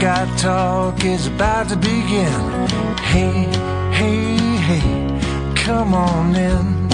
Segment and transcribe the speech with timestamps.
[0.00, 2.32] Buckeye talk is about to begin.
[3.00, 3.44] Hey,
[3.92, 6.88] hey, hey, come on in.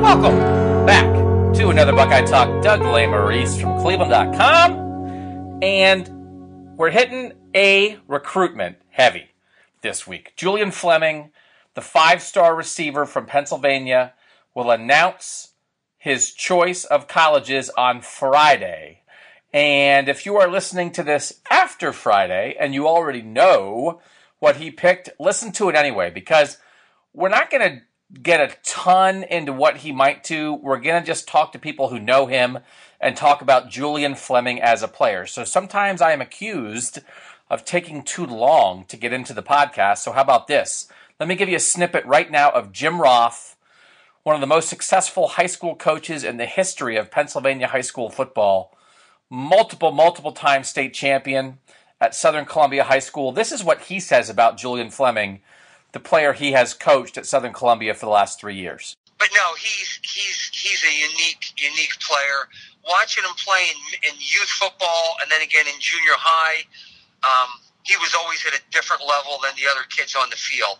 [0.00, 0.38] Welcome
[0.86, 1.12] back
[1.56, 2.62] to another Buckeye Talk.
[2.62, 5.58] Doug Lesmerises from Cleveland.com.
[5.64, 9.30] And we're hitting a recruitment heavy
[9.82, 10.34] this week.
[10.36, 11.32] Julian Fleming,
[11.74, 14.14] the five star receiver from Pennsylvania,
[14.54, 15.54] will announce
[15.98, 19.02] his choice of colleges on Friday.
[19.56, 24.02] And if you are listening to this after Friday and you already know
[24.38, 26.58] what he picked, listen to it anyway because
[27.14, 30.52] we're not going to get a ton into what he might do.
[30.52, 32.58] We're going to just talk to people who know him
[33.00, 35.24] and talk about Julian Fleming as a player.
[35.24, 36.98] So sometimes I am accused
[37.48, 39.98] of taking too long to get into the podcast.
[40.00, 40.86] So how about this?
[41.18, 43.56] Let me give you a snippet right now of Jim Roth,
[44.22, 48.10] one of the most successful high school coaches in the history of Pennsylvania high school
[48.10, 48.75] football,
[49.30, 51.58] multiple, multiple time state champion
[52.00, 53.32] at Southern Columbia High School.
[53.32, 55.40] This is what he says about Julian Fleming,
[55.92, 58.94] the player he has coached at Southern Columbia for the last three years.
[59.18, 62.48] But no, he's he's he's a unique unique player.
[62.86, 66.62] Watching him play in, in youth football and then again in junior high,
[67.24, 67.48] um,
[67.82, 70.78] he was always at a different level than the other kids on the field.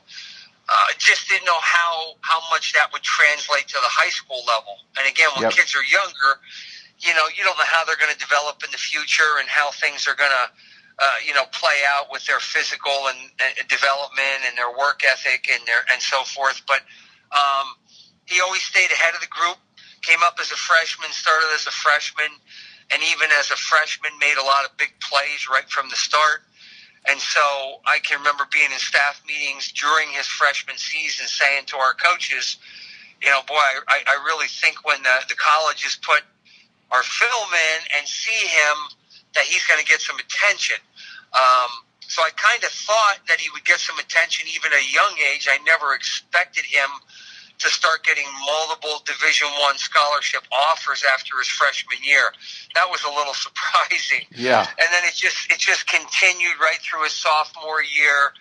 [0.69, 4.79] Uh, just didn't know how how much that would translate to the high school level.
[4.99, 5.53] And again, when Yep.
[5.53, 6.41] kids are younger,
[7.01, 9.71] you know, you don't know how they're going to develop in the future and how
[9.71, 10.47] things are going to,
[10.99, 15.49] uh, you know, play out with their physical and, and development and their work ethic
[15.53, 16.63] and their and so forth.
[16.65, 16.81] But
[17.37, 17.77] um,
[18.25, 19.59] he always stayed ahead of the group.
[20.03, 22.31] Came up as a freshman, started as a freshman,
[22.93, 26.47] and even as a freshman, made a lot of big plays right from the start.
[27.09, 31.77] And so I can remember being in staff meetings during his freshman season saying to
[31.77, 32.59] our coaches,
[33.23, 36.23] you know, boy, I, I really think when the, the colleges put
[36.93, 38.77] our film in and see him,
[39.35, 40.77] that he's going to get some attention.
[41.35, 41.71] Um,
[42.09, 45.15] so I kind of thought that he would get some attention even at a young
[45.35, 45.49] age.
[45.51, 46.89] I never expected him
[47.59, 52.33] to start getting multiple Division One scholarship offers after his freshman year.
[52.75, 54.61] That was a little surprising Yeah.
[54.69, 58.33] and then it just it just continued right through his sophomore year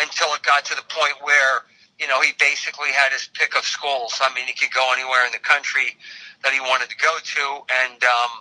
[0.00, 1.64] until it got to the point where
[1.98, 4.20] you know he basically had his pick of schools.
[4.20, 5.96] I mean, he could go anywhere in the country
[6.44, 7.44] that he wanted to go to,
[7.84, 8.32] and um,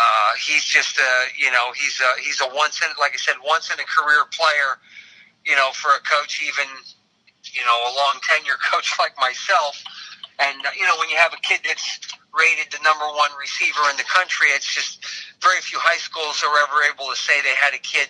[0.00, 3.36] uh, he's just a you know he's a he's a once in like I said
[3.44, 4.80] once in a career player.
[5.44, 6.68] You know, for a coach, even
[7.44, 9.82] you know a long tenure coach like myself,
[10.38, 12.00] and uh, you know when you have a kid that's
[12.32, 15.04] rated the number one receiver in the country, it's just
[15.42, 18.08] very few high schools are ever able to say they had a kid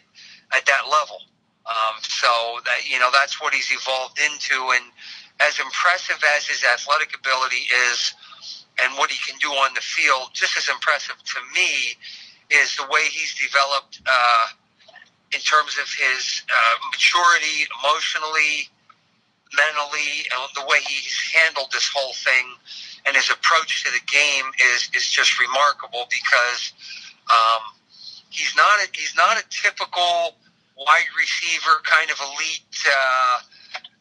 [0.52, 1.18] at that level.
[1.66, 4.84] Um, so that you know that's what he's evolved into, and
[5.40, 8.14] as impressive as his athletic ability is,
[8.82, 11.96] and what he can do on the field, just as impressive to me
[12.50, 14.46] is the way he's developed uh,
[15.32, 18.68] in terms of his uh, maturity, emotionally,
[19.54, 22.46] mentally, and the way he's handled this whole thing
[23.06, 26.72] and his approach to the game is is just remarkable because
[27.30, 27.62] um,
[28.28, 30.36] he's not a, he's not a typical
[30.76, 33.38] wide receiver kind of elite uh,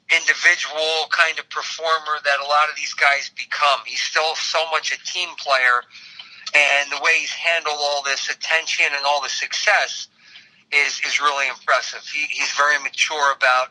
[0.10, 3.80] individual kind of performer that a lot of these guys become.
[3.86, 5.86] He's still so much a team player,
[6.56, 10.08] and the way he's handled all this attention and all the success
[10.72, 12.02] is is really impressive.
[12.08, 13.70] He, he's very mature about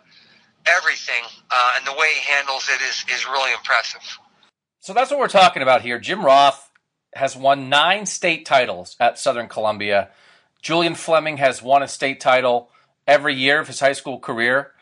[0.66, 4.02] everything, uh, and the way he handles it is is really impressive.
[4.80, 5.98] So that's what we're talking about here.
[5.98, 6.70] Jim Roth
[7.14, 10.10] has won nine state titles at Southern Columbia.
[10.62, 12.70] Julian Fleming has won a state title
[13.06, 14.72] every year of his high school career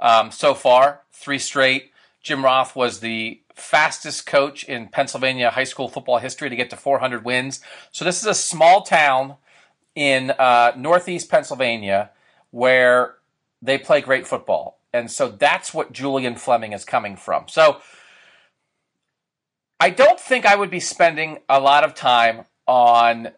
[0.00, 1.92] um, so far, three straight.
[2.22, 6.76] Jim Roth was the fastest coach in Pennsylvania high school football history to get to
[6.76, 7.60] 400 wins.
[7.92, 9.36] So this is a small town
[9.94, 12.10] in uh, northeast Pennsylvania
[12.50, 13.14] where
[13.62, 14.78] they play great football.
[14.92, 17.48] And so that's what Julian Fleming is coming from.
[17.48, 17.80] So
[19.78, 23.32] I don't think I would be spending a lot of time on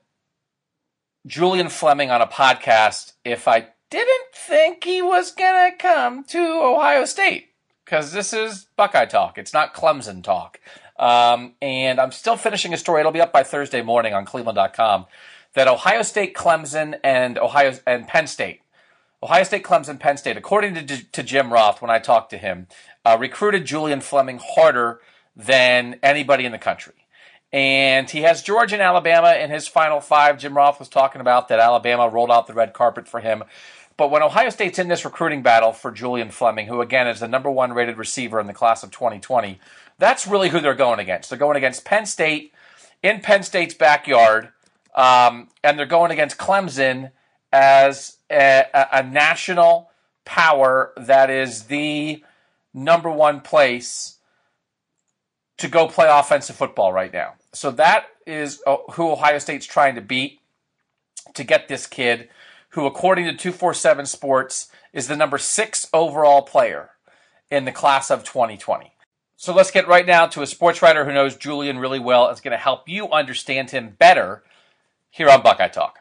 [1.26, 6.38] Julian Fleming on a podcast if I didn't think he was going to come to
[6.38, 7.48] Ohio State
[7.86, 9.38] because this is Buckeye talk.
[9.38, 10.60] It's not Clemson talk.
[10.98, 13.00] Um, and I'm still finishing a story.
[13.00, 15.06] It'll be up by Thursday morning on Cleveland.com.
[15.54, 18.60] That Ohio State, Clemson, and Ohio and Penn State,
[19.22, 22.66] Ohio State, Clemson, Penn State, according to, to Jim Roth, when I talked to him,
[23.06, 25.00] uh, recruited Julian Fleming harder
[25.34, 27.06] than anybody in the country.
[27.52, 30.38] And he has Georgia and Alabama in his final five.
[30.38, 33.44] Jim Roth was talking about that Alabama rolled out the red carpet for him.
[33.96, 37.28] But when Ohio State's in this recruiting battle for Julian Fleming, who again is the
[37.28, 39.58] number one rated receiver in the class of 2020,
[39.98, 41.30] that's really who they're going against.
[41.30, 42.52] They're going against Penn State
[43.02, 44.50] in Penn State's backyard,
[44.94, 47.12] um, and they're going against Clemson
[47.52, 49.90] as a, a, national
[50.24, 52.22] power that is the
[52.74, 54.18] number one place
[55.58, 57.34] to go play offensive football right now.
[57.52, 60.40] So that is uh, who Ohio State's trying to beat
[61.34, 62.28] to get this kid,
[62.76, 66.90] who, according to 247 Sports, is the number six overall player
[67.50, 68.92] in the class of 2020.
[69.36, 72.26] So let's get right now to a sports writer who knows Julian really well.
[72.26, 74.44] and is going to help you understand him better
[75.08, 76.00] here on Buckeye Talk.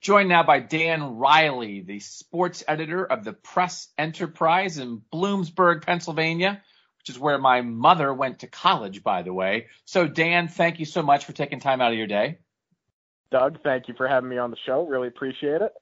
[0.00, 6.60] Joined now by Dan Riley, the sports editor of the Press Enterprise in Bloomsburg, Pennsylvania,
[6.98, 9.68] which is where my mother went to college, by the way.
[9.84, 12.38] So, Dan, thank you so much for taking time out of your day.
[13.30, 14.84] Doug, thank you for having me on the show.
[14.84, 15.72] Really appreciate it.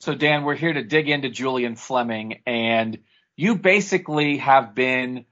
[0.00, 3.00] So, Dan, we're here to dig into Julian Fleming, and
[3.36, 5.26] you basically have been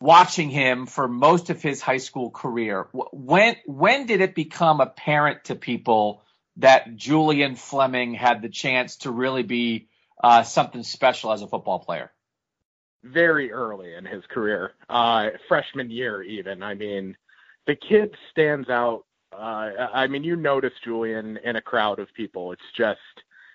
[0.00, 2.86] watching him for most of his high school career.
[2.92, 6.22] When when did it become apparent to people
[6.58, 9.88] that Julian Fleming had the chance to really be
[10.22, 12.12] uh, something special as a football player?
[13.02, 16.62] Very early in his career, uh, freshman year even.
[16.62, 17.16] I mean,
[17.66, 19.04] the kid stands out.
[19.32, 22.52] Uh, I mean, you notice Julian in a crowd of people.
[22.52, 23.00] It's just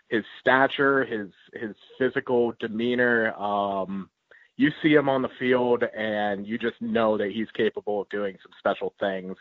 [0.10, 3.34] his stature, his his physical demeanor.
[3.34, 4.10] Um,
[4.58, 8.38] you see him on the field and you just know that he's capable of doing
[8.42, 9.36] some special things.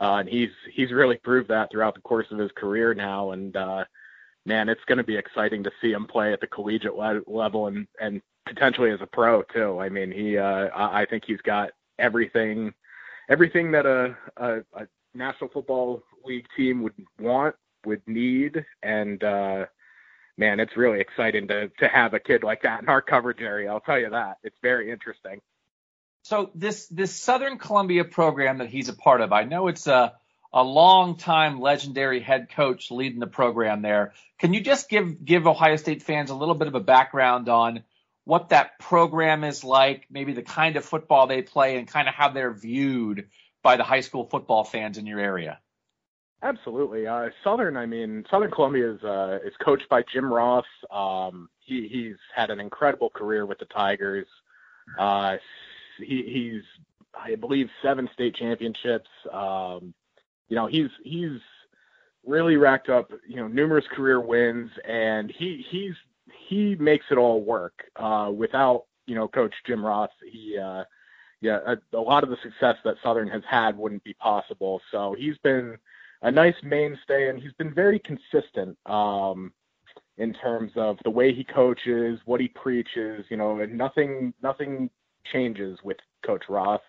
[0.00, 3.32] Uh, and he's he's really proved that throughout the course of his career now.
[3.32, 3.84] And uh,
[4.46, 7.66] man, it's going to be exciting to see him play at the collegiate le- level
[7.66, 9.78] and and potentially as a pro too.
[9.80, 12.72] I mean, he uh, I think he's got everything
[13.28, 19.66] everything that a, a, a National Football League team would want, would need, and uh,
[20.38, 23.70] man, it's really exciting to to have a kid like that in our coverage area.
[23.70, 24.38] I'll tell you that.
[24.42, 25.40] It's very interesting.
[26.22, 30.14] So this this Southern Columbia program that he's a part of, I know it's a
[30.52, 34.14] a long time legendary head coach leading the program there.
[34.38, 37.84] Can you just give give Ohio State fans a little bit of a background on
[38.24, 42.14] what that program is like, maybe the kind of football they play, and kind of
[42.14, 43.28] how they're viewed
[43.62, 45.58] by the high school football fans in your area?
[46.42, 47.06] Absolutely.
[47.06, 50.64] Uh, Southern, I mean, Southern Columbia is uh, is coached by Jim Roth.
[50.90, 54.26] Um, he, he's had an incredible career with the Tigers.
[54.98, 55.36] Uh,
[55.98, 56.62] he, he's,
[57.14, 59.08] I believe, seven state championships.
[59.32, 59.92] Um,
[60.48, 61.40] you know, he's he's
[62.24, 65.94] really racked up, you know, numerous career wins, and he he's
[66.48, 67.82] he makes it all work.
[67.96, 70.84] Uh, without you know, Coach Jim Roth, he uh,
[71.40, 74.80] yeah, a, a lot of the success that Southern has had wouldn't be possible.
[74.92, 75.76] So he's been
[76.22, 79.52] a nice mainstay, and he's been very consistent um,
[80.16, 83.24] in terms of the way he coaches, what he preaches.
[83.30, 84.90] You know, and nothing nothing
[85.32, 86.80] changes with Coach Roth,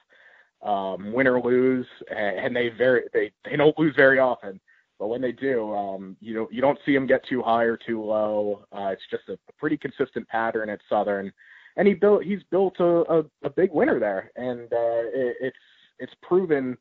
[0.62, 4.60] Um, win or lose, and they very they they don't lose very often.
[4.98, 7.78] But when they do, um, you know, you don't see them get too high or
[7.78, 8.66] too low.
[8.74, 11.32] Uh, it's just a, pretty consistent pattern at Southern,
[11.78, 15.58] and he built he's built a, a, a big winner there, and uh, it, it's
[16.00, 16.78] it's proven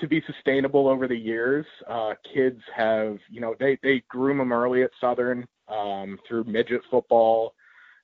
[0.00, 1.66] to be sustainable over the years.
[1.88, 6.82] Uh, kids have, you know, they they groom them early at Southern um, through midget
[6.90, 7.54] football,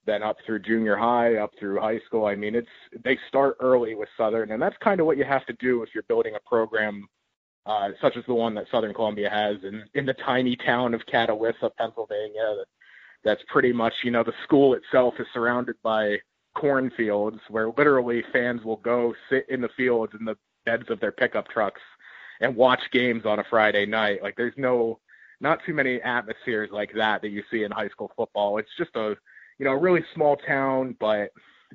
[0.07, 2.27] then up through junior high, up through high school.
[2.27, 2.69] I mean, it's
[3.05, 5.91] they start early with Southern, and that's kind of what you have to do if
[5.95, 7.07] you're building a program
[7.67, 11.03] uh, such as the one that Southern Columbia has in in the tiny town of
[11.07, 12.55] Catawissa, Pennsylvania.
[12.57, 12.67] That,
[13.23, 16.17] that's pretty much, you know, the school itself is surrounded by
[16.57, 20.37] cornfields where literally fans will go sit in the fields and the
[20.71, 21.81] beds of their pickup trucks
[22.41, 24.23] and watch games on a Friday night.
[24.23, 25.01] Like there's no
[25.41, 28.59] not too many atmospheres like that that you see in high school football.
[28.59, 29.17] It's just a
[29.59, 31.31] you know, a really small town, but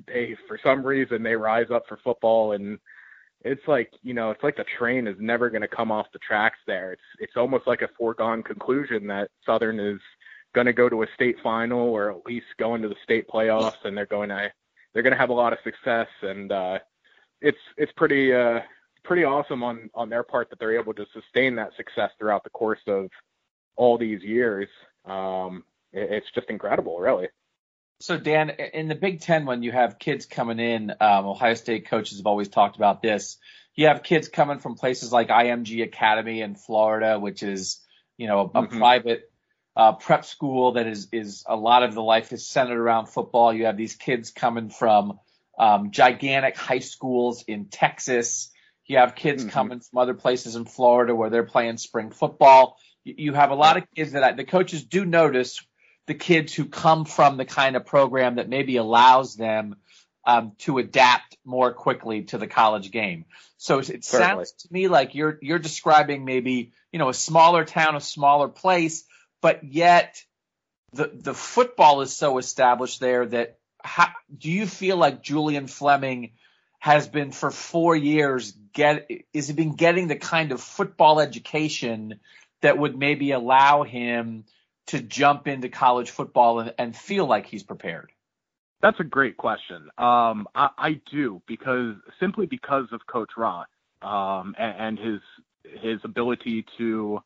[0.06, 2.78] they for some reason they rise up for football and
[3.42, 6.18] it's like, you know, it's like the train is never going to come off the
[6.18, 6.92] tracks there.
[6.92, 10.00] It's it's almost like a foregone conclusion that Southern is
[10.54, 13.84] going to go to a state final or at least go into the state playoffs
[13.84, 14.50] and they're going to
[14.92, 16.78] they're going to have a lot of success and uh
[17.42, 18.60] it's it's pretty uh
[19.06, 22.50] pretty awesome on on their part that they're able to sustain that success throughout the
[22.50, 23.08] course of
[23.76, 24.68] all these years.
[25.04, 27.28] Um, it, it's just incredible, really.
[28.00, 31.88] So Dan, in the Big Ten, when you have kids coming in, um, Ohio State
[31.88, 33.38] coaches have always talked about this.
[33.74, 37.80] You have kids coming from places like IMG Academy in Florida, which is
[38.16, 38.78] you know a, mm-hmm.
[38.78, 39.30] private
[39.76, 43.52] uh, prep school that is is a lot of the life is centered around football.
[43.52, 45.18] You have these kids coming from
[45.58, 48.50] um, gigantic high schools in Texas.
[48.86, 49.50] You have kids mm-hmm.
[49.50, 52.78] coming from other places in Florida where they're playing spring football.
[53.04, 55.64] You, have a lot of kids that I, the coaches do notice
[56.06, 59.76] the kids who come from the kind of program that maybe allows them
[60.24, 63.24] um, to adapt more quickly to the college game.
[63.58, 64.04] So it Certainly.
[64.04, 68.48] sounds to me like you're you're describing maybe you know a smaller town, a smaller
[68.48, 69.04] place,
[69.40, 70.20] but yet
[70.92, 76.32] the the football is so established there that how, do you feel like Julian Fleming
[76.86, 82.20] has been for four years get is he been getting the kind of football education
[82.60, 84.44] that would maybe allow him
[84.86, 88.12] to jump into college football and, and feel like he's prepared?
[88.82, 89.88] That's a great question.
[89.98, 93.66] Um, I, I, do because simply because of Coach Roth
[94.00, 95.20] um, and, and, his
[95.82, 97.20] his ability to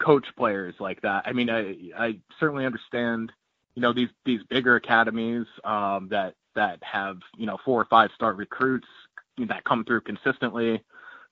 [0.00, 1.24] coach players like that.
[1.26, 3.32] I mean, I I certainly understand,
[3.74, 8.10] you know, these these bigger academies um, that that have you know four or five
[8.14, 8.88] star recruits
[9.38, 10.82] that come through consistently,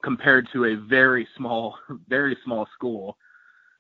[0.02, 1.76] compared to a very small
[2.08, 3.16] very small school.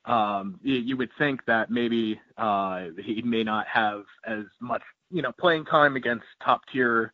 [0.06, 5.22] Um, you, you would think that maybe uh, he may not have as much you
[5.22, 7.12] know playing time against top tier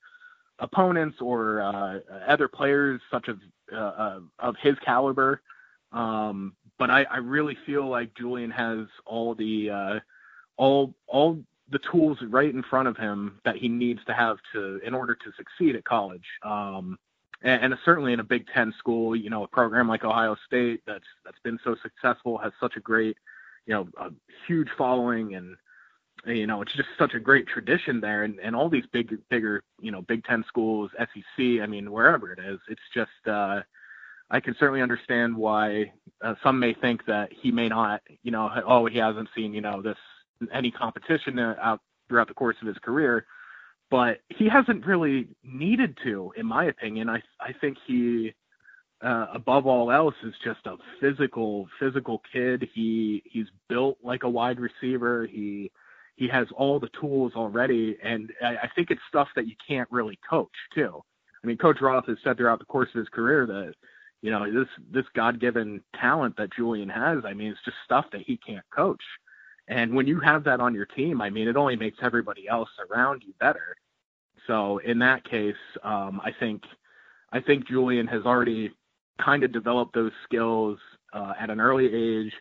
[0.58, 3.36] opponents or uh, other players such as
[3.72, 5.42] uh, uh, of his caliber.
[5.92, 10.00] Um, but I, I really feel like Julian has all the uh,
[10.56, 11.38] all all
[11.70, 15.14] the tools right in front of him that he needs to have to in order
[15.14, 16.26] to succeed at college.
[16.42, 16.98] Um,
[17.42, 20.82] and, and certainly in a Big Ten school, you know, a program like Ohio State
[20.86, 23.16] that's that's been so successful has such a great,
[23.66, 24.10] you know, a
[24.46, 25.56] huge following and
[26.24, 28.24] you know, it's just such a great tradition there.
[28.24, 32.32] And, and all these big, bigger, you know, Big Ten schools, SEC, I mean, wherever
[32.32, 33.60] it is, it's just, uh,
[34.30, 35.92] I can certainly understand why
[36.24, 39.60] uh, some may think that he may not, you know, oh, he hasn't seen, you
[39.60, 39.98] know, this
[40.52, 43.26] any competition out throughout the course of his career,
[43.90, 47.08] but he hasn't really needed to, in my opinion.
[47.08, 48.34] I I think he,
[49.02, 52.68] uh, above all else, is just a physical physical kid.
[52.74, 55.26] He he's built like a wide receiver.
[55.26, 55.70] He
[56.16, 59.88] he has all the tools already, and I, I think it's stuff that you can't
[59.90, 61.02] really coach too.
[61.42, 63.74] I mean, Coach Roth has said throughout the course of his career that
[64.22, 67.18] you know this this God-given talent that Julian has.
[67.24, 69.02] I mean, it's just stuff that he can't coach.
[69.68, 72.68] And when you have that on your team, I mean, it only makes everybody else
[72.90, 73.76] around you better.
[74.46, 76.62] So in that case, um, I think
[77.32, 78.70] I think Julian has already
[79.20, 80.78] kind of developed those skills
[81.12, 82.32] uh, at an early age.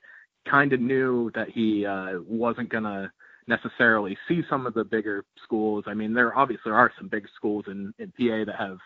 [0.47, 3.11] Kind of knew that he uh, wasn't gonna
[3.47, 5.85] necessarily see some of the bigger schools.
[5.87, 8.77] I mean, there obviously are some big schools in, in PA that have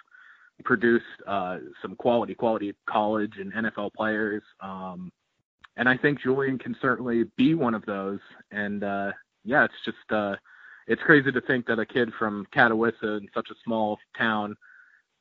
[0.63, 4.43] produced uh, some quality, quality college and NFL players.
[4.61, 5.11] Um,
[5.79, 8.19] and I think Julian can certainly be one of those.
[8.51, 9.13] And uh,
[9.45, 10.35] yeah, it's just uh,
[10.87, 14.57] it's crazy to think that a kid from Catawissa in such a small town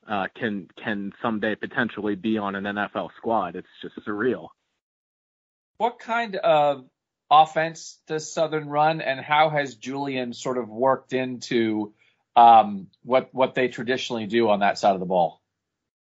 [0.05, 3.55] uh, can can someday potentially be on an NFL squad.
[3.55, 4.49] It's just surreal.
[5.77, 6.83] What kind of
[7.31, 11.93] offense does Southern run, and how has Julian sort of worked into
[12.35, 15.41] um, what what they traditionally do on that side of the ball?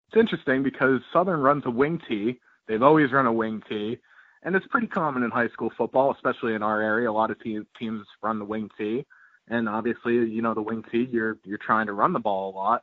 [0.08, 2.40] It's interesting because Southern runs a wing tee.
[2.66, 3.98] They've always run a wing tee,
[4.42, 7.10] and it's pretty common in high school football, especially in our area.
[7.10, 9.04] A lot of teams teams run the wing tee,
[9.48, 12.56] and obviously, you know, the wing tee, you're you're trying to run the ball a
[12.56, 12.82] lot.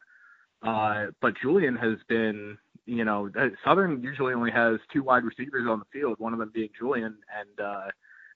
[0.64, 3.30] Uh, but Julian has been, you know,
[3.64, 7.18] Southern usually only has two wide receivers on the field, one of them being Julian,
[7.40, 7.88] and uh,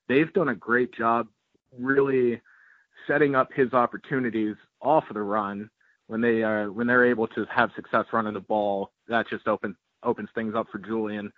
[0.08, 1.26] they've done a great job
[1.78, 2.40] really
[3.06, 5.70] setting up his opportunities off of the run
[6.06, 8.92] when they are when they're able to have success running the ball.
[9.08, 11.32] That just opens opens things up for Julian.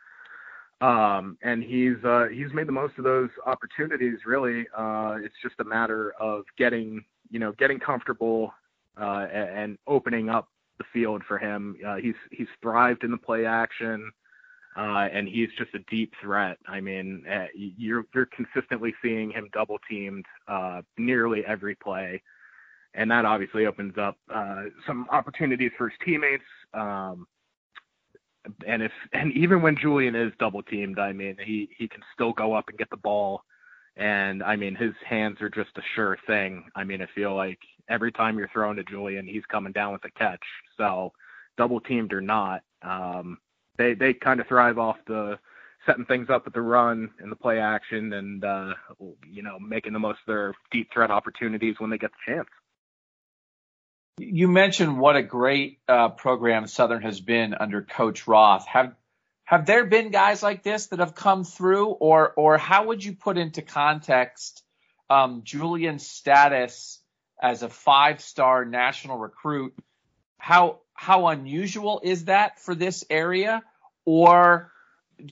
[0.80, 4.18] Um, and he's uh, he's made the most of those opportunities.
[4.26, 8.52] Really, uh, it's just a matter of getting you know getting comfortable
[9.00, 11.76] uh, and opening up the field for him.
[11.86, 14.10] Uh, he's he's thrived in the play action
[14.76, 16.58] uh, and he's just a deep threat.
[16.66, 22.22] I mean, uh, you're you're consistently seeing him double teamed uh, nearly every play,
[22.94, 26.44] and that obviously opens up uh, some opportunities for his teammates.
[26.72, 27.26] Um,
[28.66, 32.32] and if and even when Julian is double teamed, I mean, he he can still
[32.32, 33.42] go up and get the ball.
[33.96, 36.64] And I mean, his hands are just a sure thing.
[36.74, 40.04] I mean, I feel like every time you're throwing to Julian, he's coming down with
[40.04, 40.42] a catch.
[40.76, 41.12] So,
[41.56, 43.38] double teamed or not, um,
[43.78, 45.38] they they kind of thrive off the
[45.86, 48.74] setting things up with the run and the play action, and uh,
[49.30, 52.48] you know making the most of their deep threat opportunities when they get the chance.
[54.18, 58.66] You mentioned what a great uh, program Southern has been under Coach Roth.
[58.66, 58.94] Have
[59.44, 63.14] have there been guys like this that have come through, or or how would you
[63.14, 64.62] put into context
[65.10, 67.00] um, Julian's status
[67.42, 69.74] as a five star national recruit?
[70.38, 73.64] How how unusual is that for this area,
[74.04, 74.70] or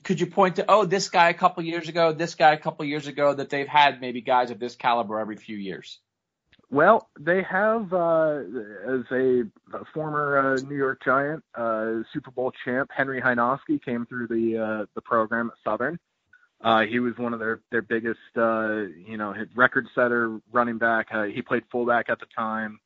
[0.03, 2.83] could you point to oh this guy a couple years ago, this guy a couple
[2.83, 5.99] years ago that they've had maybe guys of this caliber every few years?
[6.71, 8.39] Well, they have, uh,
[8.87, 9.43] as a,
[9.73, 14.57] a former uh, New York Giant, uh, Super Bowl champ, Henry Hynoski came through the
[14.57, 15.99] uh, the program at Southern.
[16.61, 21.07] Uh, he was one of their their biggest, uh, you know, record setter running back.
[21.33, 22.79] He played fullback at the time.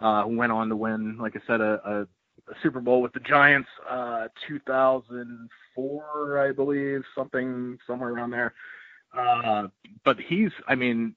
[0.00, 3.20] Uh, went on to win, like I said, a, a, a Super Bowl with the
[3.20, 8.54] Giants, uh, 2004, I believe, something somewhere around there.
[9.16, 9.68] Uh,
[10.04, 11.14] but he's, I mean,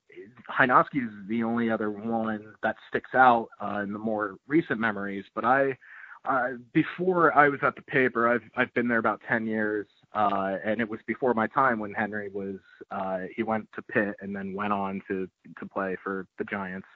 [0.49, 5.25] Hynoski is the only other one that sticks out uh, in the more recent memories.
[5.35, 5.77] But I,
[6.25, 10.57] uh, before I was at the paper, I've I've been there about ten years, uh,
[10.63, 12.57] and it was before my time when Henry was
[12.91, 15.27] uh, he went to Pitt and then went on to
[15.59, 16.87] to play for the Giants.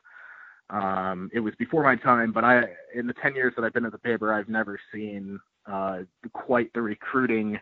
[0.69, 3.85] Um, it was before my time, but I in the ten years that I've been
[3.85, 5.99] at the paper, I've never seen uh,
[6.33, 7.59] quite the recruiting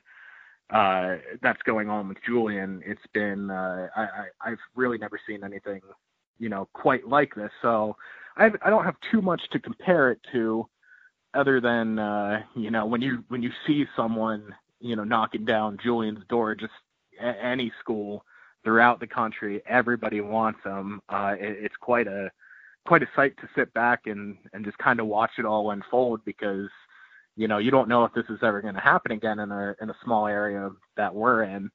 [0.70, 2.82] uh, that's going on with Julian.
[2.86, 5.82] It's been uh, I, I I've really never seen anything
[6.40, 7.52] you know quite like this.
[7.62, 7.96] So
[8.38, 10.68] I I don't have too much to compare it to,
[11.34, 15.78] other than uh, you know when you when you see someone you know knocking down
[15.84, 16.74] Julian's door just
[17.22, 18.26] any school
[18.64, 21.02] throughout the country, everybody wants them.
[21.10, 22.30] Uh, it, it's quite a
[22.86, 26.22] quite a sight to sit back and and just kind of watch it all unfold
[26.26, 26.70] because
[27.36, 29.76] you know, you don't know if this is ever going to happen again in a
[29.82, 31.70] in a small area that we're in.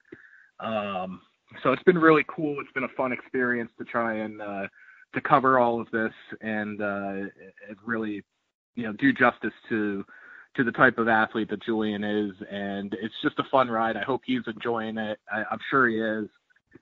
[0.61, 1.21] Um,
[1.63, 2.61] so it's been really cool.
[2.61, 4.67] It's been a fun experience to try and uh,
[5.15, 7.29] to cover all of this and uh,
[7.85, 8.23] really,
[8.75, 10.05] you know, do justice to
[10.57, 12.33] to the type of athlete that Julian is.
[12.51, 13.97] And it's just a fun ride.
[13.97, 15.19] I hope he's enjoying it.
[15.31, 16.29] I, I'm sure he is.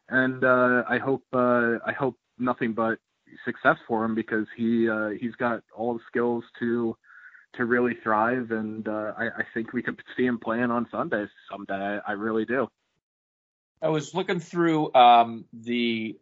[0.08, 2.98] And uh, I hope uh, I hope nothing but
[3.44, 6.96] success for him because he uh, he's got all the skills to
[7.56, 11.28] to really thrive, and uh, I, I think we could see him playing on Sundays
[11.50, 11.74] someday.
[11.74, 12.68] I, I really do.
[13.82, 16.18] I was looking through um, the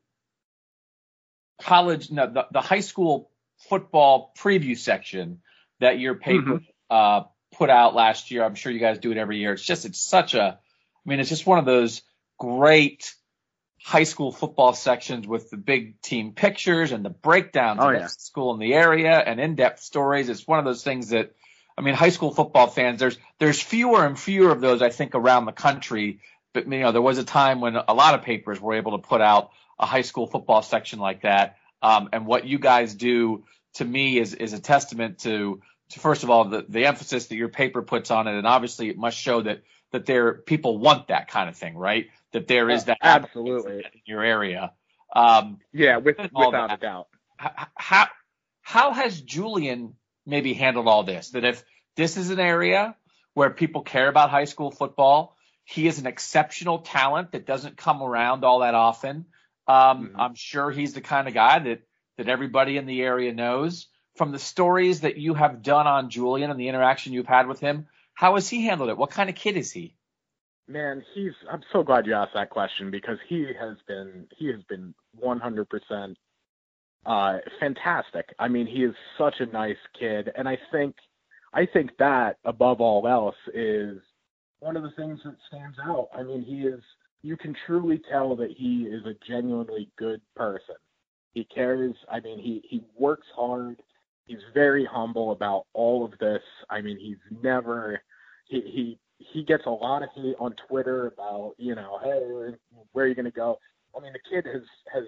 [1.61, 3.31] college, no, the, the high school
[3.69, 5.41] football preview section
[5.81, 6.65] that your paper mm-hmm.
[6.91, 7.23] uh,
[7.57, 8.45] put out last year.
[8.45, 9.53] I'm sure you guys do it every year.
[9.53, 12.03] It's just, it's such a, I mean, it's just one of those
[12.39, 13.15] great
[13.85, 18.07] high school football sections with the big team pictures and the breakdowns oh, of yeah.
[18.07, 20.31] school in the area and in-depth stories.
[20.31, 21.35] It's one of those things that,
[21.77, 25.15] I mean, high school football fans, there's, there's fewer and fewer of those, I think,
[25.15, 26.21] around the country.
[26.55, 29.07] But, you know, there was a time when a lot of papers were able to
[29.07, 31.59] put out a high school football section like that.
[31.83, 33.45] Um, and what you guys do
[33.75, 37.37] to me is, is a testament to, to first of all, the, the emphasis that
[37.37, 38.35] your paper puts on it.
[38.39, 39.63] And obviously it must show that,
[39.95, 42.07] that there, people want that kind of thing, right?
[42.35, 44.73] that there is that absolutely in your area.
[45.17, 47.09] Um, yeah, with, without a doubt.
[47.39, 48.09] How
[48.61, 49.95] how has Julian
[50.27, 51.31] maybe handled all this?
[51.31, 51.65] That if
[51.97, 52.97] this is an area
[53.33, 58.03] where people care about high school football, he is an exceptional talent that doesn't come
[58.03, 59.27] around all that often.
[59.67, 60.21] Um, mm-hmm.
[60.21, 61.83] I'm sure he's the kind of guy that
[62.19, 63.87] that everybody in the area knows.
[64.17, 67.59] From the stories that you have done on Julian and the interaction you've had with
[67.59, 68.97] him, how has he handled it?
[68.97, 69.97] What kind of kid is he?
[70.67, 71.33] Man, he's.
[71.51, 74.27] I'm so glad you asked that question because he has been.
[74.37, 76.15] He has been 100%
[77.07, 78.35] uh, fantastic.
[78.39, 80.97] I mean, he is such a nice kid, and I think,
[81.53, 83.99] I think that above all else is
[84.61, 86.09] one of the things that stands out.
[86.17, 86.81] I mean, he is.
[87.23, 90.77] You can truly tell that he is a genuinely good person.
[91.33, 91.95] He cares.
[92.11, 93.77] I mean, he he works hard.
[94.27, 96.43] He's very humble about all of this.
[96.71, 98.01] I mean, he's never.
[98.49, 102.57] He, he he gets a lot of hate on Twitter about, you know, hey,
[102.93, 103.59] where are you going to go?
[103.97, 105.05] I mean, the kid has has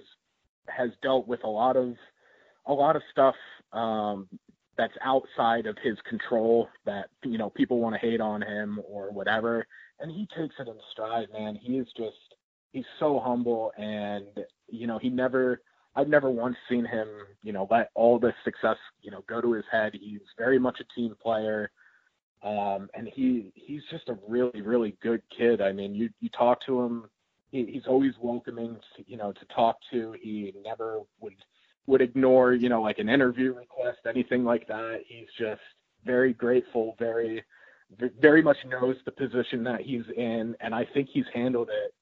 [0.68, 1.94] has dealt with a lot of
[2.66, 3.34] a lot of stuff
[3.72, 4.28] um,
[4.76, 9.10] that's outside of his control that you know people want to hate on him or
[9.10, 9.66] whatever,
[10.00, 11.58] and he takes it in stride, man.
[11.60, 12.16] He is just
[12.72, 14.26] he's so humble, and
[14.68, 15.60] you know he never.
[15.96, 17.08] I've never once seen him,
[17.42, 19.92] you know, let all this success, you know, go to his head.
[19.98, 21.70] He's very much a team player.
[22.42, 25.62] Um, and he he's just a really really good kid.
[25.62, 27.06] I mean, you you talk to him,
[27.50, 30.14] he, he's always welcoming, to, you know, to talk to.
[30.20, 31.32] He never would
[31.86, 35.00] would ignore, you know, like an interview request, anything like that.
[35.08, 35.62] He's just
[36.04, 37.42] very grateful, very
[38.20, 41.94] very much knows the position that he's in, and I think he's handled it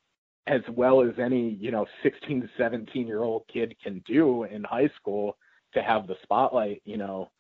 [0.47, 4.91] as well as any you know 16 17 year old kid can do in high
[5.01, 5.37] school
[5.73, 7.31] to have the spotlight you know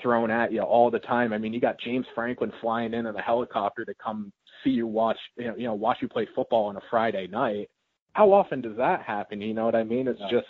[0.00, 1.32] thrown at you all the time.
[1.32, 4.32] I mean, you got James Franklin flying in in a helicopter to come
[4.64, 7.68] see you watch you know, you know watch you play football on a Friday night.
[8.12, 9.40] How often does that happen?
[9.40, 10.08] You know what I mean?
[10.08, 10.30] It's yeah.
[10.30, 10.46] just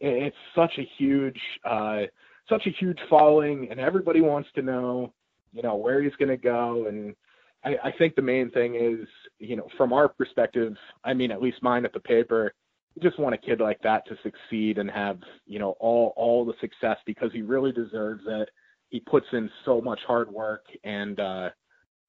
[0.00, 2.02] it's such a huge uh
[2.48, 5.12] such a huge following and everybody wants to know
[5.52, 7.14] you know where he's going to go and
[7.62, 9.06] I, I think the main thing is
[9.38, 12.52] you know from our perspective i mean at least mine at the paper
[12.94, 16.44] we just want a kid like that to succeed and have you know all all
[16.44, 18.48] the success because he really deserves it
[18.88, 21.50] he puts in so much hard work and uh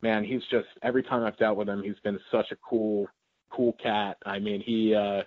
[0.01, 3.07] man he's just every time i've dealt with him he's been such a cool
[3.51, 5.21] cool cat i mean he uh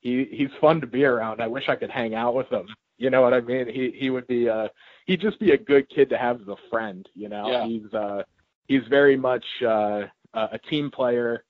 [0.00, 2.66] he he's fun to be around i wish i could hang out with him
[3.02, 3.66] you know what I mean?
[3.66, 4.68] He he would be uh
[5.06, 7.50] he'd just be a good kid to have as a friend, you know.
[7.50, 7.66] Yeah.
[7.66, 8.22] He's uh
[8.68, 10.02] he's very much uh
[10.34, 11.44] a team player,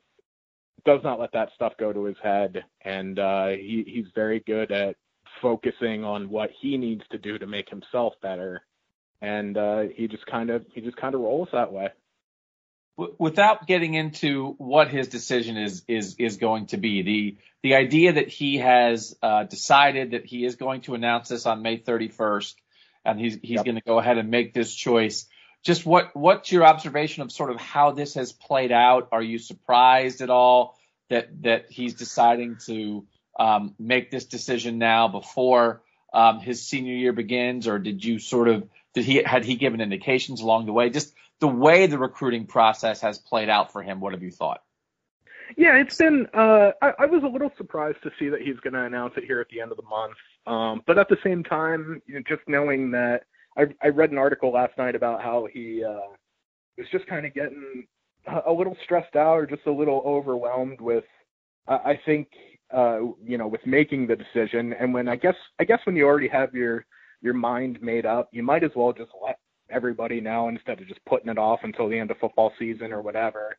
[0.85, 4.73] does not let that stuff go to his head and uh he he's very good
[4.73, 4.97] at
[5.40, 8.62] focusing on what he needs to do to make himself better.
[9.21, 11.90] And uh he just kind of he just kind of rolls that way
[13.18, 18.12] without getting into what his decision is is is going to be the the idea
[18.14, 22.55] that he has uh, decided that he is going to announce this on May 31st
[23.05, 23.64] and he's he's yep.
[23.64, 25.27] going to go ahead and make this choice
[25.62, 29.38] just what what's your observation of sort of how this has played out are you
[29.38, 33.07] surprised at all that that he's deciding to
[33.38, 38.48] um, make this decision now before um, his senior year begins or did you sort
[38.48, 42.46] of did he had he given indications along the way just the way the recruiting
[42.46, 43.98] process has played out for him.
[43.98, 44.62] What have you thought?
[45.57, 46.29] Yeah, it's been.
[46.33, 49.25] Uh, I, I was a little surprised to see that he's going to announce it
[49.25, 50.14] here at the end of the month.
[50.46, 53.25] Um, but at the same time, you know, just knowing that
[53.57, 56.09] I, I read an article last night about how he uh,
[56.79, 57.87] was just kind of getting
[58.47, 61.05] a little stressed out or just a little overwhelmed with.
[61.69, 62.29] Uh, I think
[62.75, 66.07] uh, you know with making the decision, and when I guess I guess when you
[66.07, 66.85] already have your
[67.21, 69.38] your mind made up, you might as well just let
[69.71, 73.01] everybody know instead of just putting it off until the end of football season or
[73.01, 73.57] whatever.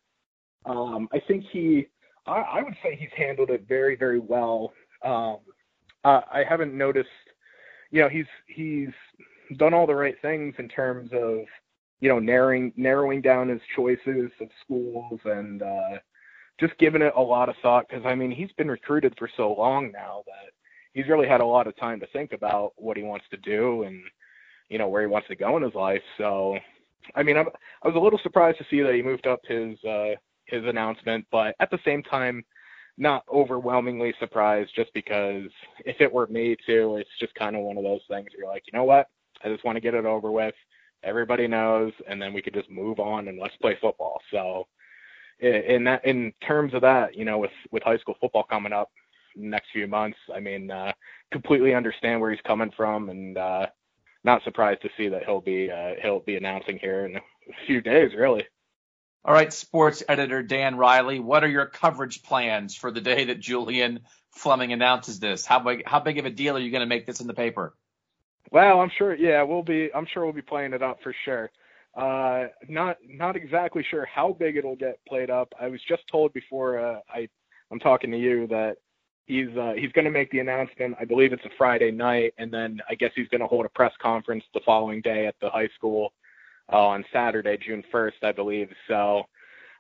[0.65, 1.87] Um, I think he,
[2.27, 4.73] I, I would say he's handled it very, very well.
[5.03, 5.37] Um,
[6.05, 7.09] uh, I haven't noticed,
[7.91, 8.89] you know, he's he's
[9.57, 11.39] done all the right things in terms of,
[11.99, 15.97] you know, narrowing narrowing down his choices of schools and uh,
[16.59, 19.53] just giving it a lot of thought because I mean he's been recruited for so
[19.53, 20.51] long now that
[20.93, 23.83] he's really had a lot of time to think about what he wants to do
[23.83, 24.03] and
[24.69, 26.01] you know, where he wants to go in his life.
[26.17, 26.57] So,
[27.15, 27.47] I mean, I'm,
[27.83, 31.25] I was a little surprised to see that he moved up his uh, his announcement,
[31.31, 32.43] but at the same time,
[32.97, 35.49] not overwhelmingly surprised just because
[35.85, 38.47] if it were me too, it's just kind of one of those things where you're
[38.47, 39.07] like, you know what?
[39.43, 40.55] I just want to get it over with.
[41.03, 44.21] Everybody knows, and then we could just move on and let's play football.
[44.31, 44.67] So,
[45.39, 48.89] in that, in terms of that, you know, with with high school football coming up
[49.35, 50.93] next few months, I mean, uh,
[51.31, 53.67] completely understand where he's coming from, and uh,
[54.23, 57.21] not surprised to see that he'll be uh, he'll be announcing here in a
[57.67, 58.45] few days, really.
[59.25, 63.39] All right, sports editor Dan Riley, what are your coverage plans for the day that
[63.39, 64.01] Julian
[64.31, 65.45] Fleming announces this?
[65.45, 67.33] How big how big of a deal are you going to make this in the
[67.33, 67.73] paper?
[68.51, 69.15] Well, I'm sure.
[69.15, 69.89] Yeah, we'll be.
[69.95, 71.49] I'm sure we'll be playing it up for sure.
[71.95, 75.53] Uh, not not exactly sure how big it'll get played up.
[75.59, 77.27] I was just told before uh, I
[77.71, 78.77] I'm talking to you that
[79.25, 80.95] he's uh, he's going to make the announcement.
[80.99, 83.69] I believe it's a Friday night, and then I guess he's going to hold a
[83.69, 86.13] press conference the following day at the high school
[86.71, 88.69] uh, on Saturday, June 1st, I believe.
[88.87, 89.23] So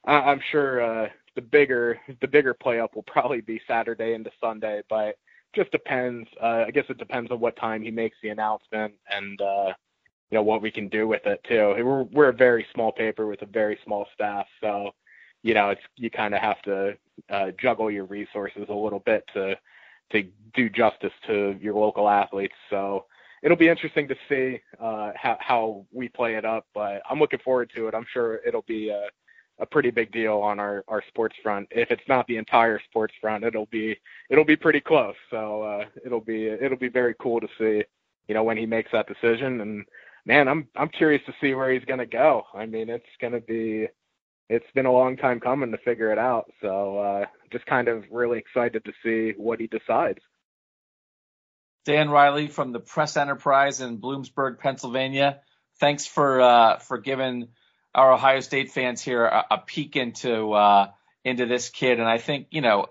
[0.05, 4.31] I- I'm sure uh, the bigger the bigger play up will probably be Saturday into
[4.41, 5.15] Sunday, but
[5.53, 6.27] just depends.
[6.41, 9.73] Uh, I guess it depends on what time he makes the announcement and uh,
[10.31, 11.75] you know what we can do with it too.
[11.77, 14.91] We're we're a very small paper with a very small staff, so
[15.43, 16.97] you know, it's you kind of have to
[17.29, 19.55] uh, juggle your resources a little bit to
[20.11, 22.55] to do justice to your local athletes.
[22.69, 23.05] So
[23.43, 26.65] it'll be interesting to see uh, how how we play it up.
[26.73, 27.93] But I'm looking forward to it.
[27.93, 28.89] I'm sure it'll be
[29.63, 31.69] a pretty big deal on our our sports front.
[31.71, 33.97] If it's not the entire sports front, it'll be
[34.29, 35.15] it'll be pretty close.
[35.31, 37.83] So uh, it'll be it'll be very cool to see,
[38.27, 39.61] you know, when he makes that decision.
[39.61, 39.85] And
[40.25, 42.43] man, I'm I'm curious to see where he's gonna go.
[42.53, 43.87] I mean, it's gonna be
[44.49, 46.51] it's been a long time coming to figure it out.
[46.61, 50.19] So uh, just kind of really excited to see what he decides.
[51.85, 55.39] Dan Riley from the Press Enterprise in Bloomsburg, Pennsylvania.
[55.79, 57.47] Thanks for uh, for giving
[57.95, 60.91] our Ohio State fans here a, a peek into uh,
[61.23, 61.99] into this kid.
[61.99, 62.85] And I think you know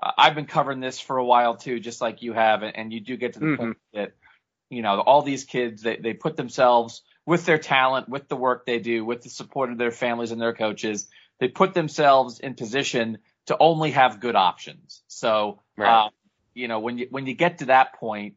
[0.00, 3.00] I've been covering this for a while too, just like you have, and, and you
[3.00, 3.56] do get to the mm-hmm.
[3.56, 4.12] point that
[4.70, 8.64] you know all these kids they they put themselves with their talent, with the work
[8.66, 11.08] they do, with the support of their families and their coaches,
[11.40, 15.02] they put themselves in position to only have good options.
[15.08, 16.06] So, right.
[16.06, 16.10] uh,
[16.54, 18.34] you know, when you when you get to that point,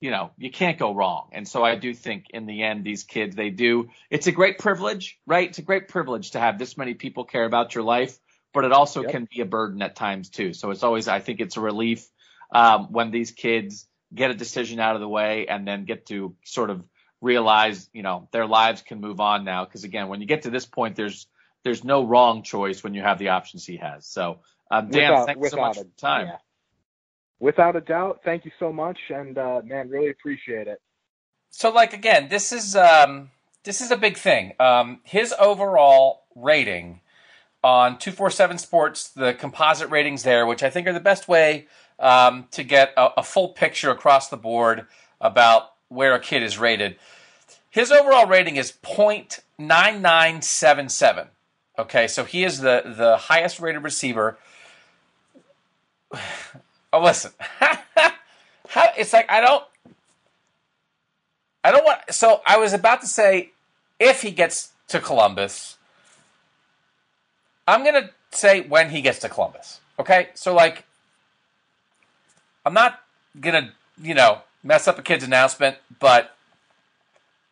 [0.00, 1.28] you know, you can't go wrong.
[1.32, 3.90] And so I do think in the end, these kids, they do.
[4.08, 5.48] It's a great privilege, right?
[5.48, 8.18] It's a great privilege to have this many people care about your life,
[8.54, 9.10] but it also yep.
[9.10, 10.54] can be a burden at times too.
[10.54, 12.08] So it's always, I think it's a relief
[12.50, 16.34] um, when these kids get a decision out of the way and then get to
[16.44, 16.82] sort of
[17.20, 19.66] realize, you know, their lives can move on now.
[19.66, 21.26] Because again, when you get to this point, there's
[21.62, 24.06] there's no wrong choice when you have the options he has.
[24.06, 26.26] So, um, Dan, without, thanks so much a, for time.
[26.28, 26.36] Yeah.
[27.40, 30.80] Without a doubt, thank you so much, and uh, man, really appreciate it.
[31.48, 33.30] So, like again, this is um,
[33.64, 34.52] this is a big thing.
[34.60, 37.00] Um, his overall rating
[37.64, 41.28] on two four seven Sports, the composite ratings there, which I think are the best
[41.28, 41.66] way
[41.98, 44.86] um, to get a, a full picture across the board
[45.20, 46.96] about where a kid is rated.
[47.70, 51.28] His overall rating is 0.9977.
[51.78, 54.36] Okay, so he is the, the highest rated receiver.
[56.92, 57.32] Oh, listen.
[58.68, 59.64] How, it's like, I don't.
[61.62, 62.00] I don't want.
[62.10, 63.50] So I was about to say
[63.98, 65.76] if he gets to Columbus,
[67.68, 69.80] I'm going to say when he gets to Columbus.
[69.98, 70.28] Okay?
[70.34, 70.84] So, like,
[72.64, 73.00] I'm not
[73.38, 76.34] going to, you know, mess up a kid's announcement, but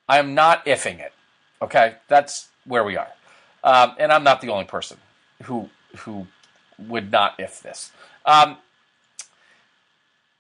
[0.09, 1.13] I'm not ifing it.
[1.61, 3.09] Okay, that's where we are,
[3.65, 4.99] um, and I'm not the only person
[5.45, 6.27] who who
[6.79, 7.91] would not if this.
[8.25, 8.59] Um,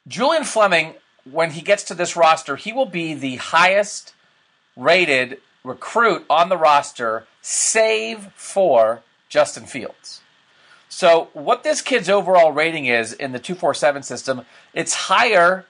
[0.08, 0.94] Julian Fleming,
[1.30, 4.14] when he gets to this roster, he will be the highest
[4.76, 10.22] rated recruit on the roster, save for Justin Fields.
[10.88, 14.42] So, what this kid's overall rating is in the 247 system,
[14.72, 15.66] it's higher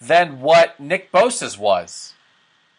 [0.00, 2.14] than what Nick Bosa's was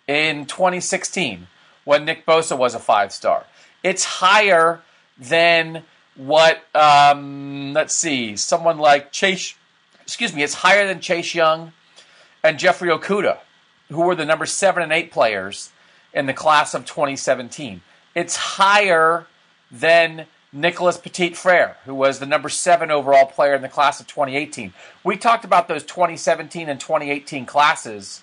[0.07, 1.47] in 2016
[1.85, 3.45] when Nick Bosa was a five star.
[3.83, 4.81] It's higher
[5.17, 5.83] than
[6.15, 9.55] what, um, let's see, someone like Chase,
[10.03, 11.73] excuse me, it's higher than Chase Young
[12.43, 13.39] and Jeffrey Okudah,
[13.89, 15.71] who were the number seven and eight players
[16.13, 17.81] in the class of 2017.
[18.13, 19.27] It's higher
[19.71, 24.07] than Nicholas Petit Frere, who was the number seven overall player in the class of
[24.07, 24.73] 2018.
[25.03, 28.21] We talked about those 2017 and 2018 classes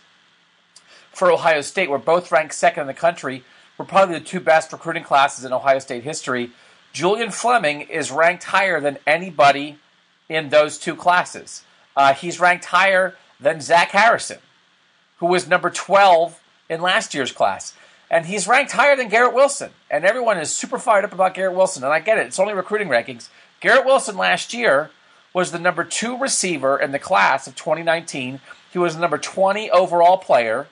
[1.11, 1.91] for Ohio State.
[1.91, 3.43] We're both ranked second in the country.
[3.77, 6.53] We're probably the two best recruiting classes in Ohio State history.
[6.93, 9.79] Julian Fleming is ranked higher than anybody
[10.29, 11.65] in those two classes.
[11.97, 14.39] Uh, he's ranked higher than Zach Harrison,
[15.19, 17.75] who was number 12 in last year's class
[18.11, 19.71] and he's ranked higher than Garrett Wilson.
[19.89, 22.27] And everyone is super fired up about Garrett Wilson, and I get it.
[22.27, 23.29] It's only recruiting rankings.
[23.61, 24.91] Garrett Wilson last year
[25.33, 28.41] was the number two receiver in the class of 2019.
[28.73, 30.67] He was the number 20 overall player.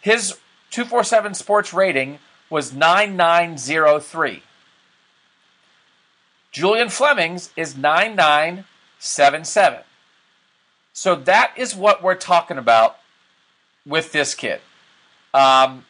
[0.00, 0.36] His
[0.70, 2.18] 247 sports rating
[2.50, 4.42] was 9903.
[6.50, 9.82] Julian Fleming's is 9977.
[10.98, 12.96] So that is what we're talking about
[13.86, 14.60] with this kid.
[15.32, 15.84] Um,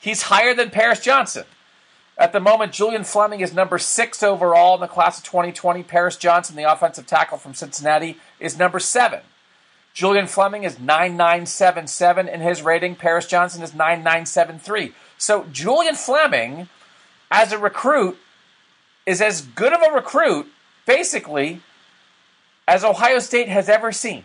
[0.00, 1.44] He's higher than Paris Johnson.
[2.16, 5.84] At the moment, Julian Fleming is number six overall in the class of 2020.
[5.84, 9.20] Paris Johnson, the offensive tackle from Cincinnati, is number seven.
[9.94, 12.96] Julian Fleming is 9977 in his rating.
[12.96, 14.92] Paris Johnson is 9973.
[15.18, 16.68] So Julian Fleming,
[17.30, 18.18] as a recruit,
[19.06, 20.48] is as good of a recruit,
[20.84, 21.60] basically,
[22.66, 24.24] as Ohio State has ever seen.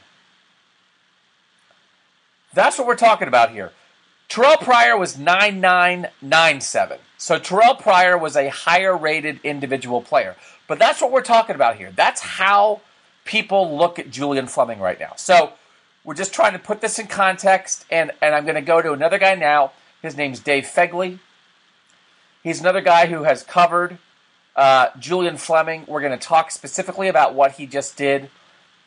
[2.54, 3.72] That's what we're talking about here.
[4.30, 6.98] Terrell Pryor was 9997.
[7.18, 10.36] So Terrell Pryor was a higher rated individual player.
[10.68, 11.92] But that's what we're talking about here.
[11.96, 12.82] That's how
[13.26, 15.14] people look at Julian Fleming right now.
[15.18, 15.54] So
[16.04, 18.92] we're just trying to put this in context, and, and I'm going to go to
[18.92, 19.72] another guy now.
[20.02, 21.20] His name's Dave Fegley.
[22.44, 23.98] He's another guy who has covered
[24.56, 25.86] uh, Julian Fleming.
[25.88, 28.30] We're going to talk specifically about what he just did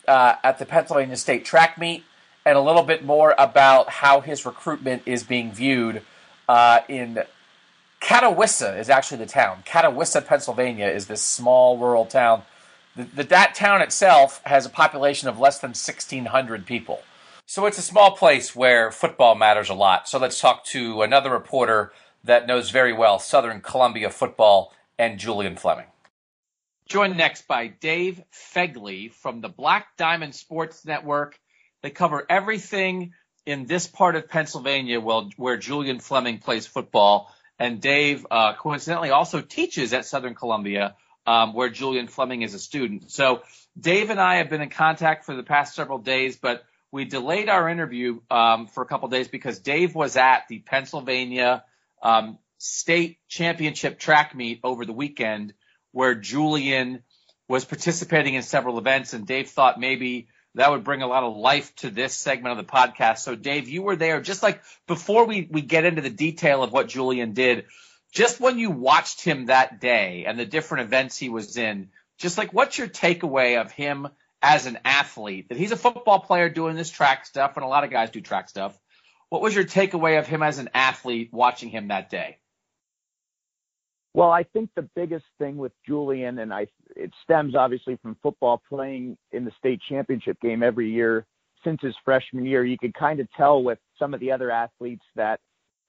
[0.07, 2.05] uh, at the Pennsylvania State track meet
[2.47, 6.03] and a little bit more about how his recruitment is being viewed
[6.49, 7.25] uh, in
[8.01, 9.65] Catawissa is actually the town.
[9.67, 12.43] Catawissa, Pennsylvania is this small rural town.
[12.95, 17.01] The, the, that town itself has a population of less than 1,600 people.
[17.47, 20.09] So it's a small place where football matters a lot.
[20.09, 25.57] So let's talk to another reporter that knows very well Southern Columbia football and Julian
[25.57, 25.87] Fleming.
[26.89, 31.41] Joined next by Dave Fegley from the Black Diamond Sports Network
[31.83, 33.13] they cover everything
[33.45, 37.33] in this part of Pennsylvania where Julian Fleming plays football.
[37.59, 42.59] And Dave, uh, coincidentally, also teaches at Southern Columbia, um, where Julian Fleming is a
[42.59, 43.11] student.
[43.11, 43.43] So
[43.79, 47.49] Dave and I have been in contact for the past several days, but we delayed
[47.49, 51.65] our interview um, for a couple days because Dave was at the Pennsylvania
[52.03, 55.55] um, state championship track meet over the weekend
[55.93, 57.03] where Julian
[57.49, 61.37] was participating in several events, and Dave thought maybe that would bring a lot of
[61.37, 63.19] life to this segment of the podcast.
[63.19, 64.23] So, Dave, you were there.
[64.23, 67.67] Just like before we, we get into the detail of what Julian did,
[68.11, 72.39] just when you watched him that day and the different events he was in, just
[72.39, 74.09] like what's your takeaway of him
[74.41, 75.51] as an athlete?
[75.51, 78.23] That he's a football player doing this track stuff, and a lot of guys do
[78.23, 78.79] track stuff.
[79.29, 82.39] What was your takeaway of him as an athlete watching him that day?
[84.17, 88.63] Well, I think the biggest thing with Julian, and I, it stems obviously from football
[88.67, 91.27] playing in the state championship game every year
[91.63, 92.65] since his freshman year.
[92.65, 95.39] You could kind of tell with some of the other athletes that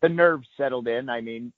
[0.02, 1.08] the nerves settled in.
[1.08, 1.54] I mean,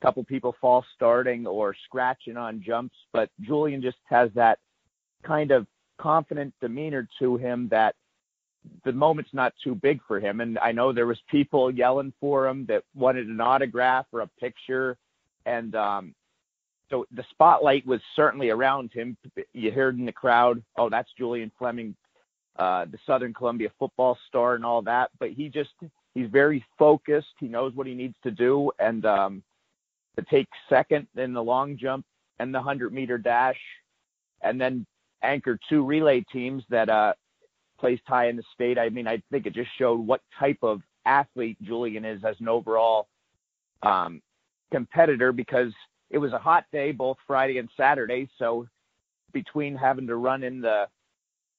[0.00, 4.60] a couple people false starting or scratching on jumps, but Julian just has that
[5.24, 5.66] kind of
[5.98, 7.96] confident demeanor to him that
[8.84, 10.40] the moment's not too big for him.
[10.40, 14.30] And I know there was people yelling for him that wanted an autograph or a
[14.38, 14.96] picture
[15.46, 16.14] and um,
[16.90, 19.16] so the spotlight was certainly around him.
[19.52, 21.94] You heard in the crowd, "Oh, that's Julian Fleming,
[22.56, 25.72] uh, the Southern Columbia football star, and all that." But he just
[26.14, 27.34] he's very focused.
[27.40, 29.42] He knows what he needs to do, and um,
[30.16, 32.04] to take second in the long jump
[32.38, 33.60] and the hundred meter dash,
[34.42, 34.86] and then
[35.22, 37.14] anchor two relay teams that uh,
[37.78, 38.78] placed high in the state.
[38.78, 42.48] I mean, I think it just showed what type of athlete Julian is as an
[42.48, 43.08] overall
[43.82, 44.22] um,
[44.72, 45.72] competitor because
[46.10, 48.28] it was a hot day both Friday and Saturday.
[48.38, 48.66] So
[49.32, 50.86] between having to run in the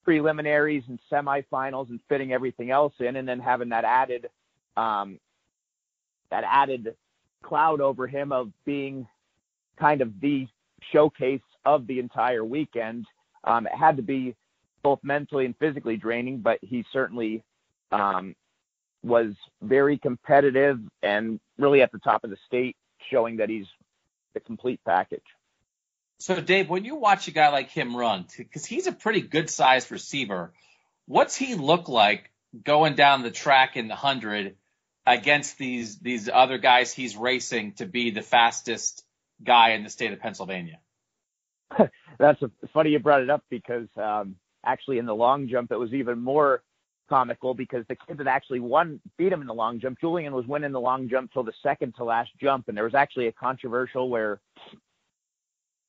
[0.04, 4.30] preliminaries and semifinals and fitting everything else in, and then having that added
[4.78, 5.20] um,
[6.32, 6.96] that added
[7.44, 9.08] cloud over him of being
[9.78, 10.48] kind of the
[10.91, 13.06] showcase of the entire weekend.
[13.44, 14.36] Um, it had to be
[14.84, 17.44] both mentally and physically draining, but he certainly
[17.91, 18.36] um,
[19.04, 22.76] was very competitive and really at the top of the state
[23.10, 23.65] showing that he's
[24.34, 25.24] the complete package.
[26.20, 29.50] So, Dave, when you watch a guy like him run, because he's a pretty good
[29.50, 30.54] sized receiver,
[31.06, 32.32] what's he look like
[32.63, 34.56] going down the track in the hundred
[35.06, 39.04] against these these other guys he's racing to be the fastest
[39.44, 40.80] guy in the state of Pennsylvania?
[42.20, 45.78] That's a, funny you brought it up because um, actually in the long jump it
[45.78, 46.63] was even more
[47.08, 50.00] comical because the kid that actually won beat him in the long jump.
[50.00, 52.96] Julian was winning the long jump till the second to last jump, and there was
[52.96, 54.39] actually a controversial where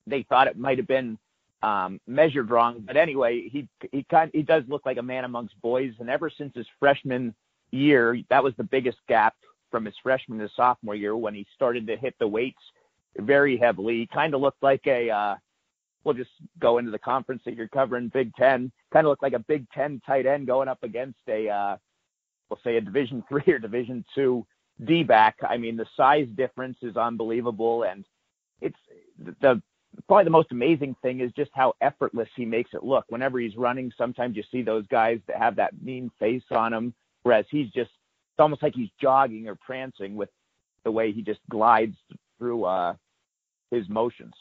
[0.06, 1.18] they thought it might have been
[1.62, 2.82] um, measured wrong.
[2.86, 6.30] But anyway, he he kind he does look like a man amongst boys, and ever
[6.30, 7.34] since his freshman
[7.70, 9.34] year, that was the biggest gap
[9.70, 12.62] from his freshman to sophomore year when he started to hit the weights
[13.18, 13.98] very heavily.
[13.98, 15.34] He kind of looked like a uh,
[16.06, 18.70] we'll just go into the conference that you're covering, Big Ten.
[18.92, 21.76] Kind of look like a Big Ten tight end going up against a, uh,
[22.48, 24.46] we'll say a Division three or Division two
[24.84, 25.36] D back.
[25.46, 28.04] I mean, the size difference is unbelievable, and
[28.60, 28.78] it's
[29.40, 29.60] the
[30.06, 33.04] probably the most amazing thing is just how effortless he makes it look.
[33.08, 36.94] Whenever he's running, sometimes you see those guys that have that mean face on them,
[37.24, 40.28] whereas he's just it's almost like he's jogging or prancing with
[40.84, 41.96] the way he just glides
[42.38, 42.94] through uh,
[43.70, 44.34] his motions.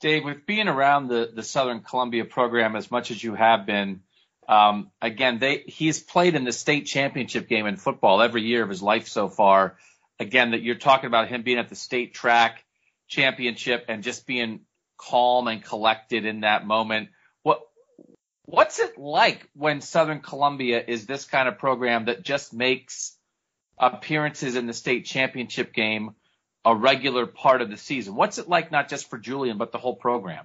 [0.00, 4.00] Dave, with being around the, the Southern Columbia program as much as you have been,
[4.48, 8.68] um, again, they, he's played in the state championship game in football every year of
[8.68, 9.76] his life so far.
[10.18, 12.64] Again, that you're talking about him being at the state track
[13.08, 14.60] championship and just being
[14.98, 17.10] calm and collected in that moment.
[17.42, 17.60] What,
[18.44, 23.16] what's it like when Southern Columbia is this kind of program that just makes
[23.78, 26.14] appearances in the state championship game
[26.64, 28.14] a regular part of the season?
[28.14, 30.44] What's it like, not just for Julian, but the whole program?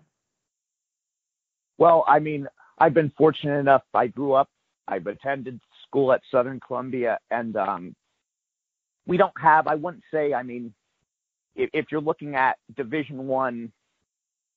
[1.78, 2.48] Well, I mean,
[2.78, 3.84] I've been fortunate enough.
[3.94, 4.50] I grew up,
[4.88, 7.96] I've attended school at Southern Columbia, and um,
[9.06, 10.74] we don't have, I wouldn't say, I mean,
[11.56, 13.72] if, if you're looking at Division One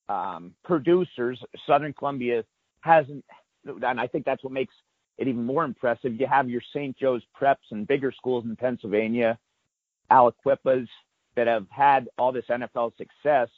[0.08, 2.44] um, producers, Southern Columbia
[2.80, 3.24] hasn't,
[3.64, 4.74] and I think that's what makes
[5.18, 6.14] it even more impressive.
[6.18, 6.96] You have your St.
[6.96, 9.38] Joe's preps and bigger schools in Pennsylvania,
[10.10, 10.86] Aliquippas,
[11.38, 13.48] that have had all this NFL success,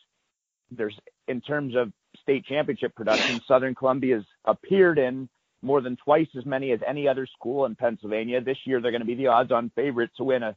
[0.71, 0.95] there's
[1.29, 5.31] in terms of state championship production, Southern Columbia's appeared in
[5.63, 8.43] more than twice as many as any other school in Pennsylvania.
[8.43, 10.55] This year, they're going to be the odds-on favorite to win a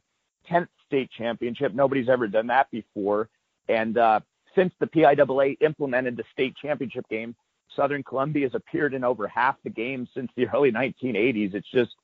[0.50, 1.72] 10th state championship.
[1.72, 3.30] Nobody's ever done that before.
[3.70, 4.20] And uh,
[4.54, 7.34] since the PIAA implemented the state championship game,
[7.74, 11.54] Southern Columbia has appeared in over half the games since the early 1980s.
[11.54, 11.94] It's just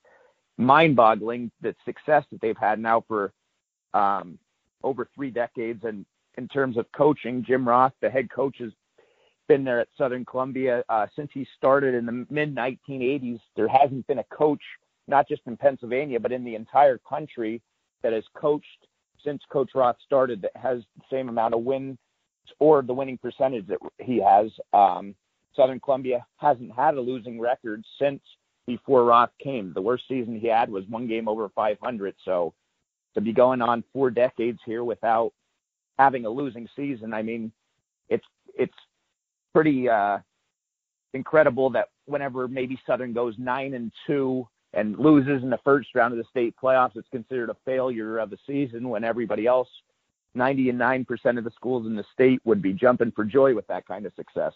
[0.57, 3.35] mind-boggling the success that they've had now for
[3.93, 4.39] um,
[4.83, 5.85] over three decades.
[5.85, 6.05] And
[6.37, 8.70] in terms of coaching, Jim Roth, the head coach, has
[9.49, 13.41] been there at Southern Columbia uh, since he started in the mid 1980s.
[13.57, 14.62] There hasn't been a coach,
[15.09, 17.61] not just in Pennsylvania, but in the entire country,
[18.03, 18.87] that has coached
[19.24, 21.99] since Coach Roth started that has the same amount of wins
[22.59, 24.51] or the winning percentage that he has.
[24.72, 25.14] Um,
[25.55, 28.20] Southern Columbia hasn't had a losing record since
[28.66, 29.72] before Roth came.
[29.74, 32.14] The worst season he had was one game over 500.
[32.24, 32.55] So
[33.15, 35.33] to be going on four decades here without
[35.99, 37.53] having a losing season, I mean,
[38.09, 38.75] it's it's
[39.53, 40.19] pretty uh,
[41.13, 46.13] incredible that whenever maybe Southern goes nine and two and loses in the first round
[46.13, 49.69] of the state playoffs, it's considered a failure of a season when everybody else,
[50.37, 51.07] 99%
[51.39, 54.13] of the schools in the state would be jumping for joy with that kind of
[54.15, 54.53] success.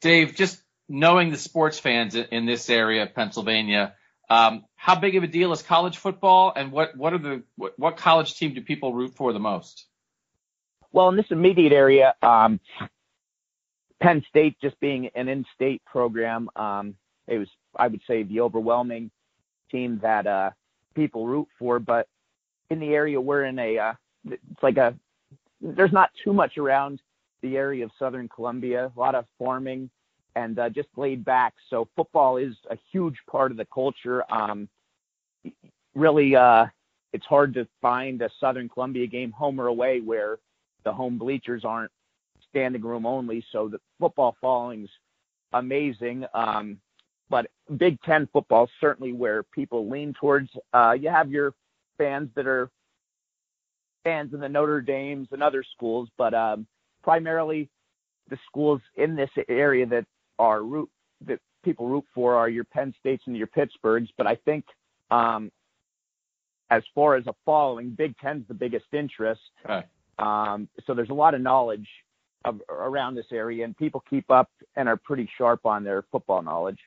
[0.00, 3.94] Dave, just knowing the sports fans in this area of Pennsylvania,
[4.28, 7.78] um, how big of a deal is college football, and what what are the what,
[7.78, 9.86] what, college team do people root for the most?
[10.92, 12.58] Well, in this immediate area, um,
[14.00, 16.96] Penn State just being an in-state program, um,
[17.28, 19.10] it was I would say the overwhelming
[19.70, 20.50] team that uh,
[20.94, 21.78] people root for.
[21.78, 22.08] But
[22.70, 23.92] in the area we're in, a uh,
[24.28, 24.96] it's like a
[25.60, 27.00] there's not too much around
[27.42, 28.92] the area of Southern Columbia.
[28.94, 29.90] A lot of farming
[30.36, 31.54] and uh, just laid back.
[31.70, 34.22] So football is a huge part of the culture.
[34.32, 34.68] Um,
[35.94, 36.66] really, uh,
[37.12, 40.38] it's hard to find a Southern Columbia game, home or away, where
[40.84, 41.90] the home bleachers aren't
[42.50, 43.44] standing room only.
[43.50, 44.90] So the football following's
[45.52, 46.26] amazing.
[46.34, 46.78] Um,
[47.30, 47.46] but
[47.78, 50.50] Big Ten football certainly where people lean towards.
[50.72, 51.54] Uh, you have your
[51.98, 52.70] fans that are
[54.04, 56.66] fans in the Notre Dames and other schools, but um,
[57.02, 57.68] primarily
[58.28, 60.04] the schools in this area that
[60.38, 60.90] are root
[61.26, 64.08] that people root for are your Penn States and your Pittsburghs.
[64.16, 64.64] But I think
[65.10, 65.50] um,
[66.70, 69.40] as far as a following, Big Ten's the biggest interest.
[70.18, 71.88] Um, so there's a lot of knowledge
[72.44, 76.42] of, around this area, and people keep up and are pretty sharp on their football
[76.42, 76.78] knowledge.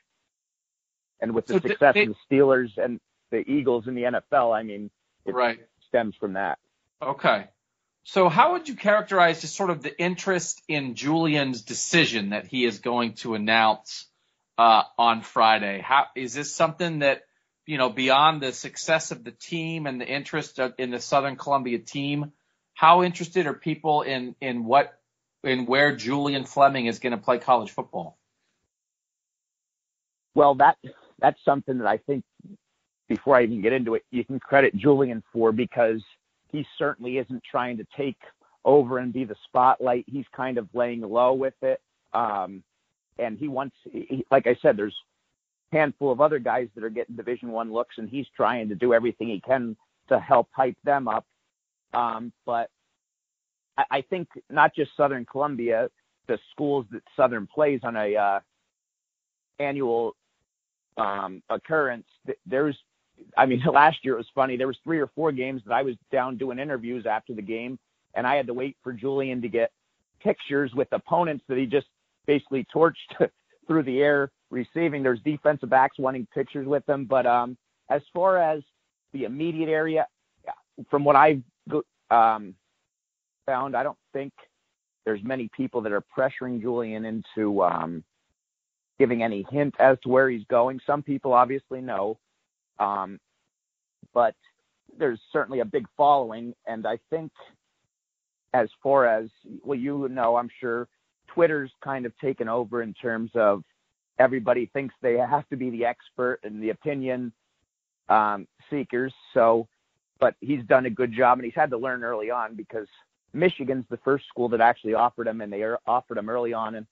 [1.21, 2.99] And with the so success they, of the Steelers and
[3.31, 4.89] the Eagles in the NFL, I mean,
[5.25, 5.59] it right.
[5.87, 6.57] stems from that.
[7.01, 7.47] Okay.
[8.11, 12.65] So how would you characterize just sort of the interest in Julian's decision that he
[12.65, 14.07] is going to announce
[14.57, 15.79] uh, on Friday?
[15.79, 17.21] How is this something that
[17.67, 21.35] you know beyond the success of the team and the interest of, in the Southern
[21.35, 22.31] Columbia team?
[22.73, 24.91] How interested are people in in what
[25.43, 28.17] in where Julian Fleming is going to play college football?
[30.33, 30.77] Well, that
[31.19, 32.23] that's something that I think
[33.07, 36.01] before I even get into it, you can credit Julian for because
[36.51, 38.17] he certainly isn't trying to take
[38.65, 40.05] over and be the spotlight.
[40.07, 41.81] He's kind of laying low with it.
[42.13, 42.63] Um,
[43.17, 44.95] and he wants, he, like I said, there's
[45.71, 48.75] a handful of other guys that are getting Division One looks, and he's trying to
[48.75, 49.75] do everything he can
[50.07, 51.25] to help hype them up.
[51.93, 52.69] Um, but
[53.77, 55.89] I, I think not just Southern Columbia,
[56.27, 58.39] the schools that Southern plays on a uh,
[59.59, 60.15] annual
[60.97, 62.05] um, occurrence.
[62.45, 62.77] There's
[63.37, 64.57] I mean, last year it was funny.
[64.57, 67.79] There was three or four games that I was down doing interviews after the game,
[68.15, 69.71] and I had to wait for Julian to get
[70.21, 71.87] pictures with opponents that he just
[72.25, 72.93] basically torched
[73.67, 75.03] through the air receiving.
[75.03, 77.57] There's defensive backs wanting pictures with him, but um,
[77.89, 78.61] as far as
[79.13, 80.07] the immediate area,
[80.89, 81.41] from what I've
[82.11, 82.55] um,
[83.45, 84.33] found, I don't think
[85.05, 88.03] there's many people that are pressuring Julian into um,
[88.99, 90.79] giving any hint as to where he's going.
[90.85, 92.17] Some people obviously know.
[92.79, 93.19] Um,
[94.13, 94.35] but
[94.97, 97.31] there's certainly a big following, and I think
[98.53, 99.29] as far as
[99.63, 100.87] well, you know, I'm sure
[101.27, 103.63] Twitter's kind of taken over in terms of
[104.17, 107.31] everybody thinks they have to be the expert and the opinion
[108.09, 109.13] um, seekers.
[109.33, 109.67] So,
[110.19, 112.87] but he's done a good job, and he's had to learn early on because
[113.33, 116.87] Michigan's the first school that actually offered him, and they offered him early on in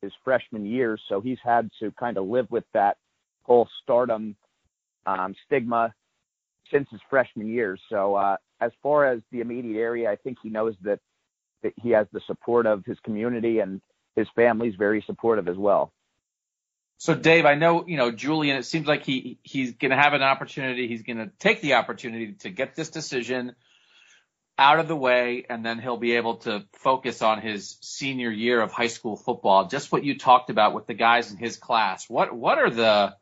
[0.00, 0.98] his freshman year.
[1.08, 2.96] So he's had to kind of live with that
[3.42, 4.34] whole stardom
[5.06, 5.92] um, stigma
[6.70, 7.76] since his freshman year.
[7.88, 11.00] So uh, as far as the immediate area, I think he knows that,
[11.62, 13.80] that he has the support of his community and
[14.16, 15.92] his family's very supportive as well.
[16.98, 18.56] So Dave, I know you know Julian.
[18.56, 20.86] It seems like he he's going to have an opportunity.
[20.86, 23.56] He's going to take the opportunity to get this decision
[24.56, 28.60] out of the way, and then he'll be able to focus on his senior year
[28.60, 29.66] of high school football.
[29.66, 32.08] Just what you talked about with the guys in his class.
[32.08, 33.16] What what are the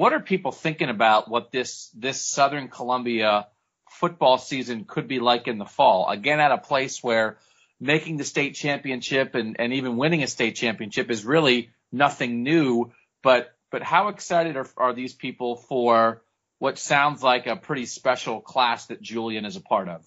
[0.00, 3.48] what are people thinking about what this this Southern Columbia
[3.90, 6.08] football season could be like in the fall?
[6.08, 7.36] Again, at a place where
[7.78, 12.92] making the state championship and, and even winning a state championship is really nothing new.
[13.22, 16.22] But but how excited are, are these people for
[16.58, 20.02] what sounds like a pretty special class that Julian is a part of?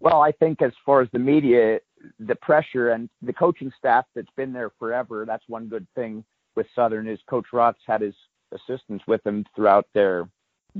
[0.00, 1.80] Well, I think as far as the media,
[2.18, 6.24] the pressure and the coaching staff that's been there forever, that's one good thing
[6.56, 8.14] with Southern is Coach Roth's had his
[8.52, 10.28] assistants with him throughout their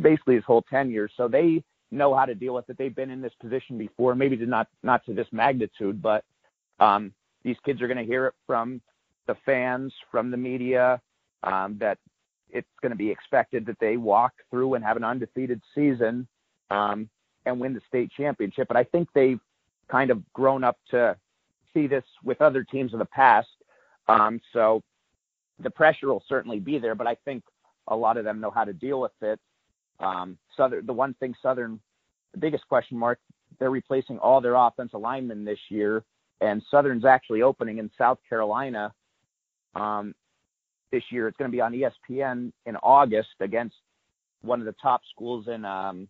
[0.00, 1.08] basically his whole tenure.
[1.16, 2.76] So they know how to deal with it.
[2.78, 6.24] They've been in this position before, maybe not not to this magnitude, but
[6.80, 7.12] um,
[7.42, 8.80] these kids are going to hear it from
[9.26, 11.00] the fans, from the media,
[11.42, 11.98] um, that
[12.50, 16.26] it's going to be expected that they walk through and have an undefeated season
[16.70, 17.08] um,
[17.44, 18.68] and win the state championship.
[18.68, 19.40] But I think they've
[19.88, 21.16] kind of grown up to
[21.74, 23.48] see this with other teams in the past.
[24.08, 24.82] Um, so
[25.60, 27.42] the pressure will certainly be there, but I think
[27.88, 29.40] a lot of them know how to deal with it.
[30.00, 31.80] Um, Southern, the one thing Southern,
[32.32, 33.18] the biggest question mark,
[33.58, 36.04] they're replacing all their offensive linemen this year,
[36.40, 38.92] and Southern's actually opening in South Carolina
[39.74, 40.14] um,
[40.92, 41.26] this year.
[41.26, 43.76] It's going to be on ESPN in August against
[44.42, 46.08] one of the top schools in um,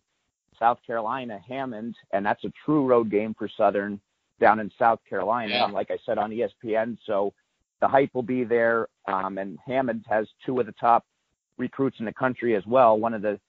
[0.59, 3.99] South Carolina, Hammond, and that's a true road game for Southern
[4.39, 5.53] down in South Carolina.
[5.53, 5.65] Yeah.
[5.65, 7.33] And like I said on ESPN, so
[7.81, 8.87] the hype will be there.
[9.07, 11.05] Um, and Hammond has two of the top
[11.59, 12.97] recruits in the country as well.
[12.97, 13.39] One of the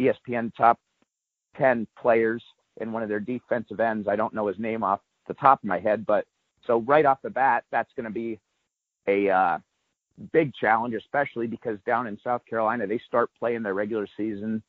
[0.00, 0.78] ESPN top
[1.56, 2.42] 10 players
[2.80, 4.08] in one of their defensive ends.
[4.08, 6.26] I don't know his name off the top of my head, but
[6.66, 8.40] so right off the bat, that's going to be
[9.06, 9.58] a uh,
[10.32, 14.62] big challenge, especially because down in South Carolina, they start playing their regular season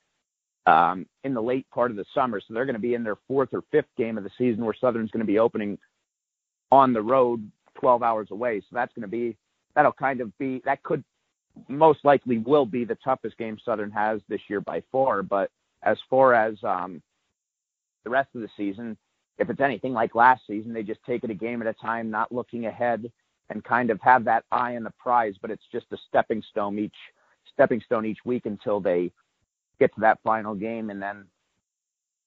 [0.66, 2.40] um, in the late part of the summer.
[2.40, 4.74] So they're going to be in their fourth or fifth game of the season where
[4.74, 5.78] Southern's going to be opening
[6.72, 8.60] on the road 12 hours away.
[8.62, 9.38] So that's going to be,
[9.76, 11.04] that'll kind of be, that could
[11.68, 15.24] most likely will be the toughest game Southern has this year by far.
[15.24, 15.52] But
[15.84, 17.02] as far as um,
[18.04, 18.98] the rest of the season,
[19.38, 22.10] if it's anything like last season, they just take it a game at a time,
[22.10, 23.12] not looking ahead
[23.50, 26.80] and kind of have that eye on the prize, but it's just a stepping stone
[26.80, 26.96] each
[27.54, 29.12] stepping stone each week until they
[29.80, 31.26] get to that final game and then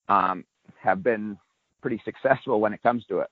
[0.09, 0.45] um,
[0.81, 1.37] have been
[1.83, 3.29] pretty successful when it comes to it.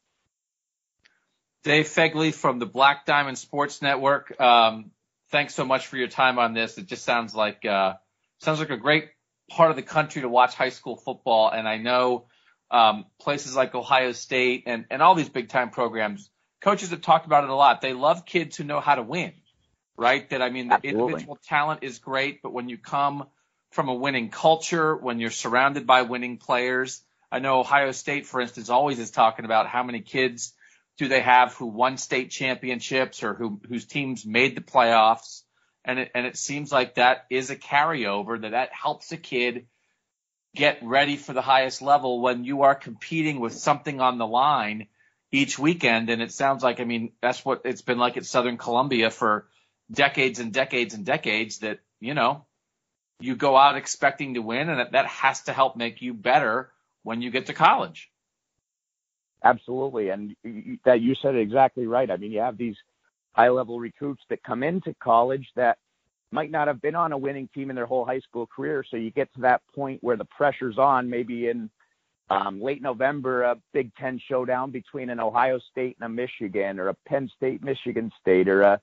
[1.63, 4.39] Dave Fegley from the Black Diamond Sports Network.
[4.41, 4.91] Um,
[5.31, 6.79] thanks so much for your time on this.
[6.79, 7.95] It just sounds like uh,
[8.41, 9.09] sounds like a great
[9.51, 12.27] part of the country to watch high school football, and I know
[12.71, 16.31] um, places like Ohio State and and all these big time programs.
[16.61, 17.81] Coaches have talked about it a lot.
[17.81, 19.33] They love kids who know how to win,
[19.97, 20.29] right?
[20.31, 23.27] That I mean, the individual talent is great, but when you come
[23.73, 27.03] from a winning culture, when you're surrounded by winning players.
[27.31, 30.55] I know Ohio State, for instance, always is talking about how many kids
[30.99, 35.43] do they have who won state championships or who whose teams made the playoffs.
[35.85, 39.67] And it, and it seems like that is a carryover that that helps a kid
[40.55, 44.89] get ready for the highest level when you are competing with something on the line
[45.31, 46.11] each weekend.
[46.11, 49.47] And it sounds like, I mean, that's what it's been like at Southern Columbia for
[49.93, 52.47] decades and decades and decades that, you know,
[53.21, 56.73] you go out expecting to win, and that has to help make you better
[57.03, 58.11] when you get to college.
[59.45, 60.35] Absolutely, and
[60.85, 62.11] that you said it exactly right.
[62.11, 62.77] I mean, you have these
[63.33, 65.79] high-level recruits that come into college that
[66.33, 68.85] might not have been on a winning team in their whole high school career.
[68.91, 71.71] So you get to that point where the pressure's on, maybe in
[72.31, 76.89] um, late November, a Big Ten showdown between an Ohio State and a Michigan, or
[76.89, 78.81] a Penn State, Michigan State, or a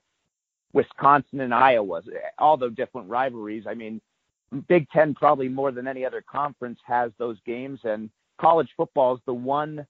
[0.72, 2.01] Wisconsin and Iowa.
[2.38, 3.66] All the different rivalries.
[3.68, 3.99] I mean,
[4.68, 9.22] Big Ten probably more than any other conference has those games, and college football is
[9.26, 9.86] the one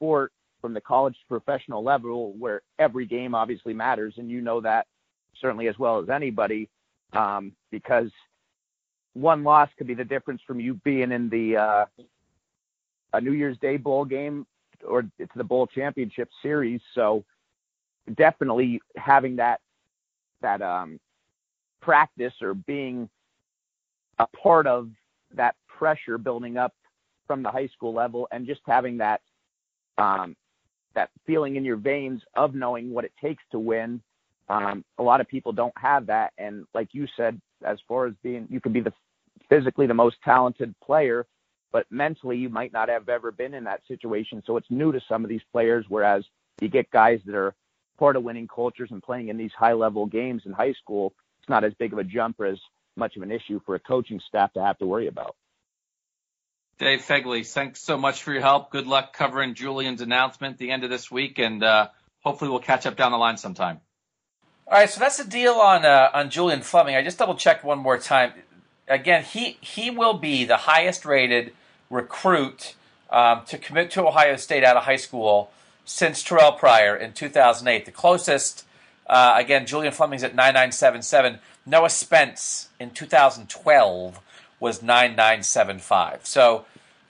[0.00, 0.32] sport
[0.62, 4.86] from the college to professional level where every game obviously matters, and you know that
[5.40, 6.68] certainly as well as anybody,
[7.12, 8.10] um, because
[9.12, 11.84] one loss could be the difference from you being in the uh,
[13.12, 14.46] a New Year's Day bowl game
[14.86, 16.80] or it's the bowl championship series.
[16.94, 17.24] So
[18.16, 19.60] definitely having that
[20.40, 20.98] that um,
[21.82, 23.08] practice or being
[24.18, 24.88] a part of
[25.34, 26.74] that pressure building up
[27.26, 29.20] from the high school level and just having that
[29.98, 30.36] um,
[30.94, 34.02] that feeling in your veins of knowing what it takes to win.
[34.48, 38.14] Um, a lot of people don't have that, and like you said, as far as
[38.22, 38.92] being, you can be the
[39.48, 41.26] physically the most talented player,
[41.72, 44.42] but mentally you might not have ever been in that situation.
[44.46, 45.86] So it's new to some of these players.
[45.88, 46.24] Whereas
[46.60, 47.54] you get guys that are
[47.98, 51.48] part of winning cultures and playing in these high level games in high school, it's
[51.48, 52.58] not as big of a jump or as
[52.96, 55.36] much of an issue for a coaching staff to have to worry about.
[56.80, 58.70] Dave Fegley, thanks so much for your help.
[58.70, 61.88] Good luck covering Julian's announcement at the end of this week, and uh,
[62.20, 63.80] hopefully we'll catch up down the line sometime.
[64.66, 66.96] All right, so that's the deal on uh, on Julian Fleming.
[66.96, 68.32] I just double checked one more time.
[68.88, 71.52] Again, he he will be the highest rated
[71.90, 72.76] recruit
[73.10, 75.50] um, to commit to Ohio State out of high school
[75.84, 77.84] since Terrell Pryor in 2008.
[77.84, 78.64] The closest,
[79.06, 81.40] uh, again, Julian Fleming's at 9977.
[81.66, 84.18] Noah Spence in 2012
[84.60, 86.24] was 9975.
[86.24, 86.64] So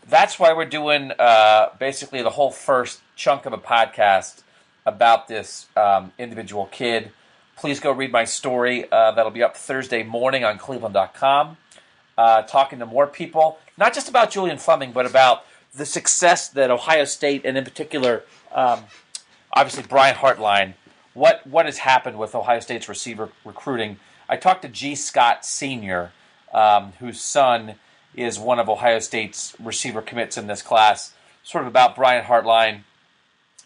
[0.08, 4.42] that's why we're doing uh, basically the whole first chunk of a podcast
[4.86, 7.12] about this um, individual kid.
[7.56, 8.90] Please go read my story.
[8.90, 11.56] Uh, that'll be up Thursday morning on cleveland.com.
[12.18, 15.44] uh, talking to more people, not just about Julian Fleming, but about
[15.74, 18.80] the success that Ohio State, and in particular, um,
[19.52, 20.74] obviously Brian Hartline,
[21.14, 23.98] what what has happened with Ohio State's receiver recruiting.
[24.28, 26.12] I talked to Gee Scott Senior,
[26.52, 27.76] um, whose son
[28.14, 31.12] is one of Ohio State's receiver commits in this class.
[31.42, 32.82] Sort of about Brian Hartline.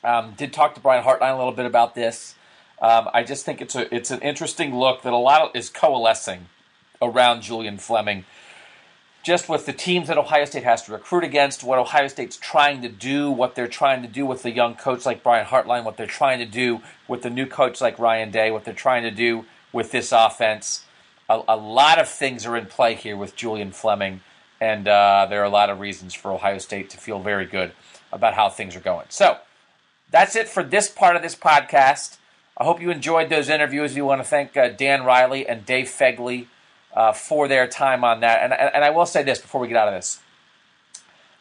[0.03, 2.35] Um, did talk to Brian Hartline a little bit about this.
[2.81, 6.47] Um, I just think it's a it's an interesting look that a lot is coalescing
[7.01, 8.25] around Julian Fleming
[9.25, 12.83] just with the teams that Ohio State has to recruit against, what Ohio State's trying
[12.83, 15.97] to do, what they're trying to do with the young coach like Brian Hartline, what
[15.97, 19.11] they're trying to do with the new coach like Ryan Day, what they're trying to
[19.11, 20.85] do with this offense.
[21.31, 24.21] A, a lot of things are in play here with Julian Fleming,
[24.61, 27.73] and uh, there are a lot of reasons for Ohio State to feel very good
[28.13, 29.07] about how things are going.
[29.09, 29.39] So
[30.11, 32.19] that's it for this part of this podcast.
[32.57, 33.95] I hope you enjoyed those interviews.
[33.95, 36.47] We want to thank uh, Dan Riley and Dave Fegley
[36.95, 38.43] uh, for their time on that.
[38.43, 40.21] And, and I will say this before we get out of this.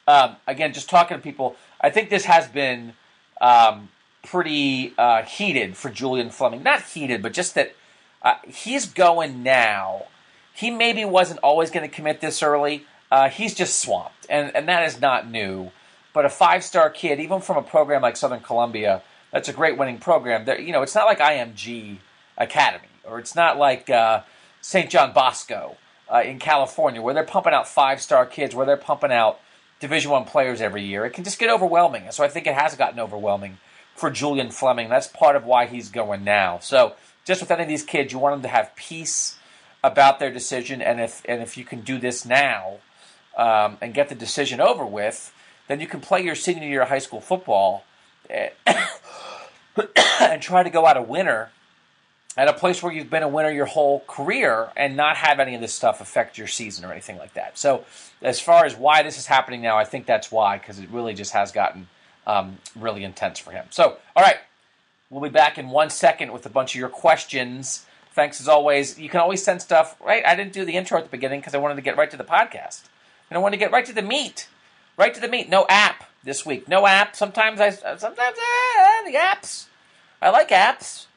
[0.07, 2.93] Um, again, just talking to people, I think this has been
[3.39, 3.89] um,
[4.23, 6.63] pretty uh, heated for Julian Fleming.
[6.63, 7.75] Not heated, but just that
[8.21, 10.07] uh, he's going now.
[10.53, 12.85] He maybe wasn't always going to commit this early.
[13.13, 15.69] Uh, he's just swamped, and, and that is not new.
[16.13, 19.77] But a five star kid, even from a program like Southern Columbia, that's a great
[19.77, 20.47] winning program.
[20.59, 21.97] You know, it's not like IMG
[22.39, 24.21] Academy, or it's not like uh,
[24.61, 24.89] St.
[24.89, 25.77] John Bosco
[26.11, 29.39] uh, in California, where they're pumping out five star kids, where they're pumping out
[29.79, 31.05] Division One players every year.
[31.05, 32.05] It can just get overwhelming.
[32.05, 33.59] and So I think it has gotten overwhelming
[33.93, 34.89] for Julian Fleming.
[34.89, 36.57] That's part of why he's going now.
[36.57, 36.95] So
[37.25, 39.37] just with any of these kids, you want them to have peace
[39.83, 42.79] about their decision, and if and if you can do this now
[43.37, 45.33] um, and get the decision over with,
[45.67, 47.85] then you can play your senior year of high school football
[48.29, 51.51] and try to go out a winner
[52.35, 55.55] at a place where you've been a winner your whole career and not have any
[55.55, 57.57] of this stuff affect your season or anything like that.
[57.57, 57.85] So,
[58.21, 61.13] as far as why this is happening now, I think that's why because it really
[61.13, 61.87] just has gotten
[62.25, 63.65] um, really intense for him.
[63.69, 64.37] So, all right,
[65.09, 67.85] we'll be back in one second with a bunch of your questions.
[68.13, 68.99] Thanks as always.
[68.99, 70.25] You can always send stuff, right?
[70.25, 72.17] I didn't do the intro at the beginning because I wanted to get right to
[72.17, 72.83] the podcast.
[73.33, 74.47] And I want to get right to the meat.
[74.95, 75.49] Right to the meat.
[75.49, 76.67] No app this week.
[76.67, 77.15] No app.
[77.15, 79.65] Sometimes I, sometimes eh, the apps.
[80.21, 81.07] I like apps.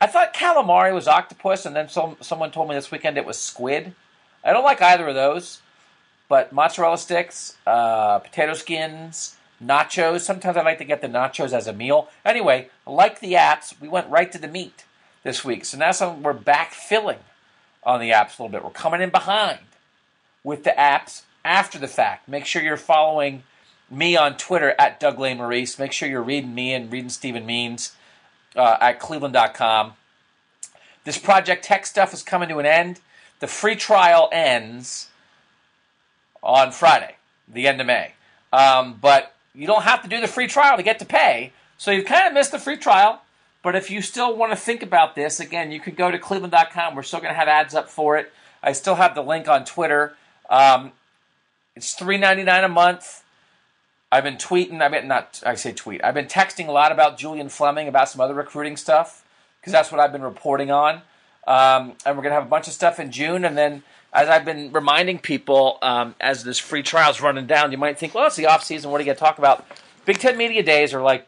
[0.00, 3.38] I thought calamari was octopus, and then some, someone told me this weekend it was
[3.38, 3.92] squid.
[4.42, 5.60] I don't like either of those,
[6.30, 10.20] but mozzarella sticks, uh, potato skins, nachos.
[10.20, 12.08] Sometimes I like to get the nachos as a meal.
[12.24, 14.86] Anyway, like the apps, we went right to the meat
[15.24, 15.66] this week.
[15.66, 17.18] So now some, we're back filling
[17.84, 18.64] on the apps a little bit.
[18.64, 19.58] We're coming in behind
[20.44, 22.28] with the apps after the fact.
[22.28, 23.42] Make sure you're following
[23.90, 25.78] me on Twitter at Doug Lesmerises.
[25.78, 27.94] Make sure you're reading me and reading Stephen Means
[28.56, 29.94] uh, at cleveland.com.
[31.04, 33.00] This Project Tech stuff is coming to an end.
[33.40, 35.08] The free trial ends
[36.42, 37.16] on Friday,
[37.48, 38.12] the end of May.
[38.52, 41.52] Um, but you don't have to do the free trial to get to pay.
[41.78, 43.22] So you've kind of missed the free trial.
[43.62, 46.94] But if you still want to think about this, again, you can go to cleveland.com.
[46.94, 48.32] We're still going to have ads up for it.
[48.62, 50.14] I still have the link on Twitter.
[50.50, 50.92] Um,
[51.74, 53.22] it's $3.99 a month.
[54.12, 54.82] I've been tweeting.
[54.82, 55.40] I've been not.
[55.46, 56.02] I say tweet.
[56.02, 59.24] I've been texting a lot about Julian Fleming about some other recruiting stuff
[59.60, 61.02] because that's what I've been reporting on.
[61.46, 63.82] Um, and we're gonna have a bunch of stuff in June, and then
[64.12, 68.14] as I've been reminding people um, as this free trial's running down, you might think,
[68.14, 68.90] well, it's the off season.
[68.90, 69.64] What are you gonna talk about?
[70.04, 71.26] Big Ten Media Days are like,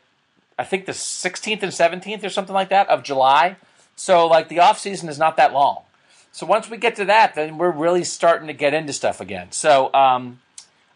[0.59, 3.57] I think the 16th and 17th or something like that of July.
[3.95, 5.83] So like the off season is not that long.
[6.33, 9.53] So once we get to that, then we're really starting to get into stuff again.
[9.53, 10.41] So um,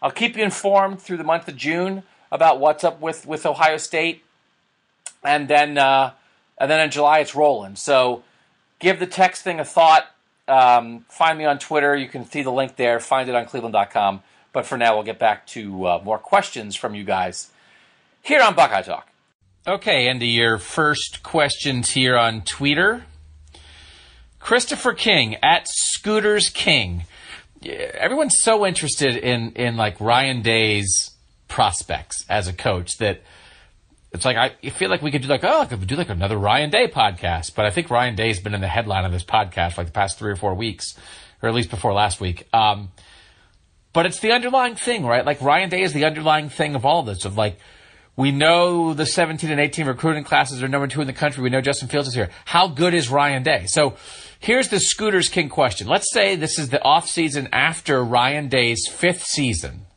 [0.01, 3.77] I'll keep you informed through the month of June about what's up with, with Ohio
[3.77, 4.23] State,
[5.23, 6.11] and then uh,
[6.57, 7.75] and then in July it's rolling.
[7.75, 8.23] So
[8.79, 10.07] give the text thing a thought.
[10.47, 11.95] Um, find me on Twitter.
[11.95, 12.99] You can see the link there.
[12.99, 14.23] Find it on Cleveland.com.
[14.53, 17.51] But for now, we'll get back to uh, more questions from you guys
[18.23, 19.07] here on Buckeye Talk.
[19.67, 23.03] Okay, into your first questions here on Twitter.
[24.47, 27.03] Christopher King at Scooters King
[27.65, 31.11] everyone's so interested in in like Ryan Day's
[31.49, 33.21] prospects as a coach that
[34.13, 36.37] it's like I feel like we could do like oh I could do like another
[36.37, 39.73] Ryan Day podcast, but I think Ryan Day's been in the headline of this podcast
[39.73, 40.97] for like the past three or four weeks,
[41.41, 42.47] or at least before last week.
[42.53, 42.93] Um,
[43.91, 45.25] but it's the underlying thing, right?
[45.25, 47.25] Like Ryan Day is the underlying thing of all this.
[47.25, 47.59] Of like
[48.15, 51.43] we know the 17 and 18 recruiting classes are number two in the country.
[51.43, 52.29] We know Justin Fields is here.
[52.45, 53.65] How good is Ryan Day?
[53.67, 53.97] So
[54.39, 55.87] Here's the Scooters King question.
[55.87, 59.87] Let's say this is the off season after Ryan Day's fifth season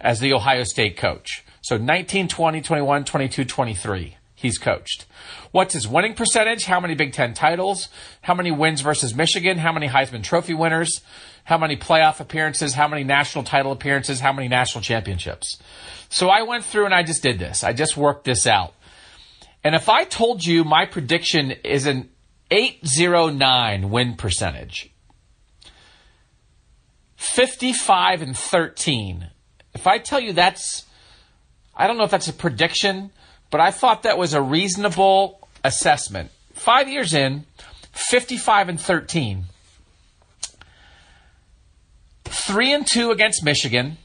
[0.00, 1.44] as the Ohio State coach.
[1.62, 4.16] So 19, 20, 21, 22, 23.
[4.34, 5.06] he's coached.
[5.50, 6.66] What's his winning percentage?
[6.66, 7.88] How many Big Ten titles?
[8.22, 9.58] How many wins versus Michigan?
[9.58, 11.00] How many Heisman Trophy winners?
[11.44, 12.74] How many playoff appearances?
[12.74, 14.20] How many national title appearances?
[14.20, 15.58] How many national championships?
[16.10, 17.64] So I went through and I just did this.
[17.64, 18.74] I just worked this out.
[19.62, 22.10] And if I told you my prediction is an
[22.50, 24.90] 809 win percentage,
[27.16, 29.30] 55 and 13,
[29.74, 30.84] if I tell you that's,
[31.74, 33.10] I don't know if that's a prediction,
[33.50, 36.30] but I thought that was a reasonable assessment.
[36.52, 37.46] Five years in,
[37.92, 39.44] 55 and 13.
[42.24, 43.96] Three and two against Michigan.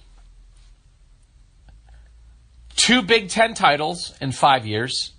[2.76, 5.12] Two Big Ten titles in five years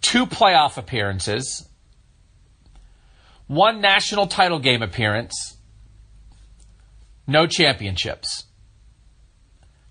[0.00, 1.68] two playoff appearances,
[3.46, 5.56] one national title game appearance,
[7.26, 8.44] no championships.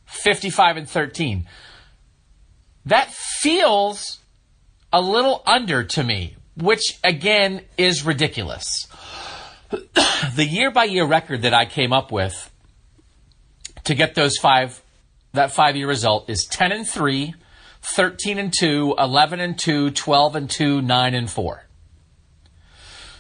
[0.06, 1.48] 55 and 13.
[2.86, 4.20] That feels
[4.92, 8.88] a little under to me, which again is ridiculous.
[9.70, 12.52] the year by year record that I came up with
[13.84, 14.82] to get those five
[15.34, 17.36] that five year result is 10 and 3
[17.94, 21.64] 13 and 2, 11 and 2, 12 and 2, 9 and 4.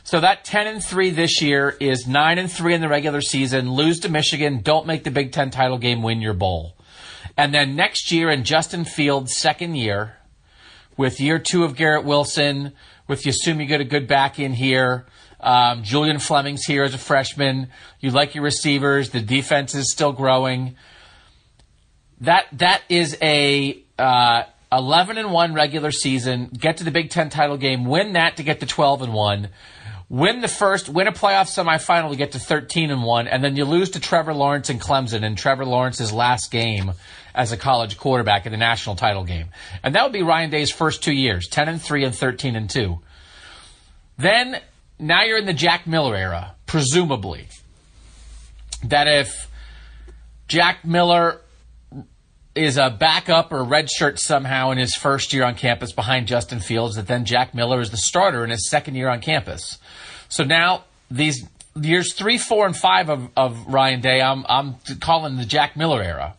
[0.03, 3.71] So that 10 and 3 this year is 9 and 3 in the regular season,
[3.71, 6.77] lose to Michigan, don't make the Big 10 title game, win your bowl.
[7.35, 10.17] And then next year in Justin Fields' second year,
[10.95, 12.73] with year two of Garrett Wilson,
[13.07, 15.05] with you assume you get a good back in here,
[15.39, 17.69] um, Julian Fleming's here as a freshman.
[17.99, 19.11] You like your receivers.
[19.11, 20.75] The defense is still growing.
[22.21, 27.29] That that is a uh, 11 and 1 regular season, get to the Big 10
[27.29, 29.49] title game, win that to get to 12 and 1.
[30.09, 33.57] Win the first, win a playoff semifinal to get to 13 and 1, and then
[33.57, 36.93] you lose to Trevor Lawrence and Clemson in Trevor Lawrence's last game
[37.35, 39.47] as a college quarterback in the national title game.
[39.83, 42.69] And that would be Ryan Day's first two years, 10 and 3 and 13 and
[42.69, 42.99] 2.
[44.17, 44.59] Then,
[44.97, 47.47] now you're in the Jack Miller era, presumably.
[48.83, 49.49] That if
[50.47, 51.41] Jack Miller
[52.57, 56.95] is a backup or redshirt somehow in his first year on campus behind Justin Fields,
[56.95, 59.77] that then Jack Miller is the starter in his second year on campus.
[60.29, 65.37] So now these years three, four, and five of, of Ryan Day, I'm, I'm calling
[65.37, 66.35] the Jack Miller era.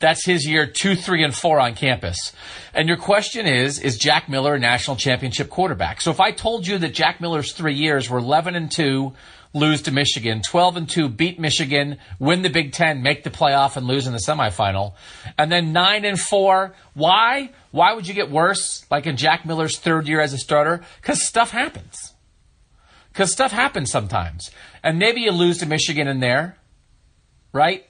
[0.00, 2.32] That's his year two, three, and four on campus.
[2.72, 6.00] And your question is, is Jack Miller a national championship quarterback?
[6.00, 9.14] So if I told you that Jack Miller's three years were 11 and two,
[9.58, 13.76] lose to Michigan, 12 and 2, beat Michigan, win the Big 10, make the playoff
[13.76, 14.94] and lose in the semifinal.
[15.36, 16.74] And then 9 and 4.
[16.94, 17.50] Why?
[17.70, 20.82] Why would you get worse like in Jack Miller's third year as a starter?
[21.02, 22.14] Cuz stuff happens.
[23.12, 24.50] Cuz stuff happens sometimes.
[24.82, 26.56] And maybe you lose to Michigan in there,
[27.52, 27.87] right?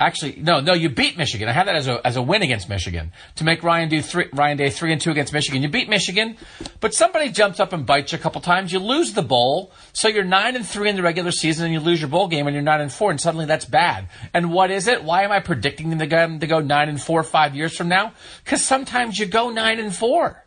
[0.00, 1.48] Actually, no, no, you beat Michigan.
[1.48, 4.26] I had that as a as a win against Michigan to make Ryan do three
[4.32, 5.60] Ryan Day three and two against Michigan.
[5.60, 6.36] You beat Michigan,
[6.78, 8.72] but somebody jumps up and bites you a couple times.
[8.72, 11.80] You lose the bowl, so you're nine and three in the regular season, and you
[11.80, 14.08] lose your bowl game, and you're nine and four, and suddenly that's bad.
[14.32, 15.02] And what is it?
[15.02, 17.88] Why am I predicting them to go, to go nine and four five years from
[17.88, 18.12] now?
[18.44, 20.44] Because sometimes you go nine and four.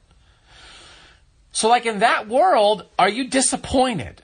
[1.52, 4.22] So, like in that world, are you disappointed?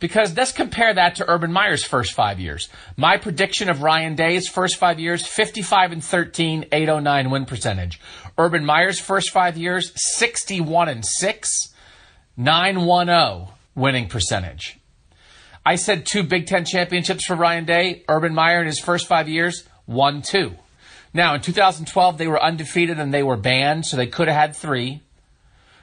[0.00, 2.70] Because let's compare that to Urban Meyer's first five years.
[2.96, 8.00] My prediction of Ryan Day's first five years, 55 and 13, 809 win percentage.
[8.38, 11.74] Urban Meyer's first five years, 61 and 6,
[12.38, 14.78] 910 winning percentage.
[15.64, 18.02] I said two Big Ten championships for Ryan Day.
[18.08, 20.54] Urban Meyer in his first five years, 1 2.
[21.12, 24.56] Now, in 2012, they were undefeated and they were banned, so they could have had
[24.56, 25.02] three.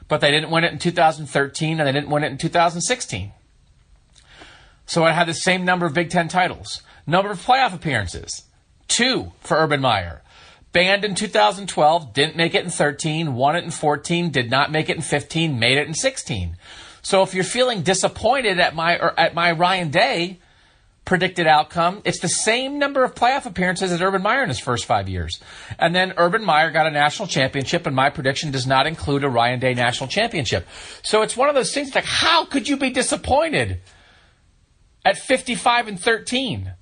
[0.07, 3.34] But they didn't win it in 2013 and they didn't win it in 2016.
[4.88, 6.81] So I had the same number of Big Ten titles.
[7.05, 8.43] Number of playoff appearances,
[8.88, 10.23] two for Urban Meyer.
[10.73, 14.89] Banned in 2012, didn't make it in 13, won it in 14, did not make
[14.89, 16.57] it in 15, made it in 16.
[17.01, 20.39] So if you're feeling disappointed at my at my Ryan Day
[21.05, 24.85] predicted outcome, it's the same number of playoff appearances as Urban Meyer in his first
[24.85, 25.39] five years.
[25.79, 29.29] And then Urban Meyer got a national championship, and my prediction does not include a
[29.29, 30.67] Ryan Day national championship.
[31.01, 33.79] So it's one of those things like, how could you be disappointed?
[35.08, 36.74] At 55 and 13.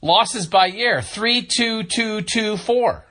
[0.00, 3.04] Losses by year 3 2 2 2 4.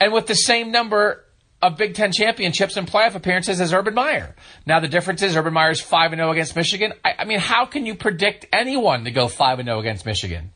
[0.00, 1.24] And with the same number
[1.62, 4.34] of Big Ten championships and playoff appearances as Urban Meyer.
[4.66, 6.94] Now the difference is Urban Meyer's 5 and 0 against Michigan.
[7.04, 10.52] I, I mean, how can you predict anyone to go 5 and 0 against Michigan?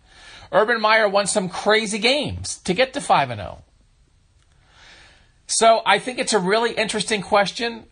[0.51, 3.63] Urban Meyer won some crazy games to get to 5 and 0.
[5.47, 7.85] So I think it's a really interesting question.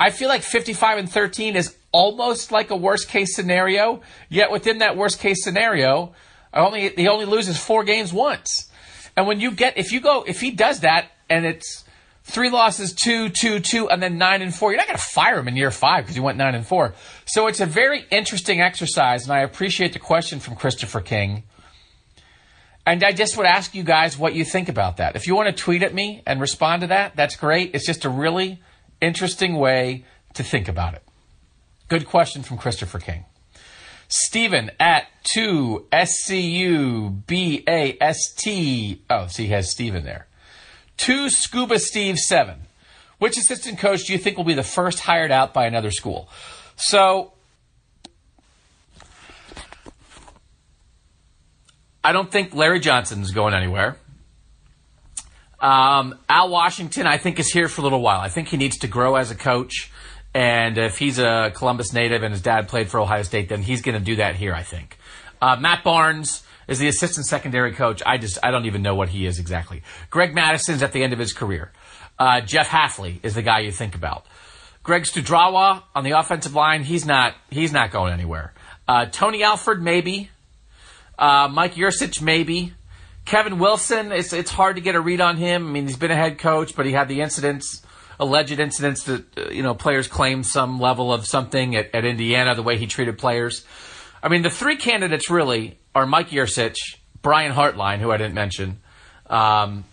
[0.00, 4.00] I feel like 55 and 13 is almost like a worst case scenario.
[4.30, 6.14] Yet within that worst case scenario,
[6.52, 8.68] Only he only loses four games once.
[9.16, 11.84] And when you get if you go if he does that and it's
[12.24, 15.38] three losses, two, two, two, and then nine and four, you're not going to fire
[15.38, 16.94] him in year five because you went nine and four.
[17.24, 21.44] So it's a very interesting exercise, and I appreciate the question from Christopher King.
[22.86, 25.14] And I just would ask you guys what you think about that.
[25.14, 27.74] If you want to tweet at me and respond to that, that's great.
[27.74, 28.60] It's just a really
[29.00, 31.02] interesting way to think about it.
[31.88, 33.24] Good question from Christopher King.
[34.08, 36.42] Stephen at 2 S-C-U-B-A-S-T.
[39.08, 40.26] Oh, see, he has Stephen there.
[40.96, 42.60] 2 Scuba Steve 7.
[43.18, 46.28] Which assistant coach do you think will be the first hired out by another school?
[46.76, 47.32] So,
[52.02, 53.96] I don't think Larry Johnson's going anywhere.
[55.60, 58.20] Um, Al Washington, I think, is here for a little while.
[58.20, 59.90] I think he needs to grow as a coach.
[60.32, 63.82] And if he's a Columbus native and his dad played for Ohio State, then he's
[63.82, 64.96] going to do that here, I think.
[65.42, 68.02] Uh, Matt Barnes is the assistant secondary coach.
[68.06, 69.82] I just, I don't even know what he is exactly.
[70.08, 71.72] Greg Mattison's at the end of his career.
[72.18, 74.24] Uh, Jeff Hafley is the guy you think about.
[74.82, 78.54] Greg Studrawa on the offensive line, he's not, he's not going anywhere.
[78.86, 80.30] Uh, Tony Alford, maybe.
[81.18, 82.72] Uh, Mike Yurcich, maybe.
[83.24, 85.68] Kevin Wilson, it's, it's hard to get a read on him.
[85.68, 87.82] I mean, he's been a head coach, but he had the incidents
[88.20, 92.54] alleged incidents that uh, you know players claim some level of something at, at, Indiana,
[92.54, 93.64] the way he treated players.
[94.22, 96.76] I mean, the three candidates really are Mike Yurcich,
[97.22, 98.80] Brian Hartline, who I didn't mention,
[99.28, 99.84] um,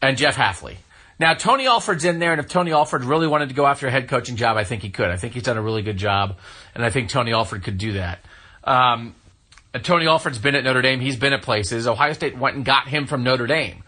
[0.00, 0.76] and Jeff Hafley.
[1.18, 3.90] Now, Tony Alford's in there, and if Tony Alford really wanted to go after a
[3.90, 5.08] head coaching job, I think he could.
[5.08, 6.38] I think he's done a really good job,
[6.74, 8.20] and I think Tony Alford could do that.
[8.64, 9.14] Um,
[9.72, 11.00] Uh, Tony Alford's been at Notre Dame.
[11.00, 11.86] He's been at places.
[11.86, 13.82] Ohio State went and got him from Notre Dame.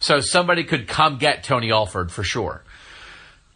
[0.00, 2.62] So somebody could come get Tony Alford for sure.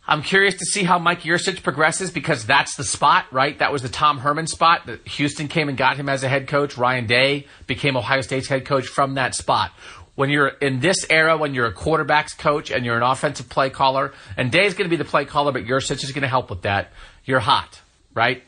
[0.06, 3.56] I'm curious to see how Mike Yurcich progresses because that's the spot, right?
[3.60, 6.76] That was the Tom Herman spot Houston came and got him as a head coach.
[6.76, 9.70] Ryan Day became Ohio State's head coach from that spot.
[10.16, 13.70] When you're in this era, when you're a quarterback's coach and you're an offensive play
[13.70, 16.50] caller, and Day's going to be the play caller, but Yurcich is going to help
[16.50, 16.92] with that,
[17.24, 17.80] you're hot,
[18.12, 18.42] right?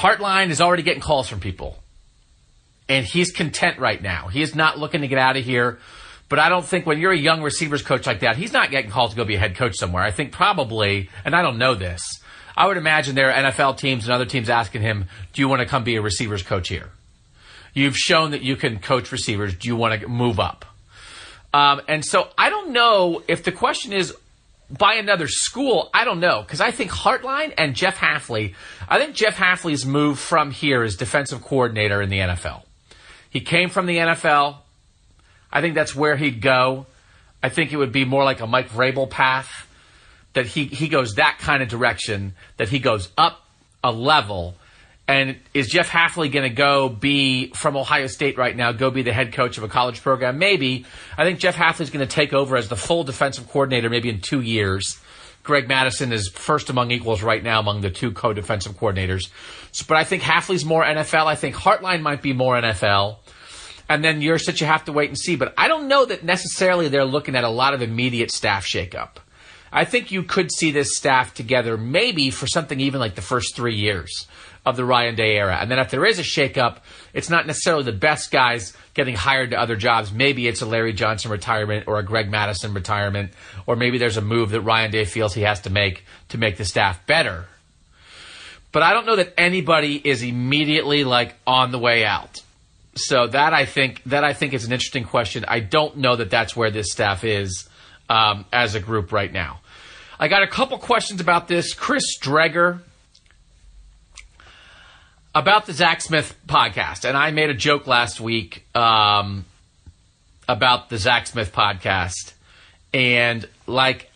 [0.00, 1.76] Hartline is already getting calls from people.
[2.88, 4.28] And he's content right now.
[4.28, 5.78] He is not looking to get out of here
[6.30, 8.88] but I don't think when you're a young receivers coach like that, he's not getting
[8.88, 10.04] called to go be a head coach somewhere.
[10.04, 12.00] I think probably, and I don't know this,
[12.56, 15.60] I would imagine there are NFL teams and other teams asking him, do you want
[15.60, 16.90] to come be a receivers coach here?
[17.74, 19.54] You've shown that you can coach receivers.
[19.56, 20.64] Do you want to move up?
[21.52, 24.14] Um, and so I don't know if the question is
[24.70, 25.90] by another school.
[25.92, 28.54] I don't know because I think Hartline and Jeff Hafley.
[28.88, 32.62] I think Jeff Hafley's move from here as defensive coordinator in the NFL.
[33.30, 34.58] He came from the NFL.
[35.52, 36.86] I think that's where he'd go.
[37.42, 39.66] I think it would be more like a Mike Vrabel path
[40.34, 43.44] that he, he goes that kind of direction, that he goes up
[43.82, 44.54] a level.
[45.10, 49.02] And is Jeff Hafley going to go be from Ohio State right now, go be
[49.02, 50.38] the head coach of a college program?
[50.38, 50.86] Maybe.
[51.18, 54.20] I think Jeff Hafley's going to take over as the full defensive coordinator maybe in
[54.20, 55.00] two years.
[55.42, 59.30] Greg Mattison is first among equals right now among the two co-defensive coordinators.
[59.72, 61.26] So, but I think Hafley's more NFL.
[61.26, 63.16] I think Hartline might be more NFL
[63.88, 65.34] and then Yurcich you have to wait and see.
[65.34, 69.16] But I don't know that necessarily they're looking at a lot of immediate staff shakeup.
[69.72, 73.56] I think you could see this staff together maybe for something even like the first
[73.56, 74.26] three years
[74.64, 75.56] of the Ryan Day era.
[75.60, 76.78] And then if there is a shakeup,
[77.14, 80.12] it's not necessarily the best guys getting hired to other jobs.
[80.12, 83.32] Maybe it's a Larry Johnson retirement or a Greg Mattison retirement,
[83.66, 86.56] or maybe there's a move that Ryan Day feels he has to make to make
[86.56, 87.46] the staff better.
[88.72, 92.38] But I don't know that anybody is immediately like on the way out.
[92.94, 95.44] So that I think that I think is an interesting question.
[95.46, 97.68] I don't know that that's where this staff is
[98.08, 99.60] um, as a group right now.
[100.18, 101.72] I got a couple questions about this.
[101.72, 102.80] Chris Dreger
[105.34, 109.44] about the Zach Smith podcast, and I made a joke last week um,
[110.48, 112.32] about the Zach Smith podcast,
[112.92, 114.10] and like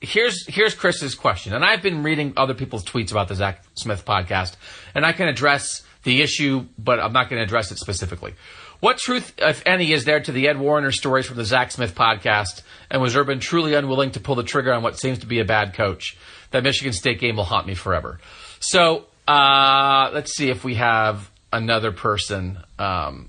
[0.00, 4.04] here's here's Chris's question, and I've been reading other people's tweets about the Zach Smith
[4.04, 4.56] podcast,
[4.94, 8.34] and I can address the issue, but I'm not going to address it specifically.
[8.80, 11.96] What truth, if any, is there to the Ed Warinner stories from the Zach Smith
[11.96, 12.62] podcast?
[12.90, 15.44] And was Urban truly unwilling to pull the trigger on what seems to be a
[15.44, 16.16] bad coach?
[16.52, 18.20] That Michigan State game will haunt me forever.
[18.60, 23.28] So uh, let's see if we have another person um,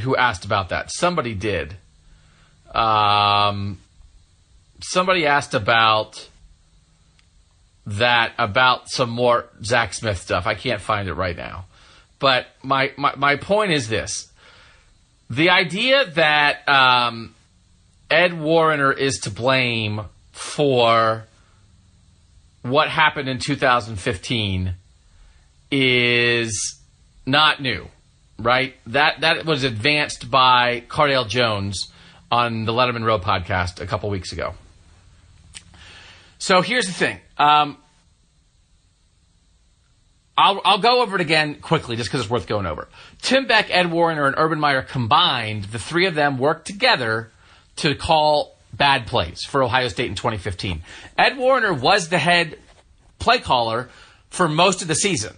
[0.00, 0.90] who asked about that.
[0.90, 1.76] Somebody did.
[2.74, 3.78] Um,
[4.80, 6.28] somebody asked about
[7.86, 10.46] that about some more Zach Smith stuff.
[10.46, 11.66] I can't find it right now.
[12.18, 14.32] But my, my, my point is this
[15.30, 17.34] the idea that um,
[18.10, 21.26] Ed Warinner is to blame for
[22.64, 24.74] what happened in 2015
[25.70, 26.80] is
[27.26, 27.86] not new,
[28.38, 28.74] right?
[28.86, 31.92] That that was advanced by Cardale Jones
[32.32, 34.54] on the Letterman Row podcast a couple weeks ago.
[36.38, 37.20] So here's the thing.
[37.36, 37.76] Um,
[40.36, 42.88] I'll, I'll go over it again quickly just because it's worth going over.
[43.20, 47.30] Tim Beck, Ed Warinner, and Urban Meyer combined, the three of them worked together
[47.76, 50.82] to call bad plays for Ohio State in 2015.
[51.18, 52.58] Ed Warinner was the head
[53.18, 53.88] play caller
[54.28, 55.34] for most of the season.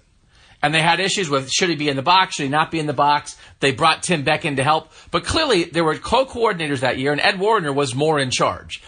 [0.63, 2.81] And they had issues with should he be in the box, should he not be
[2.81, 3.37] in the box.
[3.61, 4.91] They brought Tim Beck in to help.
[5.11, 8.83] But clearly, there were co coordinators that year, and Ed Warinner was more in charge.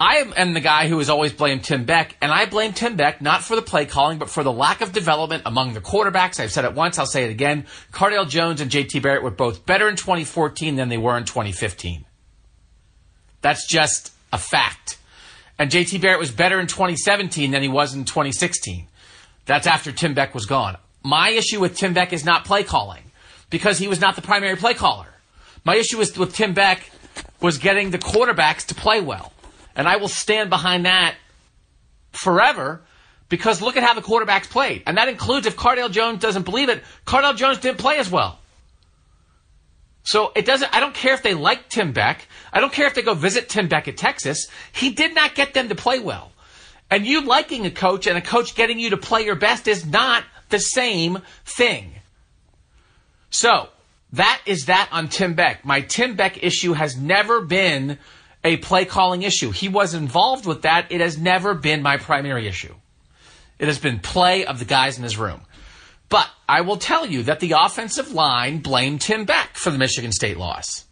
[0.00, 3.20] I am the guy who has always blamed Tim Beck, and I blame Tim Beck
[3.20, 6.40] not for the play calling, but for the lack of development among the quarterbacks.
[6.40, 7.66] I've said it once, I'll say it again.
[7.92, 12.04] Cardale Jones and JT Barrett were both better in 2014 than they were in 2015.
[13.44, 14.96] That's just a fact.
[15.58, 18.86] And JT Barrett was better in 2017 than he was in 2016.
[19.44, 20.78] That's after Tim Beck was gone.
[21.02, 23.02] My issue with Tim Beck is not play calling
[23.50, 25.08] because he was not the primary play caller.
[25.62, 26.90] My issue with, with Tim Beck
[27.42, 29.30] was getting the quarterbacks to play well.
[29.76, 31.14] And I will stand behind that
[32.12, 32.80] forever
[33.28, 34.84] because look at how the quarterbacks played.
[34.86, 38.38] And that includes if Cardale Jones doesn't believe it, Cardale Jones didn't play as well.
[40.02, 42.26] So it doesn't, I don't care if they like Tim Beck.
[42.54, 44.46] I don't care if they go visit Tim Beck at Texas.
[44.72, 46.30] He did not get them to play well.
[46.88, 49.84] And you liking a coach and a coach getting you to play your best is
[49.84, 51.90] not the same thing.
[53.30, 53.68] So
[54.12, 55.64] that is that on Tim Beck.
[55.64, 57.98] My Tim Beck issue has never been
[58.44, 59.50] a play calling issue.
[59.50, 60.92] He was involved with that.
[60.92, 62.74] It has never been my primary issue.
[63.58, 65.40] It has been play of the guys in his room.
[66.08, 70.12] But I will tell you that the offensive line blamed Tim Beck for the Michigan
[70.12, 70.83] State loss.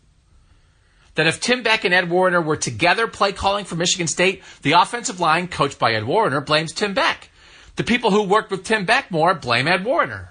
[1.15, 4.73] That if Tim Beck and Ed Warinner were together play calling for Michigan State, the
[4.73, 7.29] offensive line, coached by Ed Warinner blames Tim Beck.
[7.77, 10.31] The people who worked with Tim Beck more blame Ed Warinner.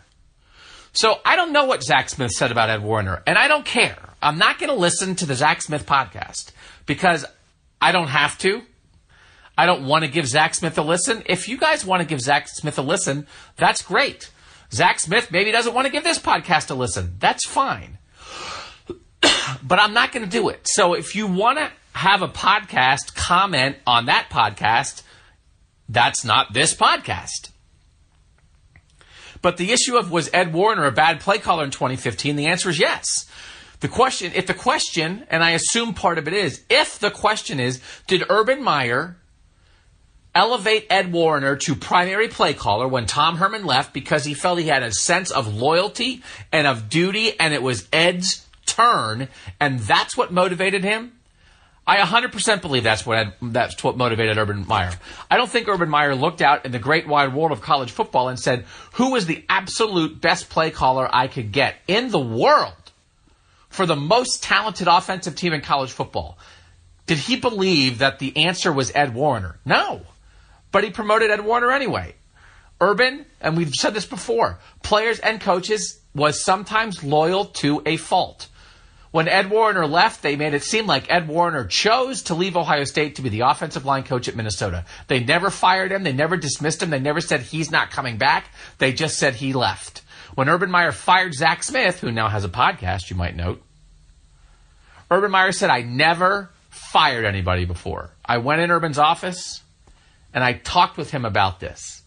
[0.94, 3.98] So I don't know what Zach Smith said about Ed Warinner, and I don't care.
[4.22, 6.52] I'm not going to listen to the Zach Smith podcast
[6.86, 7.26] because
[7.82, 8.62] I don't have to.
[9.58, 11.24] I don't want to give Zach Smith a listen.
[11.26, 14.30] If you guys want to give Zach Smith a listen, that's great.
[14.72, 17.16] Zach Smith maybe doesn't want to give this podcast a listen.
[17.20, 17.98] That's fine.
[19.64, 20.68] but I'm not going to do it.
[20.68, 25.04] So if you want to have a podcast comment on that podcast,
[25.90, 27.50] that's not this podcast.
[29.42, 32.36] But the issue of was Ed Warinner a bad play caller in 2015?
[32.36, 33.26] The answer is yes.
[33.80, 37.60] The question, if the question, and I assume part of it is, if the question
[37.60, 39.18] is, did Urban Meyer
[40.36, 44.68] elevate Ed Warinner to primary play caller when Tom Herman left because he felt he
[44.68, 49.28] had a sense of loyalty and of duty and it was Ed's turn
[49.60, 51.14] and that's what motivated him?
[51.88, 54.94] I 100% believe that's what that's what motivated Urban Meyer.
[55.30, 58.30] I don't think Urban Meyer looked out in the great wide world of college football
[58.30, 62.74] and said, "Who is the absolute best play caller I could get in the world?"
[63.72, 66.38] for the most talented offensive team in college football.
[67.08, 69.58] Did he believe that the answer was Ed Warinner?
[69.66, 70.02] No.
[70.72, 72.16] But he promoted Ed Warinner anyway.
[72.80, 78.48] Urban, and we've said this before, players and coaches was sometimes loyal to a fault.
[79.12, 82.86] When Ed Warinner left, they made it seem like Ed Warinner chose to leave Ohio
[82.86, 84.86] State to be the offensive line coach at Minnesota.
[85.08, 86.04] They never fired him.
[86.04, 86.92] They never dismissed him.
[86.92, 88.46] They never said he's not coming back.
[88.78, 90.02] They just said he left.
[90.36, 93.62] When Urban Meyer fired Zach Smith, who now has a podcast, you might note,
[95.10, 98.12] Urban Meyer said, I never fired anybody before.
[98.26, 99.62] I went in Urban's office
[100.34, 102.02] and I talked with him about this.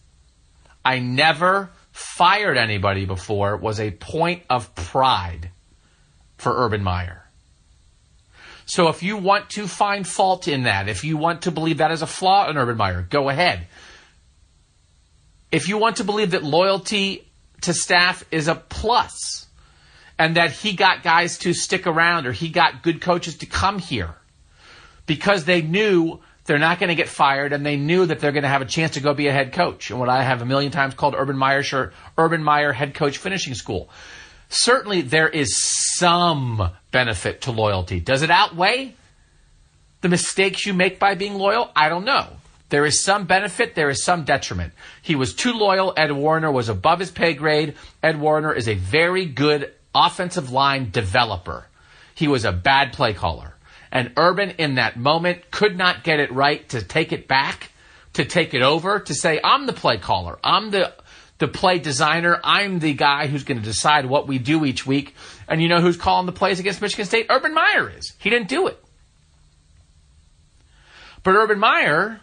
[0.83, 5.51] I never fired anybody before was a point of pride
[6.37, 7.23] for Urban Meyer.
[8.65, 11.91] So if you want to find fault in that, if you want to believe that
[11.91, 13.67] is a flaw in Urban Meyer, go ahead.
[15.51, 17.27] If you want to believe that loyalty
[17.61, 19.47] to staff is a plus
[20.17, 23.79] and that he got guys to stick around or he got good coaches to come
[23.79, 24.15] here
[25.05, 28.43] because they knew they're not going to get fired and they knew that they're going
[28.43, 30.45] to have a chance to go be a head coach and what I have a
[30.45, 33.89] million times called Urban Meyer shirt, Urban Meyer head coach finishing school.
[34.55, 35.57] Certainly there is
[35.97, 37.99] some benefit to loyalty.
[37.99, 38.95] Does it outweigh
[39.99, 41.71] the mistakes you make by being loyal?
[41.75, 42.27] I don't know.
[42.69, 44.73] There is some benefit, there is some detriment.
[45.01, 45.93] He was too loyal.
[45.95, 47.75] Ed Warinner was above his pay grade.
[48.01, 51.67] Ed Warinner is a very good offensive line developer.
[52.15, 53.55] He was a bad play caller.
[53.91, 57.71] And Urban, in that moment, could not get it right to take it back,
[58.13, 60.39] to take it over, to say, I'm the play caller.
[60.43, 60.93] I'm the,
[61.37, 62.39] the play designer.
[62.43, 65.15] I'm the guy who's going to decide what we do each week.
[65.47, 67.27] And you know who's calling the plays against Michigan State?
[67.29, 68.13] Urban Meyer is.
[68.19, 68.81] He didn't do it.
[71.23, 72.21] But Urban Meyer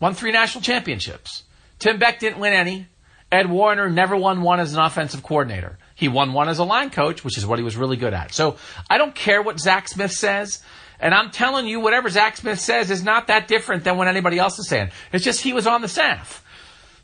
[0.00, 1.44] won three national championships.
[1.78, 2.86] Tim Beck didn't win any.
[3.30, 5.78] Ed Warinner never won one as an offensive coordinator.
[5.94, 8.34] He won one as a line coach, which is what he was really good at.
[8.34, 8.56] So
[8.90, 10.62] I don't care what Zach Smith says.
[11.00, 14.38] And I'm telling you, whatever Zach Smith says is not that different than what anybody
[14.38, 14.90] else is saying.
[15.12, 16.44] It's just he was on the staff.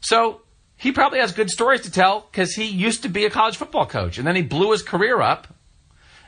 [0.01, 0.43] So
[0.79, 3.85] he probably has good stories to tell because he used to be a college football
[3.85, 5.49] coach and then he blew his career up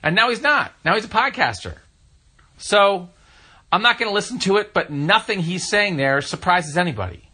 [0.02, 0.72] and now he's not.
[0.84, 1.76] Now he's a podcaster.
[2.58, 3.08] So
[3.70, 7.28] I'm not going to listen to it, but nothing he's saying there surprises anybody.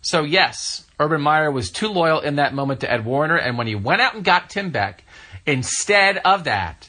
[0.00, 3.36] So yes, Urban Meyer was too loyal in that moment to Ed Warinner.
[3.36, 5.04] and when he went out and got Tim Beck,
[5.44, 6.88] instead of that,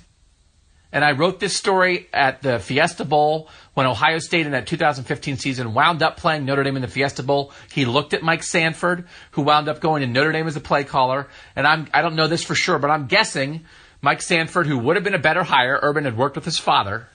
[0.94, 5.38] and I wrote this story at the Fiesta Bowl when Ohio State in that 2015
[5.38, 7.52] season wound up playing Notre Dame in the Fiesta Bowl.
[7.72, 10.84] He looked at Mike Sanford, who wound up going to Notre Dame as a play
[10.84, 11.28] caller.
[11.56, 13.66] And I'm, I don't know this for sure, but I'm guessing
[14.02, 17.08] Mike Sanford, who would have been a better hire, Urban had worked with his father.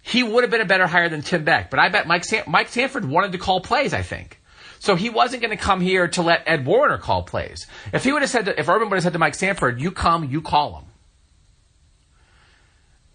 [0.00, 1.68] He would have been a better hire than Tim Beck.
[1.68, 4.40] But I bet Mike, San- Mike Sanford wanted to call plays, I think.
[4.78, 7.66] So he wasn't going to come here to let Ed Warinner call plays.
[7.92, 9.90] If he would have said, to, if Urban would have said to Mike Sanford, you
[9.90, 10.84] come, you call him.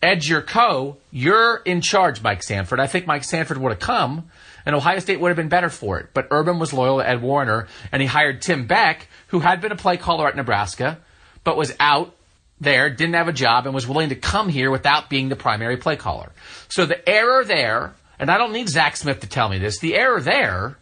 [0.05, 2.79] Ed's your co, you're in charge, Mike Sanford.
[2.79, 4.29] I think Mike Sanford would have come,
[4.65, 6.09] and Ohio State would have been better for it.
[6.13, 9.71] But Urban was loyal to Ed Warinner, and he hired Tim Beck, who had been
[9.71, 10.99] a play caller at Nebraska,
[11.43, 12.15] but was out
[12.61, 15.77] there, didn't have a job, and was willing to come here without being the primary
[15.77, 16.31] play caller.
[16.67, 19.95] So the error there, and I don't need Zach Smith to tell me this, the
[19.95, 20.77] error there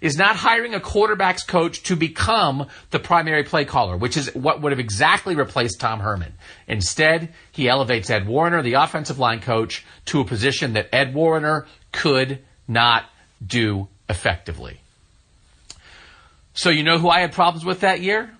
[0.00, 4.60] is not hiring a quarterback's coach to become the primary play caller, which is what
[4.62, 6.32] would have exactly replaced Tom Herman.
[6.66, 11.66] Instead, he elevates Ed Warinner, the offensive line coach, to a position that Ed Warinner
[11.92, 13.04] could not
[13.44, 14.80] do effectively.
[16.54, 18.30] So you know who I had problems with that year?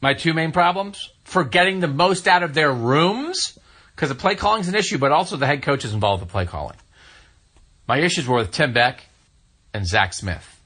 [0.00, 1.10] My two main problems?
[1.24, 3.58] For getting the most out of their rooms,
[3.94, 6.30] because the play calling is an issue, but also the head coach is involved with
[6.30, 6.76] play calling.
[7.86, 9.04] My issues were with Tim Beck
[9.74, 10.62] and Zach Smith.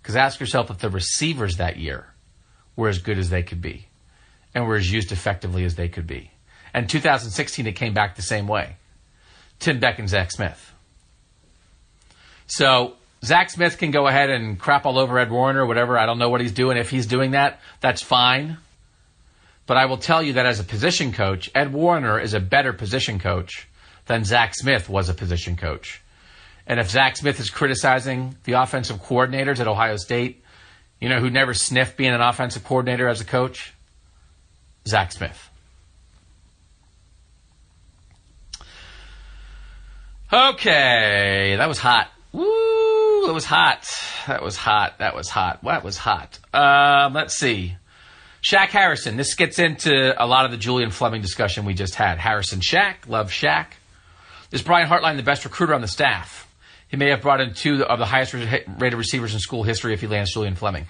[0.00, 2.06] Because ask yourself if the receivers that year
[2.76, 3.88] were as good as they could be
[4.54, 6.30] and were as used effectively as they could be.
[6.72, 8.76] And 2016, it came back the same way.
[9.58, 10.72] Tim Beck and Zach Smith.
[12.46, 12.94] So
[13.24, 15.98] Zach Smith can go ahead and crap all over Ed Warinner or whatever.
[15.98, 16.76] I don't know what he's doing.
[16.76, 18.58] If he's doing that, that's fine.
[19.66, 22.72] But I will tell you that as a position coach, Ed Warinner is a better
[22.72, 23.68] position coach
[24.06, 26.02] than Zach Smith was a position coach.
[26.70, 30.44] And if Zach Smith is criticizing the offensive coordinators at Ohio State,
[31.00, 33.74] you know who never sniffed being an offensive coordinator as a coach?
[34.86, 35.50] Zach Smith.
[40.32, 42.06] Okay, that was hot.
[42.30, 43.88] Woo, that was hot.
[44.28, 44.98] That was hot.
[44.98, 45.64] That was hot.
[45.64, 46.38] That was hot.
[46.54, 47.74] Um, let's see.
[48.44, 49.16] Shaq Harrison.
[49.16, 52.18] This gets into a lot of the Julian Fleming discussion we just had.
[52.18, 53.08] Harrison Shaq.
[53.08, 53.66] Love Shaq.
[54.52, 56.46] Is Brian Hartline the best recruiter on the staff?
[56.90, 60.00] He may have brought in two of the highest rated receivers in school history if
[60.00, 60.86] he lands Julian Fleming.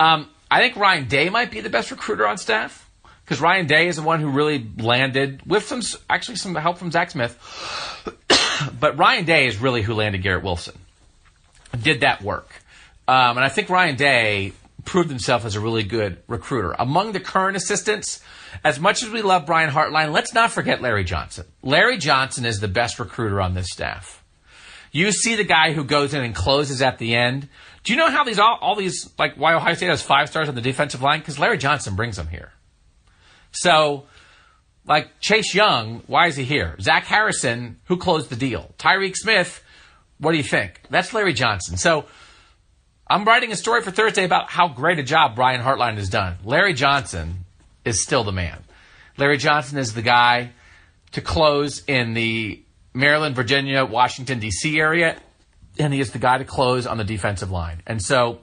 [0.00, 2.90] Um, I think Ryan Day might be the best recruiter on staff
[3.24, 5.80] because Ryan Day is the one who really landed with some
[6.10, 7.38] actually some help from Zach Smith.
[8.80, 10.76] but Ryan Day is really who landed Garrett Wilson.
[11.80, 12.62] Did that work?
[13.06, 14.52] Um, and I think Ryan Day
[14.84, 16.72] proved himself as a really good recruiter.
[16.78, 18.22] Among the current assistants,
[18.64, 21.46] as much as we love Brian Hartline, let's not forget Larry Johnson.
[21.62, 24.23] Larry Johnson is the best recruiter on this staff.
[24.94, 27.48] You see the guy who goes in and closes at the end.
[27.82, 30.48] Do you know how these all, all these like why Ohio State has five stars
[30.48, 31.18] on the defensive line?
[31.18, 32.52] Because Larry Johnson brings them here.
[33.50, 34.04] So,
[34.86, 36.76] like Chase Young, why is he here?
[36.80, 38.72] Zach Harrison, who closed the deal?
[38.78, 39.64] Tyreke Smith,
[40.18, 40.80] what do you think?
[40.90, 41.76] That's Larry Johnson.
[41.76, 42.04] So,
[43.08, 46.36] I'm writing a story for Thursday about how great a job Brian Hartline has done.
[46.44, 47.46] Larry Johnson
[47.84, 48.62] is still the man.
[49.16, 50.52] Larry Johnson is the guy
[51.12, 52.63] to close in the
[52.94, 54.78] Maryland, Virginia, Washington, D.C.
[54.78, 55.20] area,
[55.78, 57.82] and he is the guy to close on the defensive line.
[57.86, 58.40] And so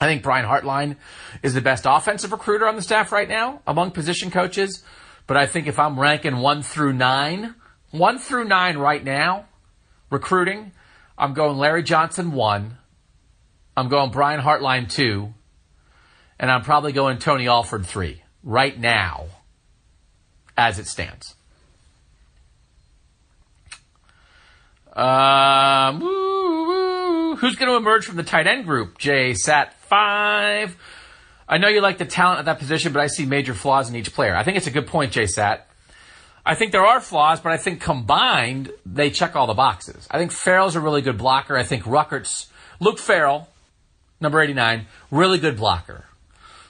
[0.00, 0.96] I think Brian Hartline
[1.42, 4.82] is the best offensive recruiter on the staff right now among position coaches.
[5.26, 7.54] But I think if I'm ranking one through nine,
[7.90, 9.46] one through nine right now,
[10.10, 10.72] recruiting,
[11.18, 12.78] I'm going Larry Johnson one,
[13.76, 15.34] I'm going Brian Hartline two,
[16.38, 19.26] and I'm probably going Tony Alford three right now
[20.56, 21.34] as it stands.
[24.96, 27.36] Um, woo, woo.
[27.36, 28.96] Who's going to emerge from the tight end group?
[28.98, 30.76] Jay Sat five.
[31.48, 33.94] I know you like the talent at that position, but I see major flaws in
[33.94, 34.34] each player.
[34.34, 35.68] I think it's a good point, Jay Sat.
[36.44, 40.08] I think there are flaws, but I think combined they check all the boxes.
[40.10, 41.56] I think Farrell's a really good blocker.
[41.56, 42.48] I think Ruckert's
[42.80, 43.48] Luke Farrell,
[44.20, 46.04] number eighty nine, really good blocker.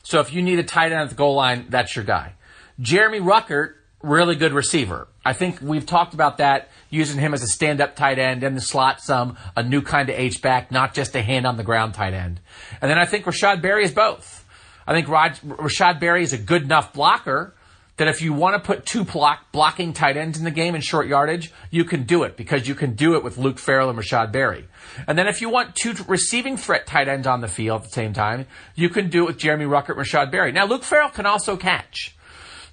[0.02, 2.32] So if you need a tight end at the goal line, that's your guy.
[2.80, 5.08] Jeremy Ruckert, really good receiver.
[5.24, 8.60] I think we've talked about that using him as a stand-up tight end in the
[8.60, 12.14] slot some, a new kind of H-back, not just a hand on the ground tight
[12.14, 12.40] end.
[12.80, 14.44] And then I think Rashod Berry is both.
[14.86, 17.54] I think Raj, Rashod Berry is a good enough blocker
[17.96, 20.80] that if you want to put two block, blocking tight ends in the game in
[20.82, 23.96] short yardage, you can do it because you can do it with Luke Farrell and
[23.96, 24.68] Rashod Berry.
[25.06, 27.94] And then if you want two receiving threat tight ends on the field at the
[27.94, 30.52] same time, you can do it with Jeremy Ruckert and Rashod Berry.
[30.52, 32.15] Now, Luke Farrell can also catch.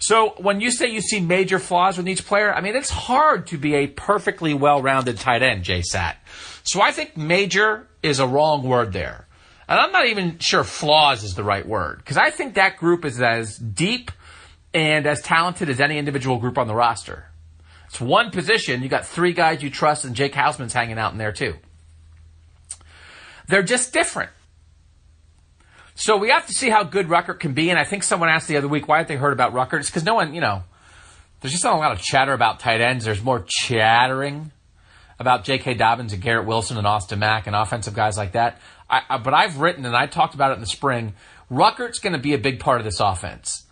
[0.05, 3.47] So when you say you see major flaws with each player, I mean, it's hard
[3.47, 6.15] to be a perfectly well-rounded tight end, JSAT.
[6.63, 9.29] So I think major is a wrong word there.
[9.65, 13.05] And I'm not even sure flaws is the right word because I think that group
[13.05, 14.11] is as deep
[14.73, 17.29] and as talented as any individual group on the roster.
[17.87, 18.83] It's one position.
[18.83, 21.55] You got three guys you trust, and Jake Hausmann's hanging out in there too.
[23.47, 24.31] They're just different.
[25.95, 27.69] So we have to see how good Ruckert can be.
[27.69, 29.79] And I think someone asked the other week, why haven't they heard about Ruckert?
[29.79, 30.63] It's because no one, you know,
[31.41, 33.05] there's just not a lot of chatter about tight ends.
[33.05, 34.51] There's more chattering
[35.19, 35.75] about J.K.
[35.75, 38.59] Dobbins and Garrett Wilson and Austin Mack and offensive guys like that.
[38.89, 41.13] I, I, but I've written and I talked about it in the spring.
[41.51, 43.65] Ruckert's going to be a big part of this offense.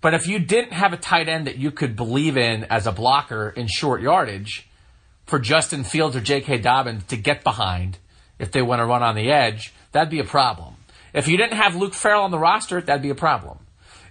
[0.00, 2.92] But if you didn't have a tight end that you could believe in as a
[2.92, 4.68] blocker in short yardage
[5.26, 6.58] for Justin Fields or J.K.
[6.58, 7.98] Dobbins to get behind
[8.38, 10.76] if they want to run on the edge, that'd be a problem.
[11.14, 13.58] If you didn't have Luke Farrell on the roster, that'd be a problem.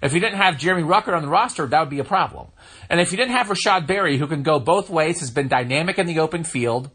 [0.01, 2.47] If you didn't have Jeremy Ruckert on the roster, that would be a problem.
[2.89, 5.97] And if you didn't have Rashod Berry, who can go both ways, has been dynamic
[5.97, 6.91] in the open field,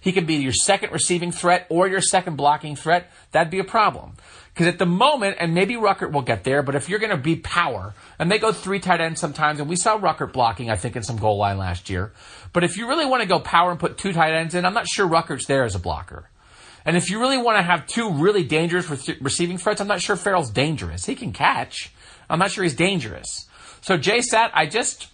[0.00, 3.64] he can be your second receiving threat or your second blocking threat, that'd be a
[3.64, 4.14] problem.
[4.52, 7.18] Because at the moment, and maybe Ruckert will get there, but if you're going to
[7.18, 10.76] be power, and they go three tight ends sometimes, and we saw Ruckert blocking, I
[10.76, 12.12] think, in some goal line last year.
[12.54, 14.72] But if you really want to go power and put two tight ends in, I'm
[14.72, 16.30] not sure Ruckert's there as a blocker.
[16.86, 20.00] And if you really want to have two really dangerous re- receiving threats, I'm not
[20.00, 21.04] sure Farrell's dangerous.
[21.04, 21.90] He can catch.
[22.30, 23.48] I'm not sure he's dangerous.
[23.80, 25.08] So JSAT, I just,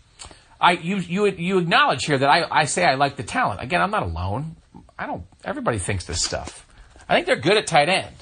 [0.60, 3.62] I you you you acknowledge here that I, I say I like the talent.
[3.62, 4.56] Again, I'm not alone.
[4.98, 5.24] I don't.
[5.44, 6.66] Everybody thinks this stuff.
[7.08, 8.14] I think they're good at tight end.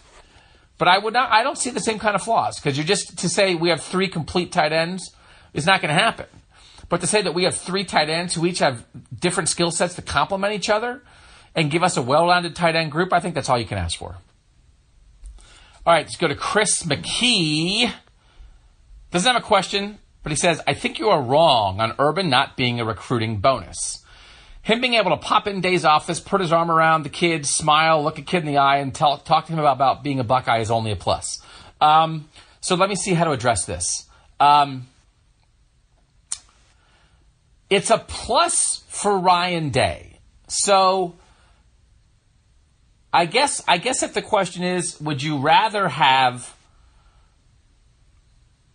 [0.78, 1.30] But I would not.
[1.30, 3.82] I don't see the same kind of flaws because you're just to say we have
[3.82, 5.14] three complete tight ends
[5.52, 6.26] is not going to happen.
[6.88, 8.84] But to say that we have three tight ends who each have
[9.16, 11.02] different skill sets to complement each other
[11.54, 13.98] and give us a well-rounded tight end group, I think that's all you can ask
[13.98, 14.16] for.
[15.86, 17.92] All right, let's go to Chris McKee.
[19.10, 22.56] Doesn't have a question, but he says, "I think you are wrong on Urban not
[22.56, 24.00] being a recruiting bonus."
[24.62, 28.02] him being able to pop in Day's office, put his arm around the kid, smile,
[28.02, 30.24] look a kid in the eye, and tell, talk to him about, about being a
[30.24, 31.40] Buckeye is only a plus.
[31.80, 32.28] Um,
[32.60, 34.06] so let me see how to address this.
[34.38, 34.86] Um,
[37.70, 40.18] it's a plus for Ryan Day.
[40.48, 41.14] So
[43.12, 46.54] I guess I guess if the question is, would you rather have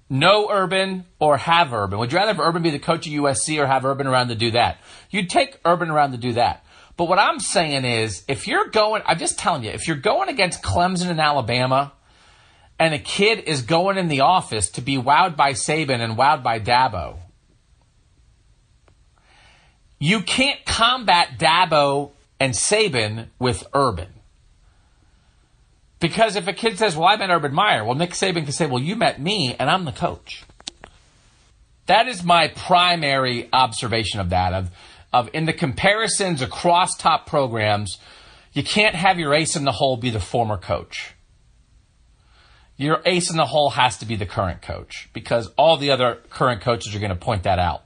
[0.09, 1.99] no Urban or have Urban?
[1.99, 4.35] Would you rather have Urban be the coach of USC or have Urban around to
[4.35, 4.77] do that?
[5.09, 6.65] You'd take Urban around to do that.
[6.97, 10.29] But what I'm saying is, if you're going, I'm just telling you, if you're going
[10.29, 11.91] against Clemson and Alabama,
[12.79, 16.43] and a kid is going in the office to be wowed by Saban and wowed
[16.43, 17.17] by Dabo,
[19.99, 24.14] you can't combat Dabo and Saban with Urban.
[26.05, 28.67] Because if a kid says, Well, I met Urban Meyer, well, Nick Saban can say,
[28.67, 30.43] Well, you met me and I'm the coach.
[31.87, 34.53] That is my primary observation of that.
[34.53, 34.69] Of,
[35.11, 37.97] of in the comparisons across top programs,
[38.53, 41.15] you can't have your ace in the hole be the former coach.
[42.77, 46.19] Your ace in the hole has to be the current coach because all the other
[46.29, 47.81] current coaches are going to point that out.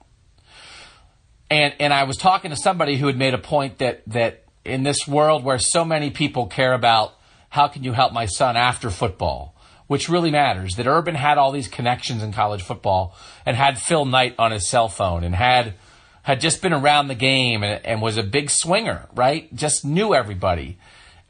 [1.50, 4.84] And and I was talking to somebody who had made a point that that in
[4.84, 7.14] this world where so many people care about
[7.50, 9.56] how can you help my son after football?
[9.88, 10.76] Which really matters.
[10.76, 13.16] That Urban had all these connections in college football
[13.46, 15.74] and had Phil Knight on his cell phone and had
[16.22, 19.54] had just been around the game and, and was a big swinger, right?
[19.56, 20.78] Just knew everybody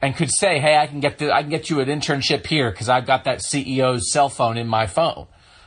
[0.02, 2.70] and could say, "Hey, I can get the, I can get you an internship here
[2.70, 5.26] because I've got that CEO's cell phone in my phone."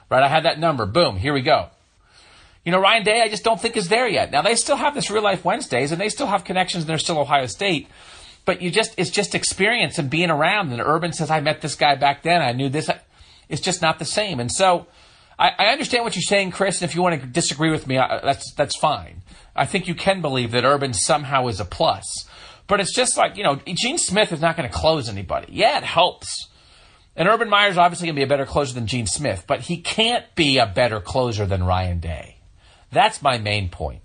[0.09, 0.23] Right?
[0.23, 0.85] I had that number.
[0.85, 1.69] Boom, here we go.
[2.65, 4.31] You know, Ryan Day, I just don't think is there yet.
[4.31, 6.97] Now they still have this real life Wednesdays and they still have connections and they're
[6.97, 7.87] still Ohio State,
[8.45, 10.71] but you just it's just experience and being around.
[10.71, 12.41] And Urban says, I met this guy back then.
[12.41, 12.89] I knew this.
[13.49, 14.39] It's just not the same.
[14.39, 14.87] And so
[15.37, 16.81] I, I understand what you're saying, Chris.
[16.81, 19.21] And if you want to disagree with me, I, that's that's fine.
[19.55, 22.05] I think you can believe that Urban somehow is a plus.
[22.67, 25.47] But it's just like, you know, Gene Smith is not going to close anybody.
[25.51, 26.49] Yeah, it helps.
[27.15, 29.77] And Urban Meyer's obviously going to be a better closer than Gene Smith, but he
[29.81, 32.37] can't be a better closer than Ryan Day.
[32.91, 34.02] That's my main point.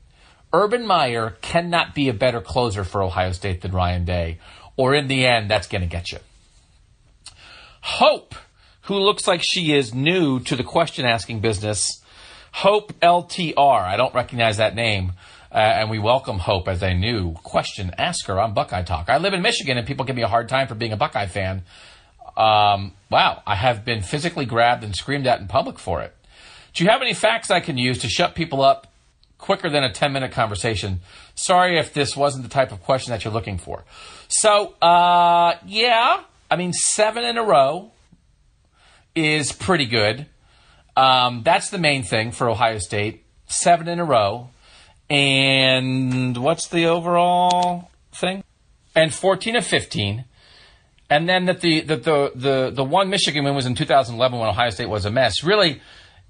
[0.53, 4.39] Urban Meyer cannot be a better closer for Ohio State than Ryan Day,
[4.77, 6.19] or in the end, that's going to get you.
[7.81, 8.35] Hope,
[8.83, 12.03] who looks like she is new to the question asking business,
[12.53, 13.83] Hope LTR.
[13.83, 15.12] I don't recognize that name.
[15.51, 19.09] Uh, and we welcome Hope as a new question asker on Buckeye Talk.
[19.09, 21.27] I live in Michigan and people give me a hard time for being a Buckeye
[21.27, 21.62] fan.
[22.37, 26.15] Um, wow, I have been physically grabbed and screamed at in public for it.
[26.75, 28.93] Do you have any facts I can use to shut people up
[29.39, 31.01] quicker than a 10 minute conversation?
[31.35, 33.85] Sorry if this wasn't the type of question that you're looking for.
[34.28, 37.93] So, uh, yeah, I mean, seven in a row
[39.15, 40.27] is pretty good.
[40.97, 43.24] Um, that's the main thing for Ohio State.
[43.47, 44.51] Seven in a row.
[45.09, 48.44] And what's the overall thing?
[48.94, 50.24] And 14 of 15.
[51.10, 54.48] And then that the, that the, the, the one Michigan win was in 2011 when
[54.48, 55.43] Ohio State was a mess.
[55.43, 55.81] Really,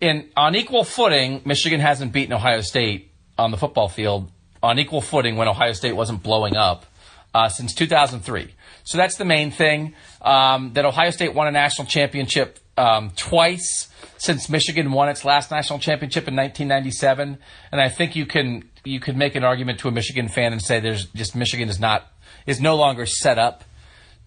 [0.01, 4.31] in, on equal footing, Michigan hasn't beaten Ohio State on the football field
[4.63, 6.87] on equal footing when Ohio State wasn't blowing up
[7.35, 8.55] uh, since 2003.
[8.85, 9.95] So that's the main thing.
[10.23, 13.89] Um, that Ohio State won a national championship um, twice
[14.19, 17.39] since Michigan won its last national championship in 1997,
[17.73, 20.63] and I think you can you could make an argument to a Michigan fan and
[20.63, 22.11] say there's just Michigan is not
[22.47, 23.65] is no longer set up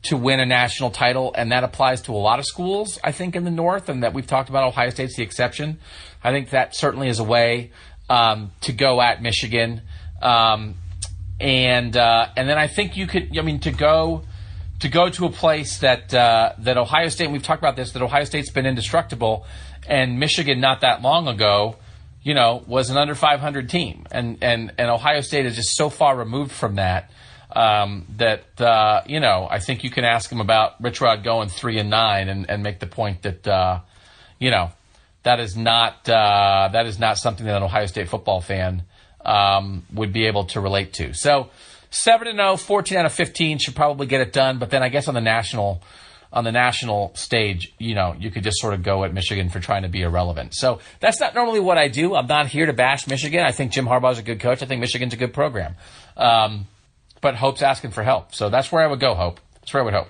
[0.03, 3.35] to win a national title, and that applies to a lot of schools, I think,
[3.35, 5.79] in the North, and that we've talked about Ohio State's the exception.
[6.23, 7.71] I think that certainly is a way
[8.09, 9.81] um, to go at Michigan,
[10.21, 10.75] um,
[11.39, 14.23] and uh, and then I think you could, I mean, to go
[14.79, 17.25] to go to a place that uh, that Ohio State.
[17.25, 17.91] And we've talked about this.
[17.91, 19.45] That Ohio State's been indestructible,
[19.87, 21.77] and Michigan not that long ago,
[22.23, 25.89] you know, was an under 500 team, and and and Ohio State is just so
[25.89, 27.11] far removed from that.
[27.53, 31.49] Um, that uh, you know, I think you can ask them about Rich Rod going
[31.49, 33.79] three and nine, and, and make the point that uh,
[34.39, 34.71] you know
[35.23, 38.83] that is not uh, that is not something that an Ohio State football fan
[39.25, 41.13] um, would be able to relate to.
[41.13, 41.49] So
[41.91, 44.57] 7 and 0, 14 out of 15 should probably get it done.
[44.57, 45.81] But then I guess on the national
[46.33, 49.59] on the national stage, you know, you could just sort of go at Michigan for
[49.59, 50.55] trying to be irrelevant.
[50.55, 52.15] So that's not normally what I do.
[52.15, 53.43] I'm not here to bash Michigan.
[53.43, 54.63] I think Jim Harbaugh's a good coach.
[54.63, 55.75] I think Michigan's a good program.
[56.15, 56.67] Um,
[57.21, 58.35] but Hope's asking for help.
[58.35, 59.39] So that's where I would go, Hope.
[59.61, 60.09] That's where I would hope.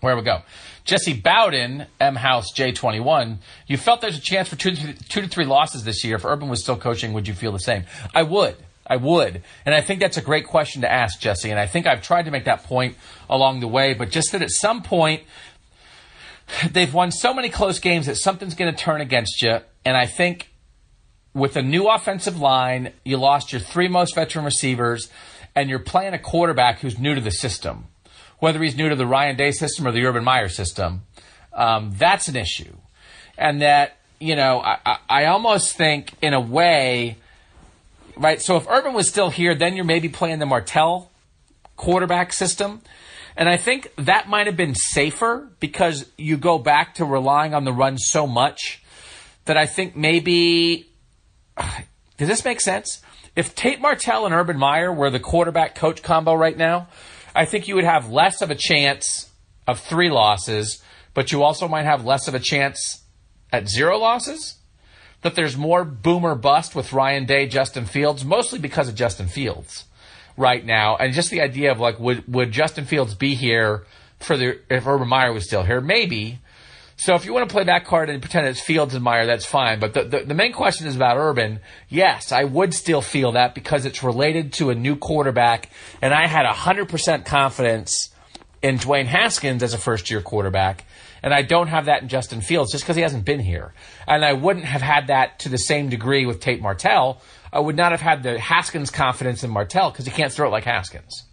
[0.00, 0.42] Where would go.
[0.84, 5.22] Jesse Bowden, M House J21, you felt there's a chance for two to, three, two
[5.22, 6.16] to three losses this year.
[6.16, 7.84] If Urban was still coaching, would you feel the same?
[8.14, 8.56] I would.
[8.86, 9.42] I would.
[9.64, 11.50] And I think that's a great question to ask, Jesse.
[11.50, 12.96] And I think I've tried to make that point
[13.30, 15.22] along the way, but just that at some point,
[16.70, 19.60] they've won so many close games that something's going to turn against you.
[19.86, 20.50] And I think
[21.32, 25.08] with a new offensive line, you lost your three most veteran receivers,
[25.54, 27.86] and you're playing a quarterback who's new to the system,
[28.38, 31.02] whether he's new to the Ryan Day system or the Urban Meyer system.
[31.52, 32.74] Um, that's an issue.
[33.38, 37.16] And that, you know, I, I almost think in a way,
[38.16, 38.40] right?
[38.40, 41.10] So if Urban was still here, then you're maybe playing the Martell
[41.76, 42.82] quarterback system.
[43.36, 47.64] And I think that might have been safer because you go back to relying on
[47.64, 48.82] the run so much
[49.44, 50.88] that I think maybe.
[52.16, 53.02] Does this make sense?
[53.36, 56.88] If Tate Martell and Urban Meyer were the quarterback coach combo right now,
[57.34, 59.30] I think you would have less of a chance
[59.66, 60.82] of three losses,
[61.14, 63.02] but you also might have less of a chance
[63.52, 64.58] at zero losses
[65.22, 69.84] that there's more boomer bust with Ryan Day, Justin Fields, mostly because of Justin Fields
[70.36, 70.96] right now.
[70.96, 73.84] And just the idea of like, would, would Justin Fields be here
[74.20, 75.80] for the, if Urban Meyer was still here?
[75.80, 76.40] Maybe.
[76.96, 79.44] So if you want to play that card and pretend it's Fields and Meyer, that's
[79.44, 79.80] fine.
[79.80, 81.60] But the, the, the, main question is about Urban.
[81.88, 85.70] Yes, I would still feel that because it's related to a new quarterback.
[86.00, 88.10] And I had 100% confidence
[88.62, 90.84] in Dwayne Haskins as a first year quarterback.
[91.22, 93.74] And I don't have that in Justin Fields just because he hasn't been here.
[94.06, 97.20] And I wouldn't have had that to the same degree with Tate Martell.
[97.52, 100.50] I would not have had the Haskins confidence in Martell because he can't throw it
[100.50, 101.24] like Haskins.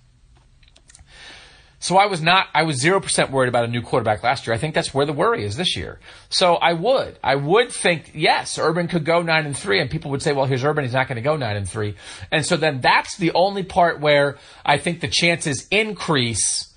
[1.81, 4.53] So I was not, I was 0% worried about a new quarterback last year.
[4.53, 5.99] I think that's where the worry is this year.
[6.29, 10.11] So I would, I would think, yes, Urban could go 9 and 3 and people
[10.11, 11.95] would say, well, here's Urban, he's not going to go 9 and 3.
[12.31, 16.71] And so then that's the only part where I think the chances increase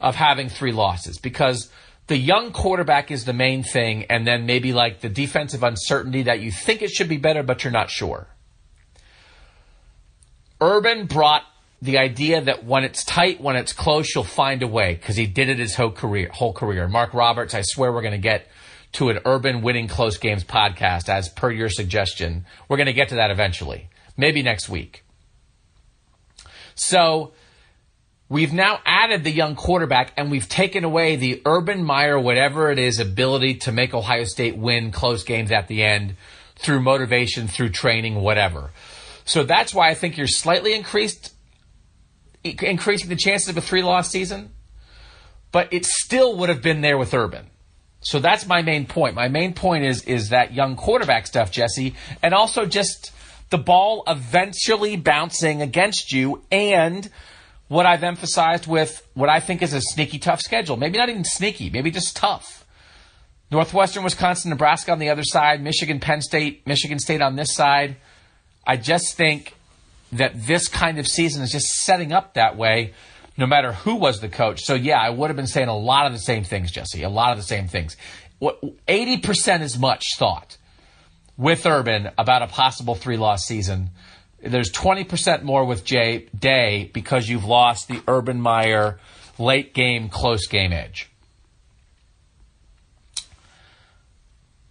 [0.00, 1.68] of having three losses because
[2.06, 6.38] the young quarterback is the main thing, and then maybe like the defensive uncertainty that
[6.38, 8.28] you think it should be better, but you're not sure.
[10.60, 11.42] Urban brought
[11.82, 15.26] the idea that when it's tight, when it's close, you'll find a way because he
[15.26, 16.30] did it his whole career.
[16.32, 16.88] Whole career.
[16.88, 18.48] Mark Roberts, I swear we're going to get
[18.92, 22.46] to an Urban winning close games podcast as per your suggestion.
[22.68, 25.04] We're going to get to that eventually, maybe next week.
[26.74, 27.32] So
[28.28, 32.78] We've now added the young quarterback and we've taken away the Urban Meyer, whatever it
[32.78, 36.16] is, ability to make Ohio State win close games at the end
[36.56, 38.72] through motivation, through training, whatever.
[39.24, 41.34] So that's why I think you're slightly increased,
[42.50, 44.50] increasing the chances of a three loss season,
[45.52, 47.46] but it still would have been there with Urban.
[48.00, 49.14] So that's my main point.
[49.14, 53.12] My main point is, is that young quarterback stuff, Jesse, and also just
[53.50, 57.10] the ball eventually bouncing against you and
[57.68, 60.76] what I've emphasized with what I think is a sneaky tough schedule.
[60.76, 62.64] Maybe not even sneaky, maybe just tough.
[63.50, 67.96] Northwestern, Wisconsin, Nebraska on the other side, Michigan, Penn State, Michigan State on this side.
[68.66, 69.55] I just think
[70.12, 72.94] that this kind of season is just setting up that way
[73.38, 74.62] no matter who was the coach.
[74.62, 77.08] So yeah, I would have been saying a lot of the same things, Jesse, a
[77.08, 77.96] lot of the same things.
[78.38, 80.56] What 80% as much thought
[81.36, 83.90] with Urban about a possible three-loss season.
[84.42, 88.98] There's 20% more with Jay Day because you've lost the Urban Meyer
[89.38, 91.10] late game, close game edge.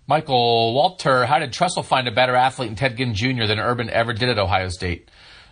[0.07, 3.45] Michael Walter, how did Tressel find a better athlete in Ted Ginn Jr.
[3.45, 5.10] than Urban ever did at Ohio State?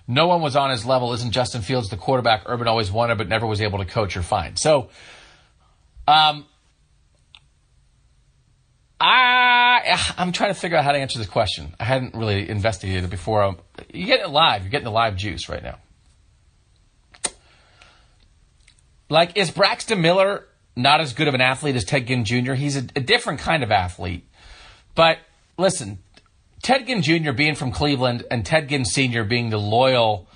[0.07, 1.13] No one was on his level.
[1.13, 4.21] Isn't Justin Fields the quarterback Urban always wanted but never was able to coach or
[4.21, 4.59] find?
[4.59, 4.89] So,
[6.07, 6.45] um,
[8.99, 11.75] I I'm trying to figure out how to answer this question.
[11.79, 13.43] I hadn't really investigated it before.
[13.43, 13.57] Um,
[13.93, 14.63] you get it live.
[14.63, 15.79] You're getting the live juice right now.
[19.09, 22.53] Like, is Braxton Miller not as good of an athlete as Ted Ginn Jr.?
[22.53, 24.27] He's a, a different kind of athlete.
[24.95, 25.19] But
[25.57, 25.99] listen,
[26.63, 27.33] Ted Ginn Jr.
[27.33, 29.25] being from Cleveland and Ted Ginn Sr.
[29.25, 30.27] being the loyal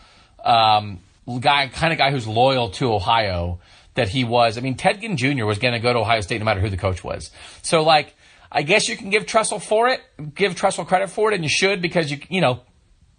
[0.43, 0.99] um,
[1.39, 3.59] guy, kind of guy who's loyal to Ohio
[3.95, 4.57] that he was.
[4.57, 5.45] I mean, Ted Ginn Jr.
[5.45, 7.31] was going to go to Ohio State no matter who the coach was.
[7.61, 8.13] So, like,
[8.51, 10.01] I guess you can give Tressel for it,
[10.35, 12.59] give Tressel credit for it, and you should because you, you know,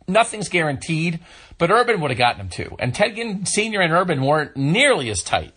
[0.06, 1.20] nothing's guaranteed.
[1.56, 3.80] But Urban would have gotten him too, and Ted Ginn Sr.
[3.80, 5.52] and Urban weren't nearly as tight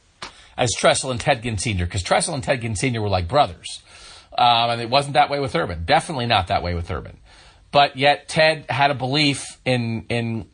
[0.58, 1.86] as Tressel and Ted Ginn Sr.
[1.86, 3.02] because Tressel and Ted Ginn Sr.
[3.02, 3.84] were like brothers.
[4.38, 5.84] Um, and it wasn't that way with Urban.
[5.84, 7.18] Definitely not that way with Urban.
[7.72, 10.50] But yet Ted had a belief in in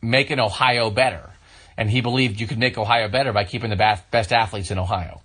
[0.00, 1.30] making Ohio better,
[1.76, 5.20] and he believed you could make Ohio better by keeping the best athletes in Ohio.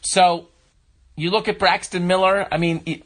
[0.00, 0.48] So
[1.16, 2.46] you look at Braxton Miller.
[2.50, 3.02] I mean,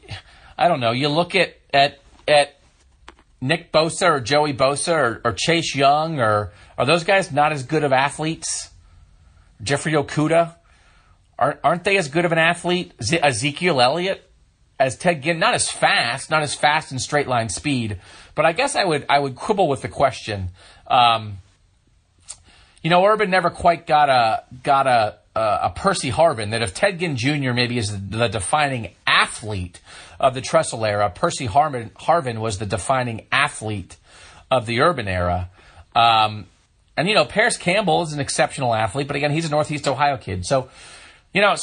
[0.57, 0.91] I don't know.
[0.91, 2.55] You look at at at
[3.41, 7.63] Nick Bosa or Joey Bosa or, or Chase Young or are those guys not as
[7.63, 8.69] good of athletes?
[9.63, 10.55] Jeffrey Okudah
[11.37, 12.93] aren't aren't they as good of an athlete?
[12.99, 14.30] Ezekiel Elliott
[14.81, 17.99] as Ted Ginn, not as fast, not as fast in straight line speed,
[18.33, 20.49] but I guess I would I would quibble with the question.
[20.87, 21.37] Um,
[22.81, 26.49] you know, Urban never quite got a got a a, a Percy Harvin.
[26.49, 27.53] That if Ted Ginn Jr.
[27.53, 29.79] maybe is the, the defining athlete
[30.19, 33.97] of the Tressel era, Percy Harvin, Harvin was the defining athlete
[34.49, 35.49] of the Urban era.
[35.95, 36.47] Um,
[36.97, 40.17] and you know, Parris Campbell is an exceptional athlete, but again, he's a Northeast Ohio
[40.17, 40.69] kid, so
[41.33, 41.55] you know,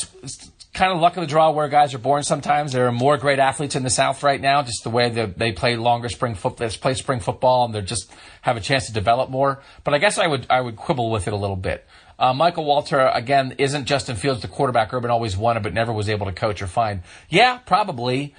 [0.79, 2.73] kind of luck of the draw where guys are born sometimes.
[2.73, 5.51] There are more great athletes in the South right now, just the way that they
[5.51, 9.29] play longer spring football, play spring football, and they just have a chance to develop
[9.29, 9.61] more.
[9.83, 11.85] But I guess I would I would quibble with it a little bit.
[12.17, 16.09] Uh, Michael Walter again isn't Justin Fields the quarterback Urban always wanted, but never was
[16.09, 17.03] able to coach or find.
[17.29, 18.37] Yeah, probably.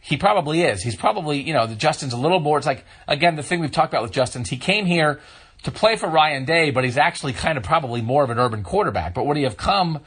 [0.00, 0.82] He probably is.
[0.82, 2.56] He's probably you know the Justin's a little more.
[2.56, 4.48] It's like again the thing we've talked about with Justin's.
[4.48, 5.20] He came here
[5.64, 8.62] to play for Ryan Day, but he's actually kind of probably more of an Urban
[8.62, 9.12] quarterback.
[9.12, 10.00] But would he have come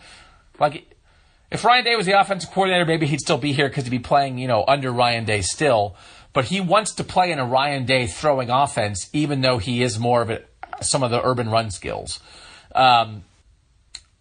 [0.60, 0.95] like
[1.52, 4.00] if Ryan Day was the offensive coordinator, maybe he'd still be here because he'd be
[4.00, 5.96] playing, you know, under Ryan Day still.
[6.34, 10.00] But he wants to play in a Ryan Day throwing offense, even though he is
[10.00, 10.50] more of it,
[10.82, 12.20] some of the urban run skills.
[12.74, 13.24] Um,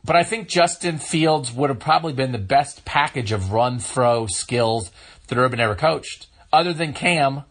[0.05, 4.27] but I think Justin Fields would have probably been the best package of run throw
[4.27, 4.93] skills
[5.29, 7.43] that Urban ever coached, other than Cam.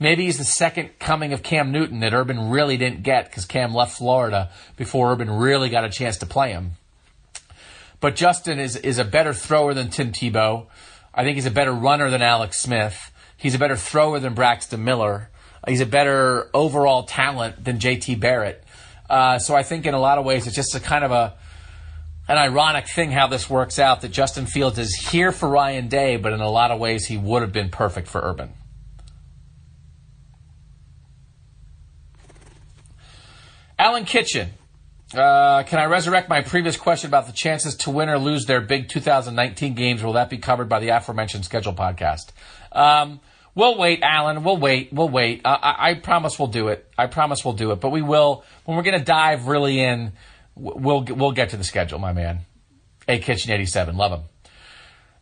[0.00, 3.74] Maybe he's the second coming of Cam Newton that Urban really didn't get because Cam
[3.74, 6.72] left Florida before Urban really got a chance to play him.
[8.00, 10.66] But Justin is, is a better thrower than Tim Tebow.
[11.12, 13.10] I think he's a better runner than Alex Smith.
[13.36, 15.30] He's a better thrower than Braxton Miller.
[15.66, 18.64] He's a better overall talent than JT Barrett.
[19.10, 21.34] Uh, so I think in a lot of ways it's just a kind of a
[22.28, 26.18] an ironic thing how this works out that Justin Fields is here for Ryan Day,
[26.18, 28.52] but in a lot of ways he would have been perfect for Urban.
[33.78, 34.50] Alan Kitchen
[35.14, 38.60] uh, can I resurrect my previous question about the chances to win or lose their
[38.60, 40.02] big 2019 games?
[40.02, 42.28] Will that be covered by the aforementioned schedule podcast?
[42.72, 43.20] Um,
[43.54, 44.44] we'll wait, Alan.
[44.44, 44.92] We'll wait.
[44.92, 45.40] We'll wait.
[45.44, 46.86] Uh, I, I, promise we'll do it.
[46.98, 47.76] I promise we'll do it.
[47.80, 50.12] But we will when we're going to dive really in.
[50.54, 52.40] We'll we'll get to the schedule, my man.
[53.06, 53.96] A Kitchen 87.
[53.96, 54.28] Love him.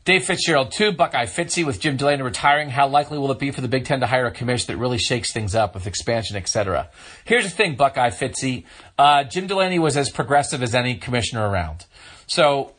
[0.07, 2.71] Dave Fitzgerald, two, Buckeye Fitzy with Jim Delany retiring.
[2.71, 4.99] How likely will it be for the Big Ten to hire a commission that really
[4.99, 6.89] shakes things up with expansion, etc.?
[7.25, 8.67] Here's the thing, Buckeye Fitzy.
[8.97, 11.87] Uh, Jim Delany was as progressive as any commissioner around.
[12.29, 12.75] So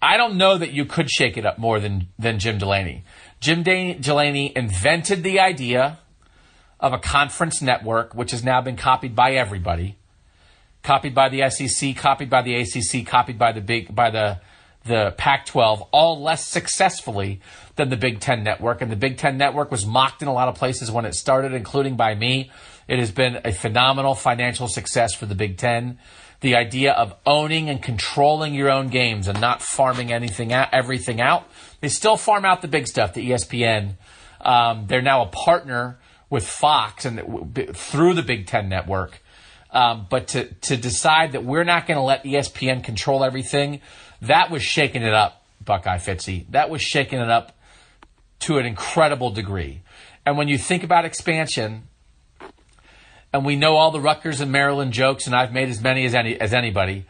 [0.00, 3.02] I don't know that you could shake it up more than, than Jim Delany.
[3.40, 5.98] Jim Delany invented the idea
[6.78, 9.96] of a conference network, which has now been copied by everybody,
[10.84, 14.38] copied by the SEC, copied by the ACC, copied by the big, by the
[14.84, 17.40] the Pac 12, all less successfully
[17.76, 18.80] than the Big Ten network.
[18.80, 21.52] And the Big Ten network was mocked in a lot of places when it started,
[21.52, 22.50] including by me.
[22.88, 25.98] It has been a phenomenal financial success for the Big Ten.
[26.40, 31.20] the idea of owning and controlling your own games and not farming anything out, everything
[31.20, 31.46] out.
[31.80, 33.96] They still farm out the big stuff, the ESPN.
[34.40, 35.98] Um, they're now a partner
[36.30, 39.22] with Fox and through the Big Ten network.
[39.72, 43.80] Um, but to, to decide that we're not going to let ESPN control everything,
[44.22, 46.46] that was shaking it up, Buckeye Fitzy.
[46.50, 47.56] That was shaking it up
[48.40, 49.82] to an incredible degree.
[50.26, 51.88] And when you think about expansion,
[53.32, 56.14] and we know all the Rutgers and Maryland jokes, and I've made as many as
[56.14, 57.06] any as anybody.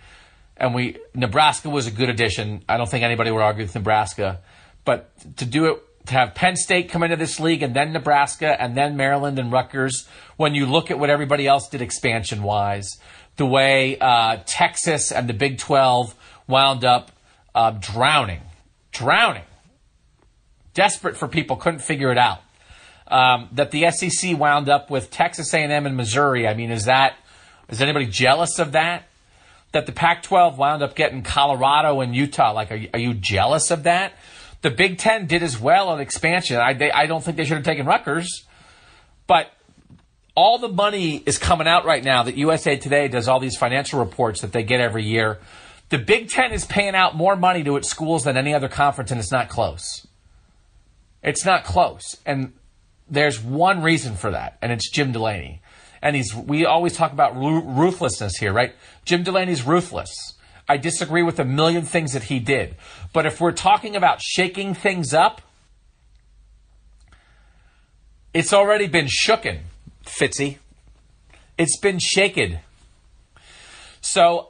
[0.57, 2.63] And we Nebraska was a good addition.
[2.69, 4.41] I don't think anybody would argue with Nebraska,
[4.85, 8.61] but to do it to have Penn State come into this league and then Nebraska
[8.61, 10.07] and then Maryland and Rutgers,
[10.37, 12.99] when you look at what everybody else did expansion wise,
[13.37, 16.15] the way uh, Texas and the Big 12
[16.51, 17.11] wound up
[17.55, 18.43] uh, drowning,
[18.93, 19.45] drowning,
[20.75, 22.41] desperate for people, couldn't figure it out.
[23.09, 26.47] Um, that the SEC wound up with Texas A&M and Missouri.
[26.47, 27.17] I mean, is that
[27.71, 29.05] is anybody jealous of that?
[29.73, 32.53] That the Pac-12 wound up getting Colorado and Utah.
[32.53, 34.13] Like, are you, are you jealous of that?
[34.63, 36.57] The Big Ten did as well on expansion.
[36.57, 38.45] I, they, I don't think they should have taken Rutgers,
[39.27, 39.51] but
[40.35, 44.01] all the money is coming out right now that USA Today does all these financial
[44.01, 45.39] reports that they get every year.
[45.91, 49.11] The Big Ten is paying out more money to its schools than any other conference,
[49.11, 50.07] and it's not close.
[51.23, 52.17] It's not close.
[52.25, 52.53] And
[53.09, 55.61] there's one reason for that, and it's Jim Delany.
[56.01, 58.73] And he's, we always talk about ruthlessness here, right?
[59.05, 60.35] Jim Delany's ruthless.
[60.69, 62.77] I disagree with a million things that he did.
[63.13, 65.43] But if we're talking about shaking things up,
[68.33, 69.63] it's already been shooken,
[70.05, 70.59] Fitzy.
[71.59, 72.61] It's been shaken.
[74.01, 74.50] So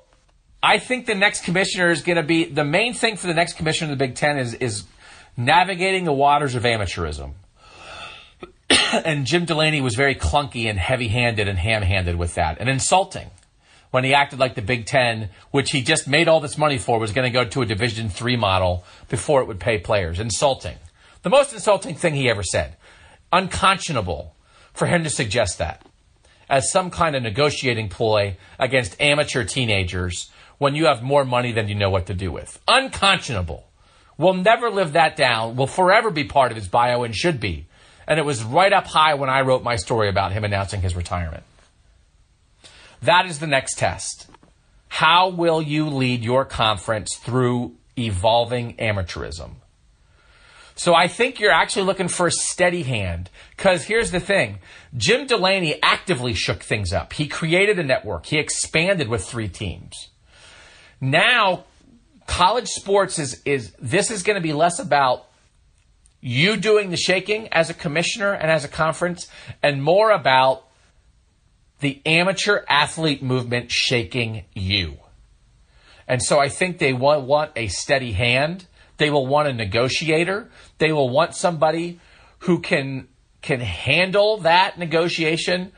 [0.62, 3.55] I think the next commissioner is going to be the main thing for the next
[3.55, 4.85] commissioner of the Big Ten is, is
[5.37, 7.32] navigating the waters of amateurism.
[9.05, 12.69] and Jim Delany was very clunky and heavy handed and ham handed with that and
[12.69, 13.31] insulting
[13.91, 16.99] when he acted like the Big Ten, which he just made all this money for,
[16.99, 20.20] was going to go to a Division three model before it would pay players.
[20.20, 20.77] Insulting.
[21.23, 22.77] The most insulting thing he ever said.
[23.32, 24.35] Unconscionable
[24.73, 25.85] for him to suggest that
[26.49, 30.30] as some kind of negotiating ploy against amateur teenagers
[30.61, 32.61] when you have more money than you know what to do with.
[32.69, 33.66] Unconscionable.
[34.19, 35.57] Will never live that down.
[35.57, 37.65] Will forever be part of his bio and should be.
[38.07, 40.95] And it was right up high when I wrote my story about him announcing his
[40.95, 41.45] retirement.
[43.01, 44.27] That is the next test.
[44.89, 49.53] How will you lead your conference through evolving amateurism?
[50.74, 53.31] So I think you're actually looking for a steady hand.
[53.57, 54.59] Because here's the thing
[54.95, 57.15] Jim Delany actively shook things up.
[57.15, 60.10] He created a network, he expanded with three teams.
[61.01, 61.65] Now,
[62.27, 65.27] college sports is, is this is going to be less about
[66.21, 69.27] you doing the shaking as a commissioner and as a conference,
[69.63, 70.65] and more about
[71.81, 74.99] the amateur athlete movement shaking you.
[76.07, 78.67] And so I think they want, want a steady hand.
[78.99, 80.51] They will want a negotiator.
[80.79, 82.01] They will want somebody
[82.41, 83.09] who can
[83.43, 85.73] can handle that negotiation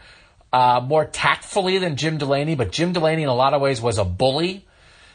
[0.53, 2.57] uh, more tactfully than Jim Delany.
[2.57, 4.67] But Jim Delany, in a lot of ways, was a bully.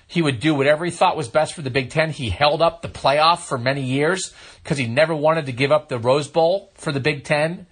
[0.07, 2.09] He would do whatever he thought was best for the Big Ten.
[2.11, 5.89] He held up the playoff for many years because he never wanted to give up
[5.89, 7.67] the Rose Bowl for the Big Ten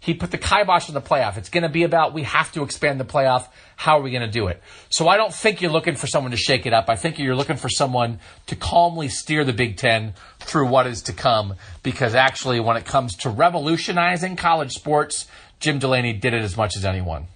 [0.00, 1.36] he put the kibosh on the playoff.
[1.36, 3.48] It's going to be about we have to expand the playoff.
[3.76, 4.62] How are we going to do it?
[4.88, 6.86] So I don't think you're looking for someone to shake it up.
[6.88, 11.02] I think you're looking for someone to calmly steer the Big Ten through what is
[11.02, 11.54] to come.
[11.82, 15.26] Because actually, when it comes to revolutionizing college sports,
[15.60, 17.26] Jim Delany did it as much as anyone.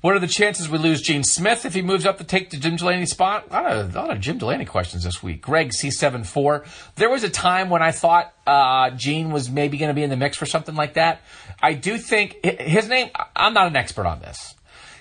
[0.00, 2.56] What are the chances we lose Gene Smith if he moves up to take the
[2.56, 3.48] Jim Delany spot?
[3.50, 5.42] A lot of, a lot of Jim Delany questions this week.
[5.42, 6.66] Greg C74.
[6.94, 10.08] There was a time when I thought uh, Gene was maybe going to be in
[10.08, 11.20] the mix for something like that.
[11.62, 14.54] I do think his name, I'm not an expert on this.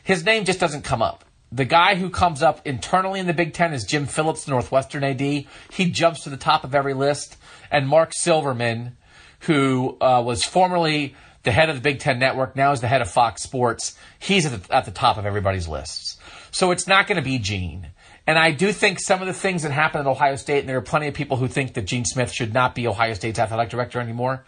[0.03, 1.23] His name just doesn't come up.
[1.49, 5.21] The guy who comes up internally in the Big Ten is Jim Phillips, Northwestern AD.
[5.21, 5.45] He
[5.91, 7.37] jumps to the top of every list.
[7.71, 8.97] And Mark Silverman,
[9.41, 13.01] who uh, was formerly the head of the Big Ten Network, now is the head
[13.01, 13.97] of Fox Sports.
[14.19, 16.17] He's at the, at the top of everybody's lists.
[16.51, 17.87] So it's not going to be Gene.
[18.27, 20.77] And I do think some of the things that happened at Ohio State, and there
[20.77, 23.69] are plenty of people who think that Gene Smith should not be Ohio State's athletic
[23.69, 24.45] director anymore.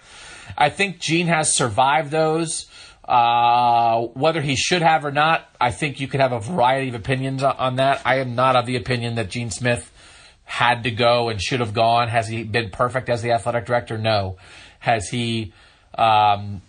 [0.57, 2.68] I think Gene has survived those.
[3.03, 6.95] Uh, whether he should have or not, I think you could have a variety of
[6.95, 8.01] opinions on that.
[8.05, 9.91] I am not of the opinion that Gene Smith
[10.43, 12.07] had to go and should have gone.
[12.09, 13.97] Has he been perfect as the athletic director?
[13.97, 14.38] No.
[14.80, 15.53] Has he
[15.97, 16.61] um,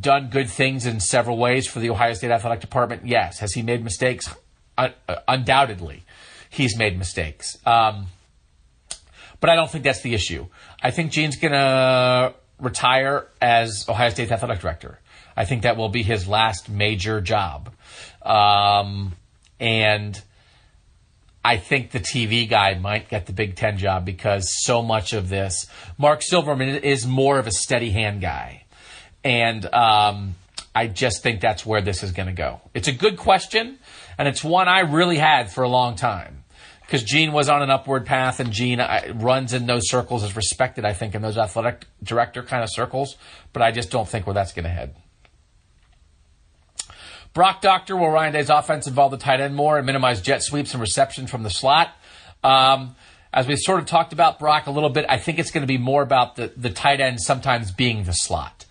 [0.00, 3.06] done good things in several ways for the Ohio State Athletic Department?
[3.06, 3.38] Yes.
[3.40, 4.34] Has he made mistakes?
[4.76, 4.88] Uh,
[5.28, 6.04] undoubtedly,
[6.50, 7.56] he's made mistakes.
[7.66, 8.06] Um,
[9.40, 10.46] but I don't think that's the issue.
[10.82, 15.00] I think Gene's going to retire as Ohio State Athletic Director.
[15.36, 17.70] I think that will be his last major job.
[18.22, 19.14] Um,
[19.60, 20.20] And
[21.44, 25.28] I think the TV guy might get the Big Ten job because so much of
[25.28, 25.66] this,
[25.98, 28.63] Mark Silverman is more of a steady hand guy.
[29.24, 30.34] And um,
[30.74, 32.60] I just think that's where this is going to go.
[32.74, 33.78] It's a good question,
[34.18, 36.44] and it's one I really had for a long time
[36.82, 40.36] because Gene was on an upward path, and Gene uh, runs in those circles, is
[40.36, 43.16] respected, I think, in those athletic director kind of circles.
[43.52, 44.94] But I just don't think where that's going to head.
[47.32, 50.72] Brock Doctor will Ryan Day's offense involve the tight end more and minimize jet sweeps
[50.72, 51.90] and reception from the slot.
[52.44, 52.94] Um,
[53.32, 55.66] as we sort of talked about Brock a little bit, I think it's going to
[55.66, 58.63] be more about the, the tight end sometimes being the slot.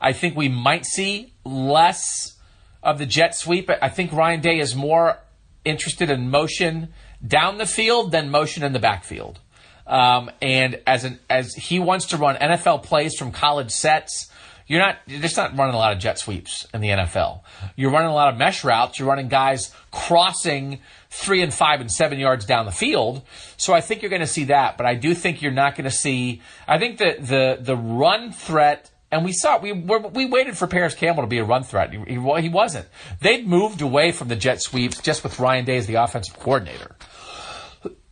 [0.00, 2.36] I think we might see less
[2.82, 3.70] of the jet sweep.
[3.82, 5.18] I think Ryan Day is more
[5.64, 6.88] interested in motion
[7.26, 9.40] down the field than motion in the backfield.
[9.86, 14.30] Um, and as an as he wants to run NFL plays from college sets,
[14.66, 17.40] you're not you're just not running a lot of jet sweeps in the NFL.
[17.74, 18.98] You're running a lot of mesh routes.
[18.98, 23.22] You're running guys crossing three and five and seven yards down the field.
[23.56, 25.86] So I think you're going to see that, but I do think you're not going
[25.86, 26.40] to see.
[26.68, 30.94] I think that the the run threat and we saw we we waited for Parris
[30.94, 31.92] Campbell to be a run threat.
[31.92, 32.86] He, he, he wasn't.
[33.20, 36.96] They'd moved away from the jet sweeps just with Ryan Day as the offensive coordinator.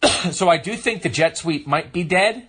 [0.30, 2.48] so I do think the jet sweep might be dead.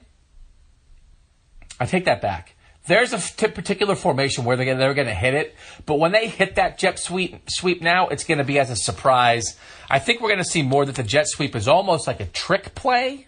[1.79, 2.55] I take that back.
[2.87, 5.55] There's a t- particular formation where they're, they're going to hit it,
[5.85, 8.75] but when they hit that jet sweep sweep now, it's going to be as a
[8.75, 9.57] surprise.
[9.89, 12.25] I think we're going to see more that the jet sweep is almost like a
[12.25, 13.27] trick play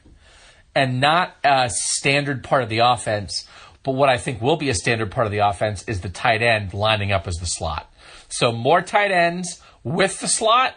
[0.73, 3.48] and not a standard part of the offense.
[3.84, 6.41] But what I think will be a standard part of the offense is the tight
[6.41, 7.91] end lining up as the slot.
[8.30, 10.76] So more tight ends with the slot,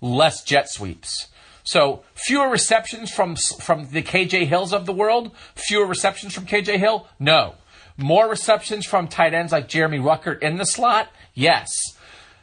[0.00, 1.28] less jet sweeps.
[1.64, 5.32] So fewer receptions from from the KJ Hills of the world.
[5.54, 7.08] Fewer receptions from KJ Hill.
[7.18, 7.54] No.
[7.96, 11.08] More receptions from tight ends like Jeremy Ruckert in the slot.
[11.34, 11.70] Yes.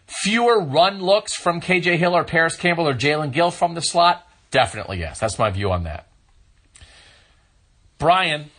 [0.08, 4.28] Fewer run looks from KJ Hill or Parris Campbell or Jalen Gill from the slot.
[4.52, 5.20] Definitely yes.
[5.20, 6.08] That's my view on that.
[7.98, 8.50] Brian,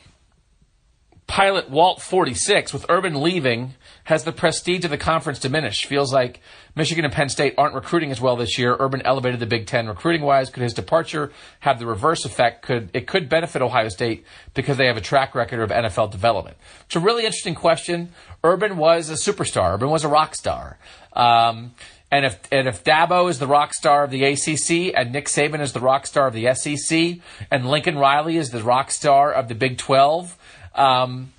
[1.34, 3.74] pilot Walt 46, with Urban leaving,
[4.04, 5.86] has the prestige of the conference diminished?
[5.86, 6.40] Feels like
[6.76, 8.76] Michigan and Penn State aren't recruiting as well this year.
[8.78, 10.48] Urban elevated the Big Ten recruiting wise.
[10.48, 12.62] Could his departure have the reverse effect?
[12.62, 14.24] Could it could benefit Ohio State
[14.54, 16.56] because they have a track record of NFL development?
[16.86, 18.10] It's a really interesting question.
[18.44, 19.74] Urban was a superstar.
[19.74, 20.78] Urban was a rock star.
[21.14, 21.72] Um,
[22.12, 25.60] and if and if Dabo is the rock star of the ACC and Nick Saban
[25.60, 27.18] is the rock star of the SEC
[27.50, 30.38] and Lincoln Riley is the rock star of the Big Twelve,
[30.74, 31.32] um,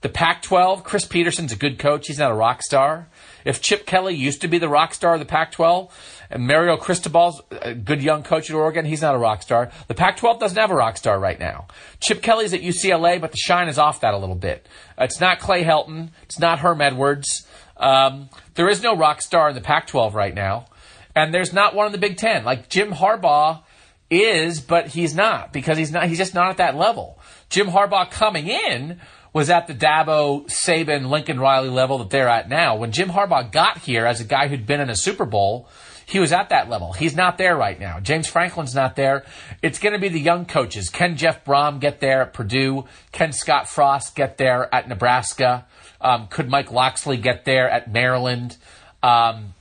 [0.00, 2.06] the Pac 12, Chris Petersen's a good coach.
[2.06, 3.08] He's not a rock star.
[3.44, 6.76] If Chip Kelly used to be the rock star of the Pac 12, and Mario
[6.76, 9.70] Cristobal's a good young coach at Oregon, he's not a rock star.
[9.88, 11.66] The Pac 12 doesn't have a rock star right now.
[12.00, 14.66] Chip Kelly's at UCLA, but the shine is off that a little bit.
[14.98, 16.10] It's not Clay Helton.
[16.24, 17.46] It's not Herm Edwards.
[17.76, 20.66] Um, there is no rock star in the Pac 12 right now.
[21.14, 22.44] And there's not one in the Big Ten.
[22.44, 23.62] Like Jim Harbaugh
[24.10, 27.18] is, but he's not because he's not, he's just not at that level.
[27.48, 29.00] Jim Harbaugh coming in
[29.32, 32.76] was at the Dabo, Saban, Lincoln Riley level that they're at now.
[32.76, 35.68] When Jim Harbaugh got here as a guy who'd been in a Super Bowl,
[36.06, 36.94] he was at that level.
[36.94, 38.00] He's not there right now.
[38.00, 39.24] James Franklin's not there.
[39.62, 40.88] It's going to be the young coaches.
[40.88, 42.86] Can Jeff Brohm get there at Purdue?
[43.12, 45.66] Can Scott Frost get there at Nebraska?
[46.00, 48.56] Um, could Mike Locksley get there at Maryland?
[49.02, 49.52] Um,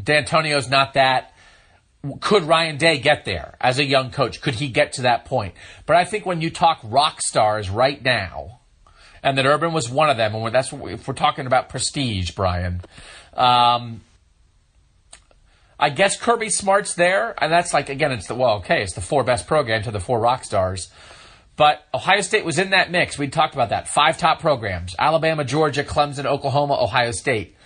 [0.00, 1.31] Dantonio's not that.
[2.20, 4.40] Could Ryan Day get there as a young coach?
[4.40, 5.54] Could he get to that point?
[5.86, 8.60] But I think when you talk rock stars right now,
[9.22, 10.34] and that Urban was one of them.
[10.34, 12.80] And that's we, if we're talking about prestige, Brian.
[13.34, 14.02] Um,
[15.78, 19.00] I guess Kirby Smart's there, and that's like again, it's the well, okay, it's the
[19.00, 20.90] four best programs to the four rock stars.
[21.56, 23.18] But Ohio State was in that mix.
[23.18, 23.88] We talked about that.
[23.88, 27.56] Five top programs Alabama, Georgia, Clemson, Oklahoma, Ohio State.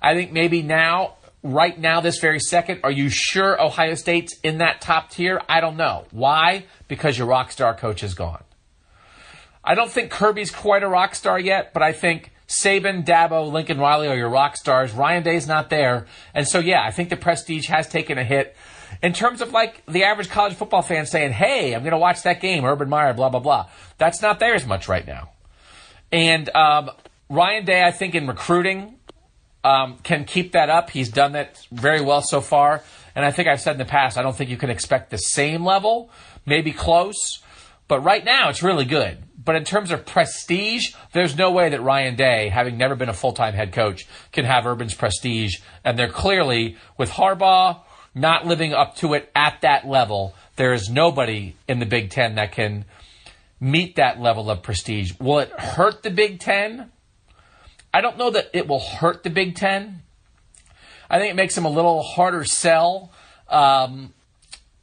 [0.00, 4.58] I think maybe now, right now, this very second, are you sure Ohio State's in
[4.58, 5.40] that top tier?
[5.48, 6.06] I don't know.
[6.10, 6.66] Why?
[6.88, 8.44] Because your rock star coach is gone.
[9.64, 13.78] I don't think Kirby's quite a rock star yet, but I think Saban, Dabo, Lincoln
[13.78, 14.92] Riley are your rock stars.
[14.92, 16.06] Ryan Day's not there.
[16.34, 18.56] And so, yeah, I think the prestige has taken a hit.
[19.02, 22.22] In terms of like the average college football fan saying, hey, I'm going to watch
[22.22, 23.68] that game, Urban Meyer, blah, blah, blah.
[23.98, 25.30] That's not there as much right now.
[26.10, 26.90] And um,
[27.30, 28.98] Ryan Day, I think, in recruiting
[29.64, 30.90] um, can keep that up.
[30.90, 32.82] He's done that very well so far.
[33.14, 35.18] And I think I've said in the past, I don't think you can expect the
[35.18, 36.10] same level,
[36.46, 37.42] maybe close.
[37.88, 39.18] But right now, it's really good.
[39.44, 43.14] But in terms of prestige, there's no way that Ryan Day, having never been a
[43.14, 45.56] full time head coach, can have Urban's prestige.
[45.84, 47.80] And they're clearly, with Harbaugh
[48.14, 52.36] not living up to it at that level, there is nobody in the Big Ten
[52.36, 52.84] that can
[53.58, 55.12] meet that level of prestige.
[55.18, 56.90] Will it hurt the Big Ten?
[57.92, 60.02] I don't know that it will hurt the Big Ten.
[61.10, 63.12] I think it makes them a little harder sell
[63.48, 64.14] um,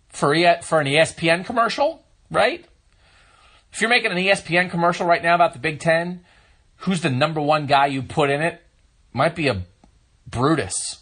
[0.10, 2.64] for for an ESPN commercial, right?
[3.72, 6.24] If you're making an ESPN commercial right now about the Big Ten,
[6.78, 8.62] who's the number one guy you put in it?
[9.12, 9.64] Might be a
[10.28, 11.00] Brutus.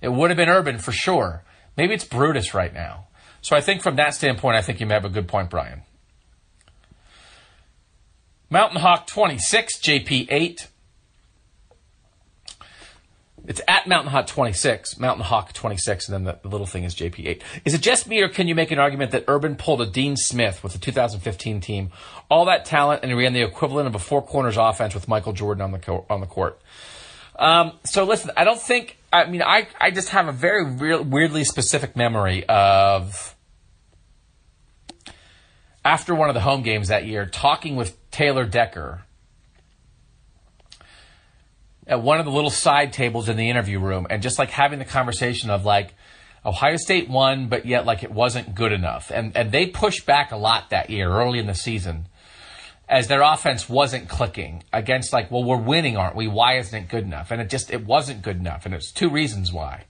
[0.00, 1.42] It would have been Urban for sure.
[1.76, 3.08] Maybe it's Brutus right now.
[3.42, 5.82] So I think from that standpoint, I think you may have a good point, Brian.
[8.50, 10.68] Mountain Hawk 26, JP 8.
[13.50, 16.94] It's at Mountain Hawk 26, Mountain Hawk 26, and then the, the little thing is
[16.94, 17.42] JP 8.
[17.64, 20.16] Is it just me, or can you make an argument that Urban pulled a Dean
[20.16, 21.90] Smith with the 2015 team,
[22.30, 25.62] all that talent, and ran the equivalent of a four corners offense with Michael Jordan
[25.62, 26.60] on the co- on the court?
[27.34, 28.98] Um, so listen, I don't think.
[29.12, 33.34] I mean, I I just have a very real, weirdly specific memory of
[35.84, 39.02] after one of the home games that year, talking with Taylor Decker
[41.90, 44.78] at one of the little side tables in the interview room, and just like having
[44.78, 45.94] the conversation of like.
[46.42, 49.12] Ohio State won, but yet like it wasn't good enough.
[49.14, 52.06] And and they pushed back a lot that year, early in the season,
[52.90, 56.26] as their offense wasn't clicking against like, well, we're winning, aren't we?
[56.26, 57.30] Why isn't it good enough?
[57.30, 58.66] And it just it wasn't good enough.
[58.66, 59.84] And it's two reasons why.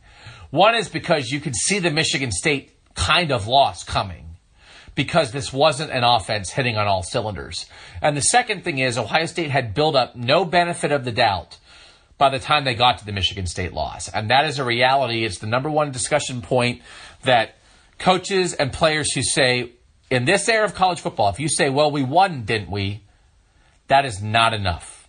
[0.50, 4.36] One is because you could see the Michigan State kind of loss coming
[4.94, 7.66] because this wasn't an offense hitting on all cylinders.
[8.02, 11.56] And the second thing is Ohio State had built up no benefit of the doubt
[12.20, 14.10] by the time they got to the Michigan State loss.
[14.10, 15.24] And that is a reality.
[15.24, 16.82] It's the number one discussion point
[17.24, 17.56] that
[17.98, 19.72] coaches and players who say,
[20.10, 23.02] in this era of college football, if you say, well, we won, didn't we?
[23.88, 25.08] That is not enough.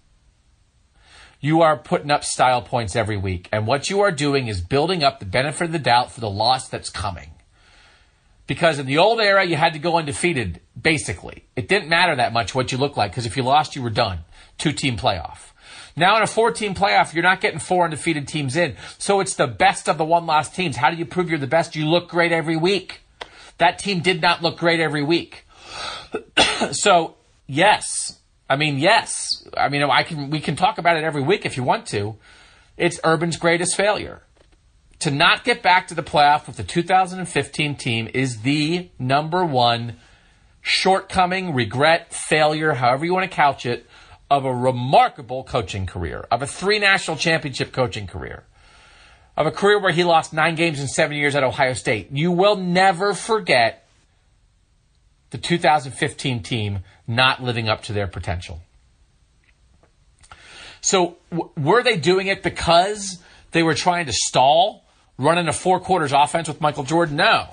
[1.42, 3.50] You are putting up style points every week.
[3.52, 6.30] And what you are doing is building up the benefit of the doubt for the
[6.30, 7.32] loss that's coming.
[8.48, 11.44] Because in the old era, you had to go undefeated, basically.
[11.58, 13.90] It didn't matter that much what you looked like, because if you lost, you were
[13.90, 14.20] done.
[14.58, 15.51] Two team playoff.
[15.96, 18.76] Now in a four team playoff, you're not getting four undefeated teams in.
[18.98, 20.78] So it's the best of the one loss teams.
[20.78, 21.76] How do you prove you're the best?
[21.76, 23.02] You look great every week.
[23.58, 25.46] That team did not look great every week.
[26.72, 27.16] so
[27.48, 28.20] yes,
[28.50, 29.48] I mean yes.
[29.56, 32.16] I mean I can we can talk about it every week if you want to.
[32.78, 34.24] It's Urban's greatest failure.
[35.00, 39.96] To not get back to the playoff with the 2015 team is the number one
[40.62, 43.88] shortcoming, regret, failure, however you want to couch it,
[44.32, 48.46] of a remarkable coaching career, of a three national championship coaching career,
[49.36, 52.08] of a career where he lost nine games in seven years at Ohio State.
[52.14, 53.86] You will never forget
[55.32, 58.62] the 2015 team not living up to their potential.
[60.80, 63.22] So, w- were they doing it because
[63.52, 64.86] they were trying to stall
[65.18, 67.18] running a four corners offense with Michael Jordan?
[67.18, 67.50] No.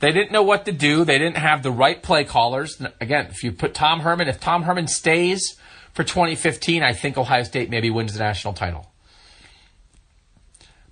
[0.00, 1.06] They didn't know what to do.
[1.06, 2.80] They didn't have the right play callers.
[3.00, 5.56] Again, if you put Tom Herman, if Tom Herman stays
[5.94, 8.90] for 2015, I think Ohio State maybe wins the national title.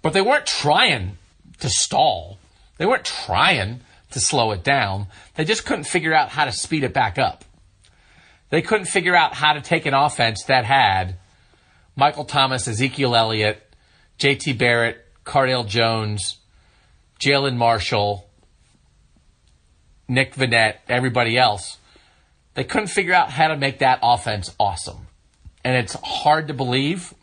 [0.01, 1.19] But they weren't trying
[1.61, 2.39] to stall.
[2.79, 3.81] They weren't trying
[4.13, 5.09] to slow it down.
[5.35, 7.45] They just couldn't figure out how to speed it back up.
[8.51, 11.17] They couldn't figure out how to take an offense that had
[11.97, 13.63] Michael Thomas, Ezekiel Elliott,
[14.19, 16.39] JT Barrett, Cardale Jones,
[17.19, 18.29] Jalen Marshall,
[20.09, 21.79] Nick Vannett, everybody else.
[22.55, 25.07] They couldn't figure out how to make that offense awesome.
[25.65, 27.15] And it's hard to believe.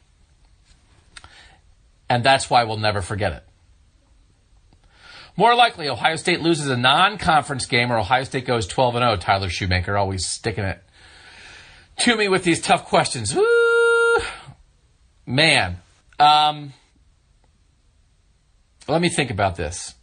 [2.09, 3.43] And that's why we'll never forget it.
[5.37, 9.15] More likely, Ohio State loses a non conference game or Ohio State goes 12 0.
[9.17, 10.83] Tyler Shoemaker always sticking it
[11.99, 13.37] to me with these tough questions.
[15.25, 15.77] Man.
[16.19, 16.73] Um,
[18.87, 19.93] let me think about this.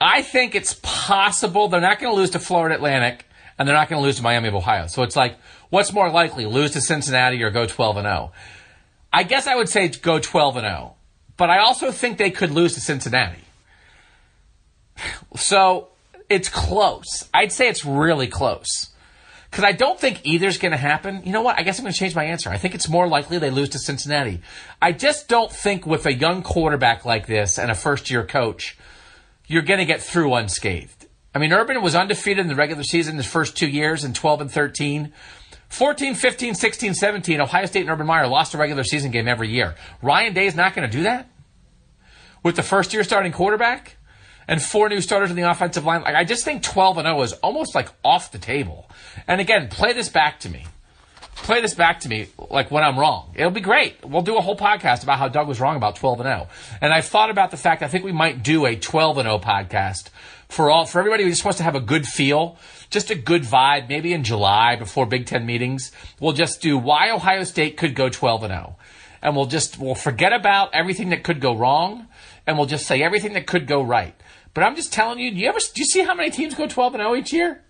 [0.00, 3.26] I think it's possible they're not going to lose to Florida Atlantic
[3.58, 4.86] and they're not going to lose to Miami of Ohio.
[4.86, 5.36] So it's like,
[5.68, 8.32] what's more likely, lose to Cincinnati or go 12 and 0?
[9.12, 10.94] I guess I would say go 12 and 0,
[11.36, 13.44] but I also think they could lose to Cincinnati.
[15.36, 15.88] So
[16.30, 17.28] it's close.
[17.34, 18.90] I'd say it's really close.
[19.50, 21.22] Because I don't think either's going to happen.
[21.24, 21.58] You know what?
[21.58, 22.50] I guess I'm going to change my answer.
[22.50, 24.40] I think it's more likely they lose to Cincinnati.
[24.80, 28.78] I just don't think with a young quarterback like this and a first year coach,
[29.50, 31.08] you're going to get through unscathed.
[31.34, 34.42] I mean, Urban was undefeated in the regular season his first two years in 12
[34.42, 35.12] and 13.
[35.68, 39.48] 14, 15, 16, 17, Ohio State and Urban Meyer lost a regular season game every
[39.48, 39.74] year.
[40.02, 41.28] Ryan Day is not going to do that
[42.44, 43.96] with the first year starting quarterback
[44.46, 46.02] and four new starters in the offensive line.
[46.02, 48.88] Like, I just think 12 and 0 is almost like off the table.
[49.26, 50.64] And again, play this back to me.
[51.42, 53.32] Play this back to me like when I'm wrong.
[53.34, 54.04] It'll be great.
[54.04, 56.48] We'll do a whole podcast about how Doug was wrong about 12 and 0.
[56.80, 59.38] And I've thought about the fact I think we might do a 12 and 0
[59.38, 60.10] podcast
[60.48, 62.56] for all for everybody who just wants to have a good feel,
[62.90, 65.92] just a good vibe, maybe in July before Big 10 meetings.
[66.20, 68.76] We'll just do why Ohio State could go 12 and 0.
[69.22, 72.06] And we'll just we'll forget about everything that could go wrong
[72.46, 74.14] and we'll just say everything that could go right.
[74.54, 76.66] But I'm just telling you, do you ever do you see how many teams go
[76.66, 77.64] 12 and 0 each year?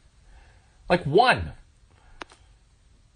[0.88, 1.52] Like one.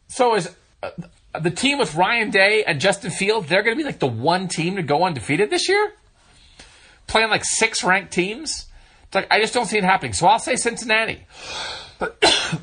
[0.09, 0.91] So is uh,
[1.39, 4.49] the team with Ryan Day and Justin Fields, they're going to be like the one
[4.49, 5.93] team to go undefeated this year?
[7.07, 8.67] Playing like six ranked teams?
[9.05, 10.13] It's like I just don't see it happening.
[10.13, 11.27] So I'll say Cincinnati.
[11.99, 12.23] But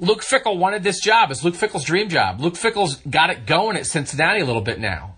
[0.00, 1.30] Luke Fickell wanted this job.
[1.30, 2.40] It's Luke Fickell's dream job.
[2.40, 5.16] Luke Fickell's got it going at Cincinnati a little bit now.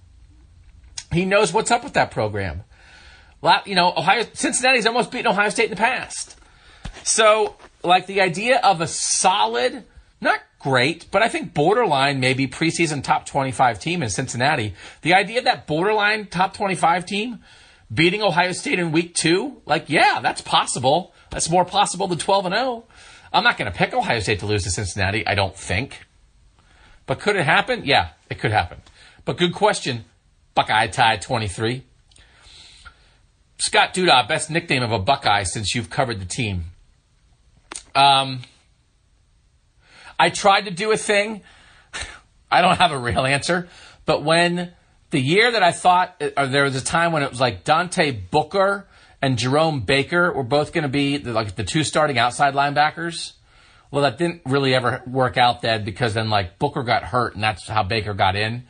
[1.12, 2.64] He knows what's up with that program.
[3.64, 6.36] You know, Ohio Cincinnati's almost beaten Ohio State in the past.
[7.04, 9.84] So, like the idea of a solid,
[10.66, 14.74] great, but I think borderline maybe preseason top 25 team in Cincinnati.
[15.02, 17.38] The idea that borderline top 25 team
[17.94, 21.14] beating Ohio State in week 2, like yeah, that's possible.
[21.30, 22.84] That's more possible than 12 and 0.
[23.32, 26.00] I'm not going to pick Ohio State to lose to Cincinnati, I don't think.
[27.06, 27.82] But could it happen?
[27.84, 28.78] Yeah, it could happen.
[29.24, 30.04] But good question.
[30.56, 31.84] Buckeye Tide 23.
[33.58, 36.64] Scott Duda, best nickname of a Buckeye since you've covered the team.
[37.94, 38.40] Um,
[40.18, 41.42] I tried to do a thing.
[42.50, 43.68] I don't have a real answer,
[44.04, 44.72] but when
[45.10, 48.10] the year that I thought, or there was a time when it was like Dante
[48.10, 48.86] Booker
[49.22, 53.32] and Jerome Baker were both going to be the, like the two starting outside linebackers.
[53.90, 57.42] Well, that didn't really ever work out then because then like Booker got hurt and
[57.42, 58.66] that's how Baker got in.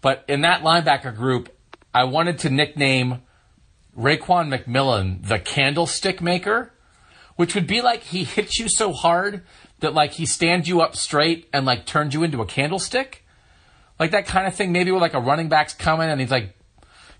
[0.00, 1.54] But in that linebacker group,
[1.94, 3.22] I wanted to nickname
[3.98, 6.72] Raekwon McMillan the candlestick maker,
[7.36, 9.42] which would be like he hits you so hard
[9.82, 13.24] that like he stands you up straight and like turns you into a candlestick.
[13.98, 16.56] Like that kind of thing, maybe with like a running back's coming and he's like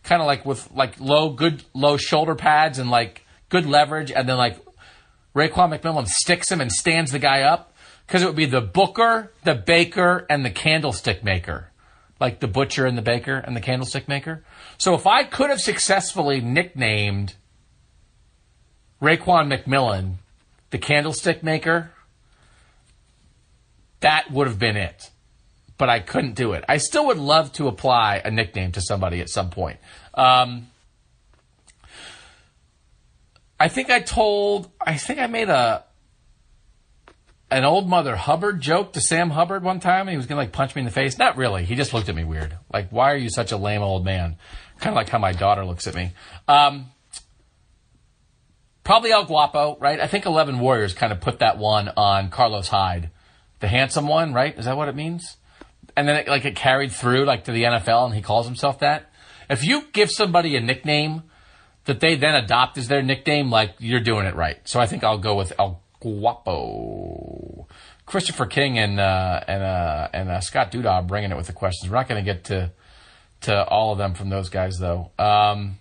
[0.02, 4.28] kind of like with like low, good, low shoulder pads and like good leverage, and
[4.28, 4.59] then like
[5.34, 7.74] Raekwon McMillan sticks him and stands the guy up
[8.06, 11.70] because it would be the booker, the baker, and the candlestick maker,
[12.20, 14.44] like the butcher and the baker and the candlestick maker.
[14.78, 17.34] So if I could have successfully nicknamed
[19.01, 20.14] Raekwon McMillan
[20.70, 21.93] the candlestick maker,
[24.03, 25.11] that would have been it
[25.83, 26.65] but I couldn't do it.
[26.69, 29.81] I still would love to apply a nickname to somebody at some point.
[30.15, 30.69] Um,
[33.59, 35.83] I think I told, I think I made a
[37.51, 40.53] an old Mother Hubbard joke to Sam Hubbard one time, and he was gonna like
[40.53, 41.19] punch me in the face.
[41.19, 41.65] Not really.
[41.65, 42.57] He just looked at me weird.
[42.73, 44.37] Like, why are you such a lame old man?
[44.79, 46.12] Kind of like how my daughter looks at me.
[46.47, 46.87] Um,
[48.85, 49.99] probably El Guapo, right?
[49.99, 53.11] I think Eleven Warriors kind of put that one on Carlos Hyde,
[53.62, 54.59] the handsome one, right?
[54.59, 55.39] Is that what it means?
[55.97, 58.80] and then it, like it carried through like to the NFL, and he calls himself
[58.80, 59.10] that.
[59.51, 61.24] If you give somebody a nickname
[61.84, 64.56] that they then adopt as their nickname, like you're doing it right.
[64.64, 67.66] So I think I'll go with El Guapo.
[68.06, 71.90] Christopher King and uh, and uh, and uh, Scott Duda bringing it with the questions.
[71.90, 72.72] We're not going to get to
[73.43, 75.10] to all of them from those guys though.
[75.18, 75.78] Um,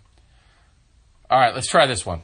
[1.29, 2.23] all right, let's try this one.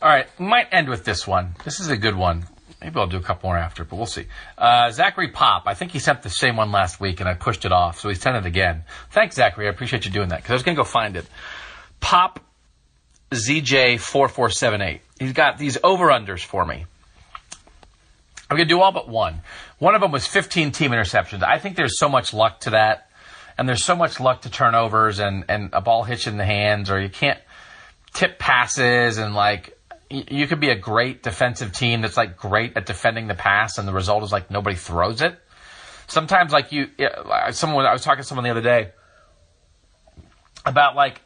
[0.00, 1.54] All right, might end with this one.
[1.64, 2.46] This is a good one.
[2.82, 4.26] Maybe I'll do a couple more after, but we'll see.
[4.58, 5.64] Uh, Zachary Pop.
[5.66, 8.08] I think he sent the same one last week, and I pushed it off, so
[8.08, 8.82] he sent it again.
[9.10, 9.68] Thanks, Zachary.
[9.68, 11.24] I appreciate you doing that because I was going to go find it.
[12.00, 12.40] Pop
[13.30, 15.00] ZJ4478.
[15.20, 16.86] He's got these over unders for me.
[18.50, 19.42] I'm going to do all but one.
[19.78, 21.42] One of them was 15 team interceptions.
[21.42, 23.08] I think there's so much luck to that,
[23.56, 26.90] and there's so much luck to turnovers and, and a ball hitch in the hands,
[26.90, 27.40] or you can't
[28.12, 29.78] tip passes and like
[30.12, 33.88] you could be a great defensive team that's like great at defending the pass, and
[33.88, 35.38] the result is like nobody throws it.
[36.06, 36.88] Sometimes, like you,
[37.50, 38.92] someone I was talking to someone the other day
[40.66, 41.20] about like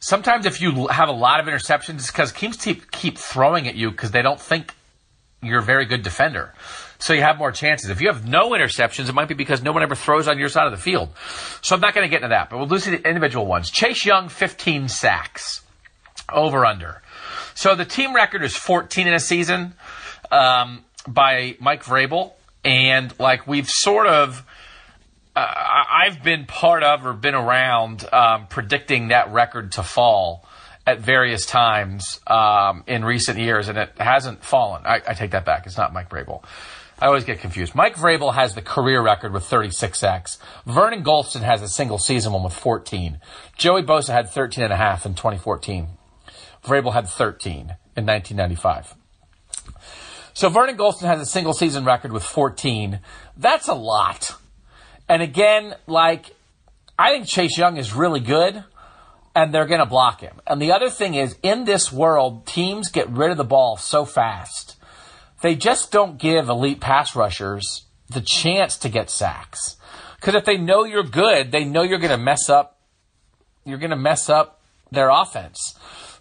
[0.00, 3.74] sometimes if you have a lot of interceptions, it's because teams keep keep throwing at
[3.74, 4.74] you because they don't think
[5.42, 6.54] you're a very good defender.
[6.98, 7.90] So you have more chances.
[7.90, 10.48] If you have no interceptions, it might be because no one ever throws on your
[10.48, 11.10] side of the field.
[11.60, 13.70] So I'm not going to get into that, but we'll do the individual ones.
[13.70, 15.62] Chase Young, 15 sacks.
[16.32, 17.02] Over under.
[17.56, 19.72] So the team record is 14 in a season
[20.30, 24.44] um, by Mike Vrabel, and like we've sort of.
[25.34, 30.46] Uh, I've been part of or been around um, predicting that record to fall
[30.86, 34.82] at various times um, in recent years, and it hasn't fallen.
[34.84, 35.66] I, I, take that back.
[35.66, 36.42] It's not Mike Vrabel.
[36.98, 37.74] I always get confused.
[37.74, 40.38] Mike Vrabel has the career record with 36 sacks.
[40.64, 43.18] Vernon Gholston has a single season one with 14.
[43.56, 45.95] Joey Bosa had 13 and a half in 2014.
[46.66, 48.94] Vrabel had 13 in 1995.
[50.34, 53.00] So Vernon Gholston has a single season record with 14.
[53.36, 54.32] That's a lot.
[55.08, 56.34] And again, like,
[56.98, 58.62] I think Chase Young is really good
[59.34, 60.40] and they're going to block him.
[60.46, 64.04] And the other thing is, in this world, teams get rid of the ball so
[64.04, 64.76] fast.
[65.42, 69.76] They just don't give elite pass rushers the chance to get sacks.
[70.16, 72.78] Because if they know you're good, they know you're going to mess up.
[73.64, 74.60] You're going to mess up
[74.90, 75.74] their offense.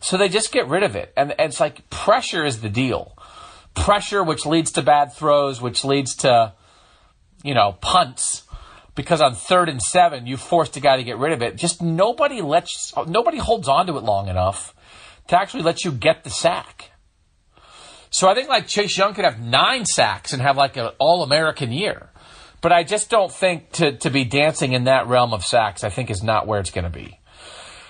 [0.05, 1.11] So they just get rid of it.
[1.17, 3.17] And, and it's like pressure is the deal.
[3.73, 6.53] Pressure, which leads to bad throws, which leads to,
[7.43, 8.43] you know, punts.
[8.93, 11.55] Because on third and seven, you forced a guy to get rid of it.
[11.55, 14.75] Just nobody lets, nobody holds on to it long enough
[15.29, 16.91] to actually let you get the sack.
[18.11, 21.23] So I think like Chase Young could have nine sacks and have like an all
[21.23, 22.11] American year.
[22.61, 25.89] But I just don't think to, to be dancing in that realm of sacks, I
[25.89, 27.19] think is not where it's going to be.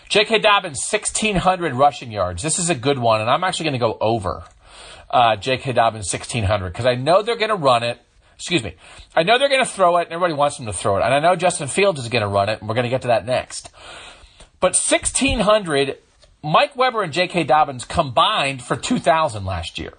[0.10, 0.40] J.K.
[0.40, 2.44] Dobbins, 1,600 rushing yards.
[2.44, 4.44] This is a good one, and I'm actually going to go over
[5.10, 5.74] uh, J.K.
[5.74, 8.00] Dobbins, 1,600, because I know they're going to run it.
[8.36, 8.76] Excuse me.
[9.16, 11.04] I know they're going to throw it, and everybody wants them to throw it.
[11.04, 13.02] And I know Justin Fields is going to run it, and we're going to get
[13.04, 13.72] to that next.
[14.60, 15.98] But 1,600,
[16.44, 17.46] Mike Weber and J.K.
[17.46, 19.94] Dobbins combined for 2,000 last year.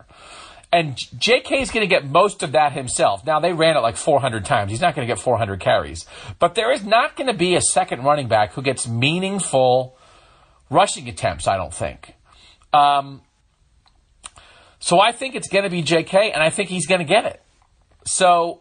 [0.73, 1.63] And J.K.
[1.63, 3.25] is going to get most of that himself.
[3.25, 4.71] Now, they ran it like 400 times.
[4.71, 6.05] He's not going to get 400 carries.
[6.39, 9.96] But there is not going to be a second running back who gets meaningful
[10.71, 12.15] rushing attempts, I don't think.
[12.73, 13.23] Um,
[14.79, 17.25] so I think it's going to be J.K., and I think he's going to get
[17.25, 17.43] it.
[18.05, 18.61] So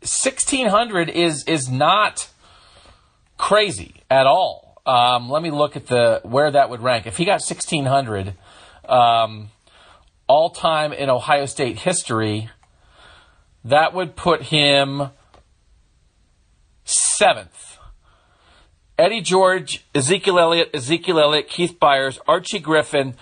[0.00, 2.28] 1,600 is, is not
[3.38, 4.82] crazy at all.
[4.86, 7.06] Um, let me look at the where that would rank.
[7.06, 8.34] If he got 1,600,
[8.86, 9.48] um,
[10.26, 12.50] all time in Ohio State history,
[13.64, 15.10] that would put him
[16.84, 17.63] seventh.
[18.98, 23.16] Eddie George, Ezekiel Elliott, Ezekiel Elliott, Keith Byars, Archie Griffin,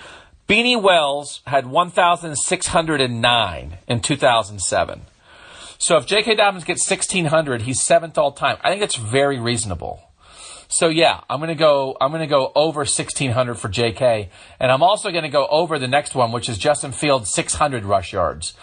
[0.49, 5.03] Beanie Wells had 1,609 in 2007.
[5.79, 6.35] So if J.K.
[6.35, 8.59] Dobbins gets 1,600, he's seventh all time.
[8.63, 10.03] I think that's very reasonable.
[10.69, 11.97] So yeah, I'm gonna go.
[12.01, 14.31] I'm gonna go over 1600 for J.K.
[14.61, 18.13] and I'm also gonna go over the next one, which is Justin Fields 600 rush
[18.13, 18.55] yards.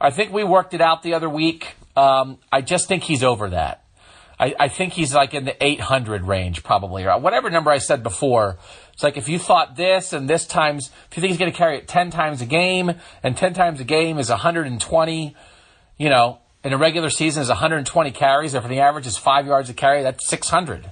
[0.00, 1.74] I think we worked it out the other week.
[1.96, 3.82] Um, I just think he's over that.
[4.38, 8.02] I, I, think he's like in the 800 range probably, or whatever number I said
[8.02, 8.58] before.
[8.92, 11.56] It's like if you thought this and this times, if you think he's going to
[11.56, 12.92] carry it 10 times a game,
[13.22, 15.36] and 10 times a game is 120,
[15.98, 18.54] you know, in a regular season is 120 carries.
[18.54, 20.90] If the average is five yards a carry, that's 600.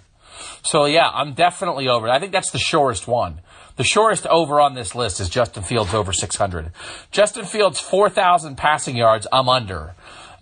[0.62, 2.08] So yeah, I'm definitely over.
[2.08, 3.40] I think that's the shortest one.
[3.76, 6.72] The shortest over on this list is Justin Fields over 600.
[7.10, 9.26] Justin Fields 4,000 passing yards.
[9.30, 9.94] I'm under.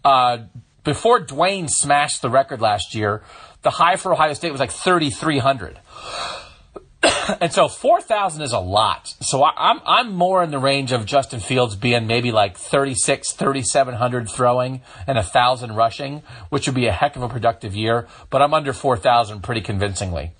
[0.05, 0.39] Uh,
[0.85, 3.23] before Dwayne smashed the record last year,
[3.63, 5.81] the high for Ohio State was like 3,300.
[7.41, 9.15] and so 4,000 is a lot.
[9.21, 12.57] So I, am I'm, I'm more in the range of Justin Fields being maybe like
[12.57, 18.07] 36, 3,700 throwing and 1,000 rushing, which would be a heck of a productive year.
[18.31, 20.33] But I'm under 4,000 pretty convincingly.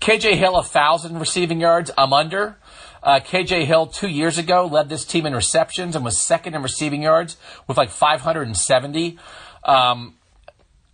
[0.00, 1.90] KJ Hill, 1,000 receiving yards.
[1.96, 2.56] I'm under.
[3.04, 6.62] Uh, KJ Hill two years ago led this team in receptions and was second in
[6.62, 7.36] receiving yards
[7.68, 9.18] with like 570.
[9.62, 10.14] Um,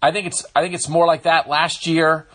[0.02, 1.48] I think it's I think it's more like that.
[1.48, 2.26] Last year,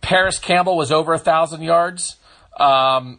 [0.00, 2.16] Parris Campbell was over a thousand yards.
[2.58, 3.18] Um,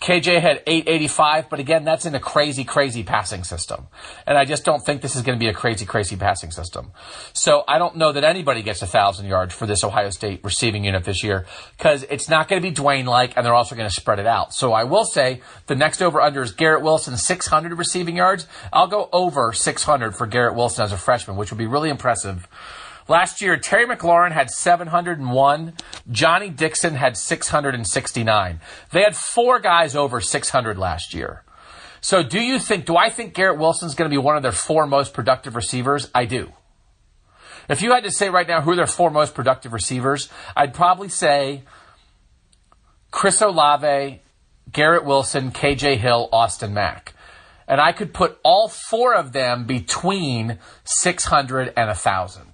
[0.00, 3.86] KJ had 885, but again, that's in a crazy, crazy passing system.
[4.26, 6.92] And I just don't think this is going to be a crazy, crazy passing system.
[7.32, 10.84] So I don't know that anybody gets a thousand yards for this Ohio State receiving
[10.84, 11.46] unit this year
[11.78, 14.26] because it's not going to be Dwayne like, and they're also going to spread it
[14.26, 14.52] out.
[14.52, 18.46] So I will say the next over under is Garrett Wilson, 600 receiving yards.
[18.72, 22.46] I'll go over 600 for Garrett Wilson as a freshman, which would be really impressive
[23.06, 25.74] Last year, Terry McLaurin had 701.
[26.10, 28.60] Johnnie Dixon had 669.
[28.92, 31.42] They had four guys over 600 last year.
[32.00, 34.52] So do you think, do I think Garrett Wilson's going to be one of their
[34.52, 36.10] four most productive receivers?
[36.14, 36.52] I do.
[37.68, 40.74] If you had to say right now who are their four most productive receivers, I'd
[40.74, 41.62] probably say
[43.10, 44.20] Chris Olave,
[44.70, 47.14] Garrett Wilson, KJ Hill, Austin Mack.
[47.66, 52.53] And I could put all four of them between 600 and 1,000.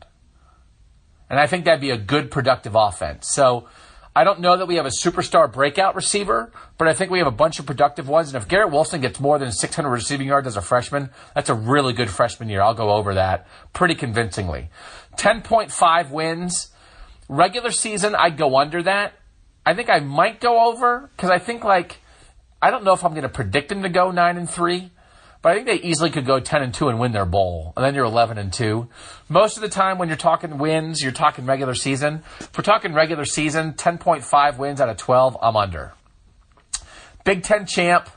[1.31, 3.33] And I think that'd be a good, productive offense.
[3.33, 3.69] So
[4.15, 7.29] I don't know that we have a superstar breakout receiver, but I think we have
[7.29, 8.35] a bunch of productive ones.
[8.35, 11.55] And if Garrett Wilson gets more than 600 receiving yards as a freshman, that's a
[11.55, 12.61] really good freshman year.
[12.61, 14.69] I'll go over that pretty convincingly.
[15.17, 16.69] 10.5 wins.
[17.29, 19.13] Regular season, I'd go under that.
[19.65, 21.99] I think I might go over because I think like
[22.61, 24.91] I don't know if I'm going to predict him to go nine and three.
[25.43, 27.73] But I think they easily could go 10 and 2 and win their bowl.
[27.77, 28.89] And then you're 11 and 2.
[29.29, 32.23] Most of the time when you're talking wins, you're talking regular season.
[32.41, 35.95] If we're talking regular season, 10.5 wins out of 12, I'm under.
[37.25, 38.11] Big 10 champ,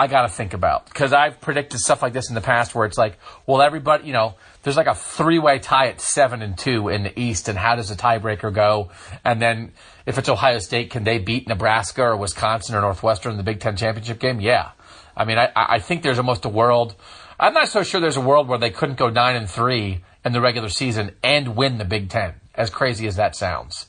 [0.00, 2.86] I got to think about because I've predicted stuff like this in the past where
[2.86, 6.88] it's like, well, everybody, you know, there's like a three-way tie at seven and two
[6.88, 8.90] in the East, and how does the tiebreaker go?
[9.24, 9.72] And then
[10.06, 13.58] if it's Ohio State, can they beat Nebraska or Wisconsin or Northwestern in the Big
[13.58, 14.40] Ten championship game?
[14.40, 14.70] Yeah,
[15.18, 16.94] I mean, I, I think there's almost a world.
[17.38, 20.32] I'm not so sure there's a world where they couldn't go nine and three in
[20.32, 22.34] the regular season and win the Big Ten.
[22.54, 23.86] As crazy as that sounds,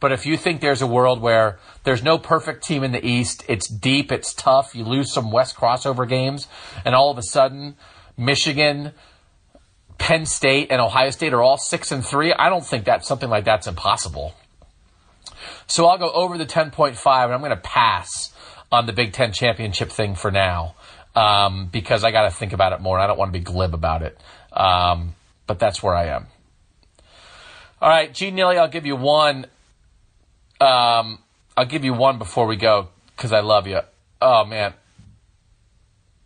[0.00, 3.44] But if you think there's a world where there's no perfect team in the East,
[3.48, 6.48] it's deep, it's tough, you lose some West crossover games,
[6.84, 7.76] and all of a sudden,
[8.16, 8.92] Michigan,
[9.98, 13.28] Penn State, and Ohio State are all six and three, I don't think that something
[13.28, 14.34] like that's impossible.
[15.66, 18.32] So I'll go over the 10.5, and I'm going to pass
[18.70, 20.74] on the Big Ten championship thing for now
[21.16, 22.98] um, because I got to think about it more.
[22.98, 24.18] I don't want to be glib about it.
[24.52, 25.14] Um,
[25.46, 26.26] but that's where I am.
[27.80, 29.46] All right, G Nilly, I'll give you one.
[30.60, 31.18] Um,
[31.56, 33.80] I'll give you one before we go because I love you.
[34.20, 34.72] Oh man,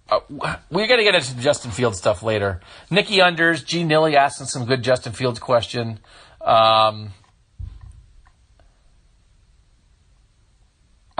[0.08, 0.20] uh,
[0.70, 2.60] we're gonna get into Justin Fields stuff later.
[2.88, 5.98] Nikki Unders, G Nilly asking some good Justin Fields question.
[6.40, 7.14] Um,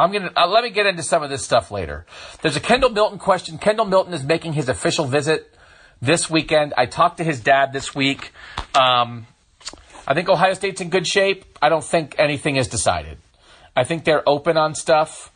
[0.00, 2.06] I'm gonna uh, let me get into some of this stuff later.
[2.40, 3.58] There's a Kendall Milton question.
[3.58, 5.54] Kendall Milton is making his official visit
[6.00, 6.72] this weekend.
[6.78, 8.32] I talked to his dad this week.
[8.74, 9.26] Um,
[10.06, 11.44] I think Ohio State's in good shape.
[11.60, 13.18] I don't think anything is decided.
[13.76, 15.30] I think they're open on stuff.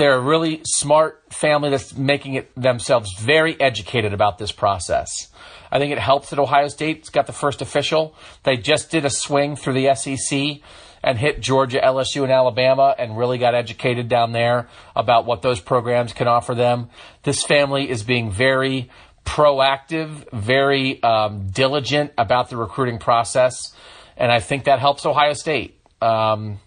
[0.00, 5.28] They're a really smart family that's making it themselves very educated about this process.
[5.70, 8.14] I think it helps that Ohio State's got the first official.
[8.44, 10.62] They just did a swing through the SEC
[11.02, 15.60] and hit Georgia, LSU, and Alabama and really got educated down there about what those
[15.60, 16.88] programs can offer them.
[17.24, 18.88] This family is being very
[19.26, 23.74] proactive, very um, diligent about the recruiting process,
[24.16, 25.78] and I think that helps Ohio State.
[26.00, 26.58] Um,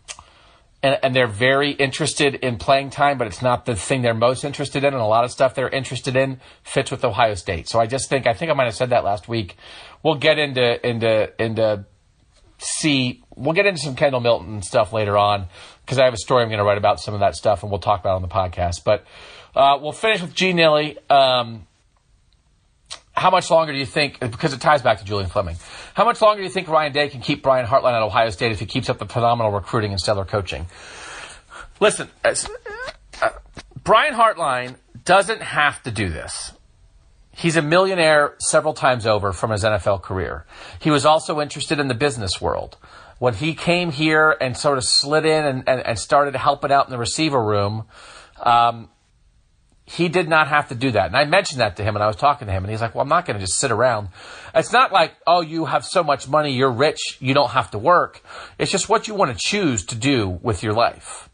[0.83, 4.43] and, and, they're very interested in playing time, but it's not the thing they're most
[4.43, 4.93] interested in.
[4.93, 7.69] And a lot of stuff they're interested in fits with Ohio State.
[7.69, 9.55] So I just think I think I might have said that last week.
[10.03, 11.85] We'll get into into into
[12.57, 13.23] see.
[13.35, 15.47] We'll get into some Kendall Milton stuff later on
[15.85, 17.71] because I have a story I'm going to write about some of that stuff, and
[17.71, 18.83] we'll talk about it on the podcast.
[18.83, 19.05] But
[19.55, 20.97] uh, we'll finish with G Nilly.
[21.09, 21.65] Um,
[23.13, 25.55] how much longer do you think, because it ties back to Julian Fleming,
[25.93, 28.51] how much longer do you think Ryan Day can keep Brian Hartline at Ohio State
[28.51, 30.65] if he keeps up the phenomenal recruiting and stellar coaching?
[31.79, 32.33] Listen, uh,
[33.83, 34.75] Brian Hartline
[35.05, 36.53] doesn't have to do this.
[37.35, 40.45] He's a millionaire several times over from his NFL career.
[40.79, 42.77] He was also interested in the business world.
[43.19, 46.85] When he came here and sort of slid in and, and, and started helping out
[46.85, 47.85] in the receiver room,
[48.41, 48.89] um,
[49.85, 51.07] he did not have to do that.
[51.07, 52.95] And I mentioned that to him and I was talking to him and he's like,
[52.95, 54.09] well, I'm not going to just sit around.
[54.55, 57.77] It's not like, oh, you have so much money, you're rich, you don't have to
[57.77, 58.23] work.
[58.57, 61.29] It's just what you want to choose to do with your life.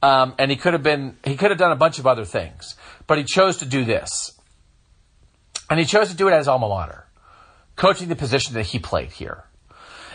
[0.00, 2.76] Um, and he could have been, he could have done a bunch of other things,
[3.08, 4.32] but he chose to do this.
[5.68, 7.06] And he chose to do it as alma mater,
[7.74, 9.44] coaching the position that he played here.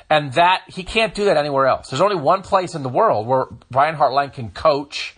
[0.10, 1.90] And that, he can't do that anywhere else.
[1.90, 5.16] There's only one place in the world where Brian Hartline can coach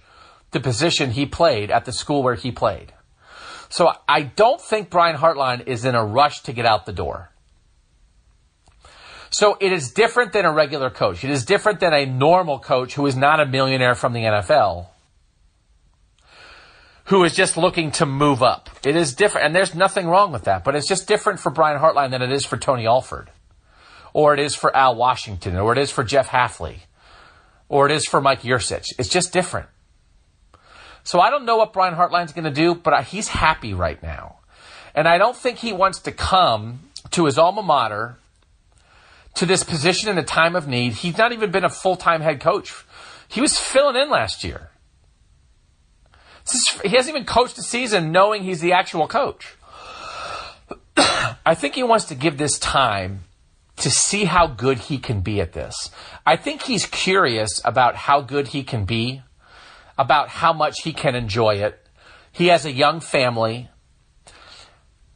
[0.56, 2.94] the position he played at the school where he played.
[3.68, 7.30] So I don't think Brian Hartline is in a rush to get out the door.
[9.30, 11.26] So it is different than a regular coach.
[11.26, 14.88] It is different than a normal coach who is not a millionaire from the NFL
[17.08, 18.70] who is just looking to move up.
[18.86, 21.80] It is different, and there's nothing wrong with that, but it's just different for Brian
[21.80, 23.30] Hartline than it is for Tony Alford,
[24.14, 26.78] or it is for Al Washington, or it is for Jeff Hafley,
[27.68, 28.86] or it is for Mike Yurcich.
[28.98, 29.68] It's just different.
[31.06, 34.40] So I don't know what Brian Hartline's going to do, but he's happy right now.
[34.94, 36.80] And I don't think he wants to come
[37.12, 38.18] to his alma mater
[39.36, 40.94] to this position in a time of need.
[40.94, 42.74] He's not even been a full time head coach.
[43.28, 44.72] He was filling in last year.
[46.52, 49.56] Is, he hasn't even coached a season knowing he's the actual coach.
[50.98, 53.22] I think he wants to give this time
[53.78, 55.92] to see how good he can be at this.
[56.26, 59.22] I think he's curious about how good he can be,
[59.98, 61.80] about how much he can enjoy it.
[62.32, 63.70] He has a young family.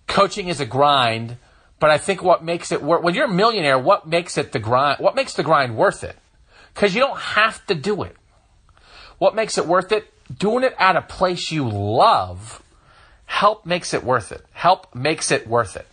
[0.07, 1.37] Coaching is a grind,
[1.79, 4.59] but I think what makes it work when you're a millionaire, what makes it the
[4.59, 4.99] grind?
[4.99, 6.15] What makes the grind worth it?
[6.73, 8.15] Because you don't have to do it.
[9.17, 10.11] What makes it worth it?
[10.35, 12.61] doing it at a place you love,
[13.25, 14.45] help makes it worth it.
[14.51, 15.87] Help makes it worth it.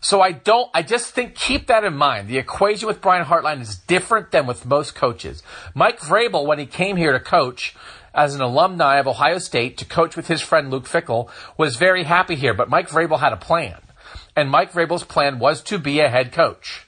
[0.00, 2.28] So I don't, I just think keep that in mind.
[2.28, 5.42] The equation with Brian Hartline is different than with most coaches.
[5.74, 7.74] Mike Vrabel, when he came here to coach
[8.14, 12.04] as an alumni of Ohio State to coach with his friend Luke Fickell, was very
[12.04, 13.80] happy here, but Mike Vrabel had a plan.
[14.36, 16.86] And Mike Vrabel's plan was to be a head coach.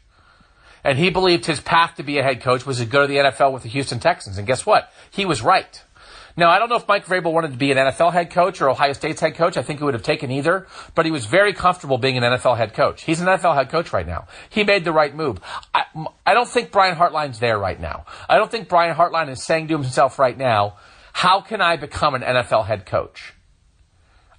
[0.85, 3.17] And he believed his path to be a head coach was to go to the
[3.17, 4.39] NFL with the Houston Texans.
[4.39, 4.91] And guess what?
[5.11, 5.83] He was right.
[6.41, 8.71] Now, I don't know if Mike Vrabel wanted to be an NFL head coach or
[8.71, 9.59] Ohio State's head coach.
[9.59, 12.57] I think he would have taken either, but he was very comfortable being an NFL
[12.57, 13.03] head coach.
[13.03, 14.27] He's an NFL head coach right now.
[14.49, 15.39] He made the right move.
[15.75, 15.85] I,
[16.25, 18.07] I don't think Brian Hartline's there right now.
[18.27, 20.79] I don't think Brian Hartline is saying to himself right now,
[21.13, 23.35] how can I become an NFL head coach?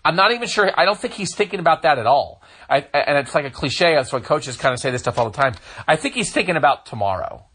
[0.03, 0.71] I'm not even sure.
[0.75, 2.41] I don't think he's thinking about that at all.
[2.67, 3.93] I, and it's like a cliche.
[3.93, 5.53] That's what coaches kind of say this stuff all the time.
[5.87, 7.45] I think he's thinking about tomorrow.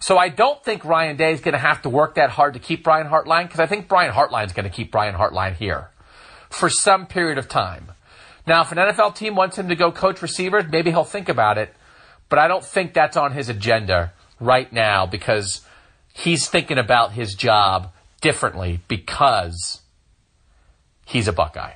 [0.00, 2.60] So I don't think Ryan Day is going to have to work that hard to
[2.60, 5.90] keep Brian Hartline because I think Brian Hartline is going to keep Brian Hartline here
[6.50, 7.92] for some period of time.
[8.46, 11.58] Now, if an NFL team wants him to go coach receivers, maybe he'll think about
[11.58, 11.74] it,
[12.28, 15.62] but I don't think that's on his agenda right now because
[16.14, 19.82] he's thinking about his job differently because
[21.04, 21.74] he's a Buckeye.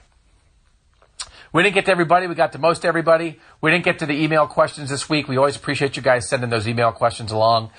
[1.52, 2.26] We didn't get to everybody.
[2.26, 3.38] We got to most everybody.
[3.60, 5.28] We didn't get to the email questions this week.
[5.28, 7.70] We always appreciate you guys sending those email questions along.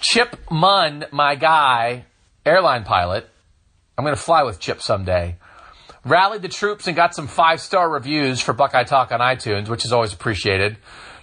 [0.00, 2.04] Chip Munn, my guy,
[2.46, 3.28] airline pilot.
[3.96, 5.36] I'm going to fly with Chip someday.
[6.04, 9.84] Rallied the troops and got some five star reviews for Buckeye Talk on iTunes, which
[9.84, 10.76] is always appreciated.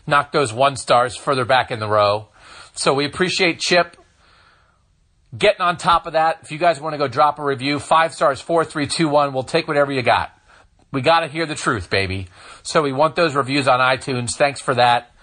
[0.06, 2.28] Knocked those one stars further back in the row.
[2.74, 3.98] So we appreciate Chip
[5.36, 6.40] getting on top of that.
[6.44, 9.34] If you guys want to go drop a review, five stars, four, three, two, one.
[9.34, 10.32] We'll take whatever you got.
[10.92, 12.28] We got to hear the truth, baby.
[12.64, 14.36] So we want those reviews on iTunes.
[14.36, 15.15] Thanks for that.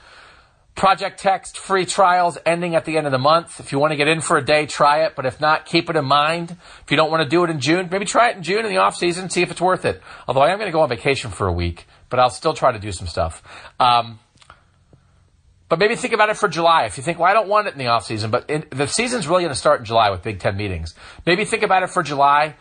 [0.74, 3.60] Project Text free trials ending at the end of the month.
[3.60, 5.14] If you want to get in for a day, try it.
[5.14, 6.56] But if not, keep it in mind.
[6.82, 8.70] If you don't want to do it in June, maybe try it in June in
[8.70, 10.02] the off season, see if it's worth it.
[10.26, 12.72] Although I am going to go on vacation for a week, but I'll still try
[12.72, 13.42] to do some stuff.
[13.78, 14.18] Um,
[15.68, 16.84] but maybe think about it for July.
[16.84, 18.86] If you think, well, I don't want it in the off season, but in, the
[18.86, 20.94] season's really going to start in July with Big Ten meetings.
[21.24, 22.56] Maybe think about it for July.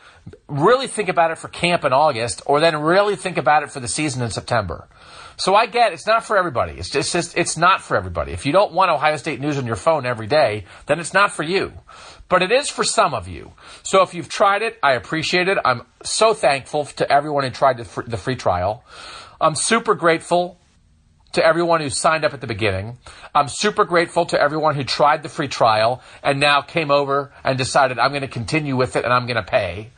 [0.47, 3.81] Really think about it for camp in August, or then really think about it for
[3.81, 4.88] the season in September.
[5.41, 6.73] So I get it's not for everybody.
[6.73, 8.31] It's just, it's just it's not for everybody.
[8.31, 11.31] If you don't want Ohio State news on your phone every day, then it's not
[11.31, 11.73] for you.
[12.30, 13.53] But it is for some of you.
[13.81, 15.57] So if you've tried it, I appreciate it.
[15.65, 18.85] I'm so thankful to everyone who tried the the free trial.
[19.41, 20.59] I'm super grateful
[21.31, 22.99] to everyone who signed up at the beginning.
[23.34, 27.57] I'm super grateful to everyone who tried the free trial and now came over and
[27.57, 29.89] decided I'm going to continue with it and I'm going to pay.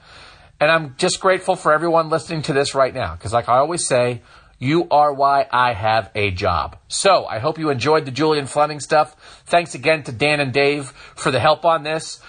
[0.62, 3.86] And I'm just grateful for everyone listening to this right now because, like I always
[3.86, 4.22] say,
[4.64, 6.78] you are why I have a job.
[6.88, 9.44] So I hope you enjoyed the Julian Fleming stuff.
[9.46, 12.22] Thanks again to Dan and Dave for the help on this.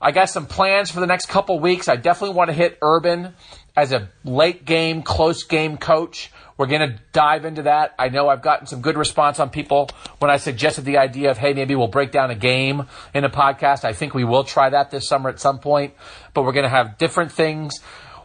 [0.00, 1.88] I got some plans for the next couple weeks.
[1.88, 3.34] I definitely want to hit Urban
[3.76, 6.32] as a late game, close game coach.
[6.58, 7.94] We're going to dive into that.
[7.98, 11.38] I know I've gotten some good response on people when I suggested the idea of,
[11.38, 13.84] hey, maybe we'll break down a game in a podcast.
[13.84, 15.94] I think we will try that this summer at some point,
[16.34, 17.80] but we're going to have different things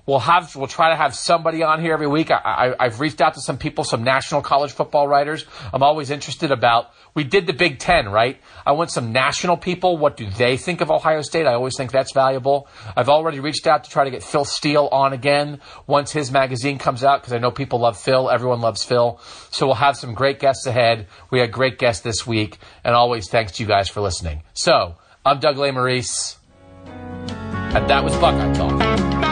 [0.06, 2.32] We'll have we'll try to have somebody on here every week.
[2.32, 5.45] I, have reached out to some people, some national college football writers.
[5.73, 6.91] I'm always interested about.
[7.14, 8.40] We did the Big Ten, right?
[8.65, 9.98] I want some national people.
[9.98, 11.45] What do they think of Ohio State?
[11.45, 12.68] I always think that's valuable.
[12.95, 16.78] I've already reached out to try to get Phil Steele on again once his magazine
[16.78, 18.30] comes out because I know people love Phil.
[18.30, 19.19] Everyone loves Phil.
[19.52, 21.07] So we'll have some great guests ahead.
[21.30, 24.44] We had great guests this week, and always thanks to you guys for listening.
[24.53, 24.95] So
[25.26, 26.38] I'm Doug Lesmerises,
[26.86, 29.30] and that was Buckeye Talk.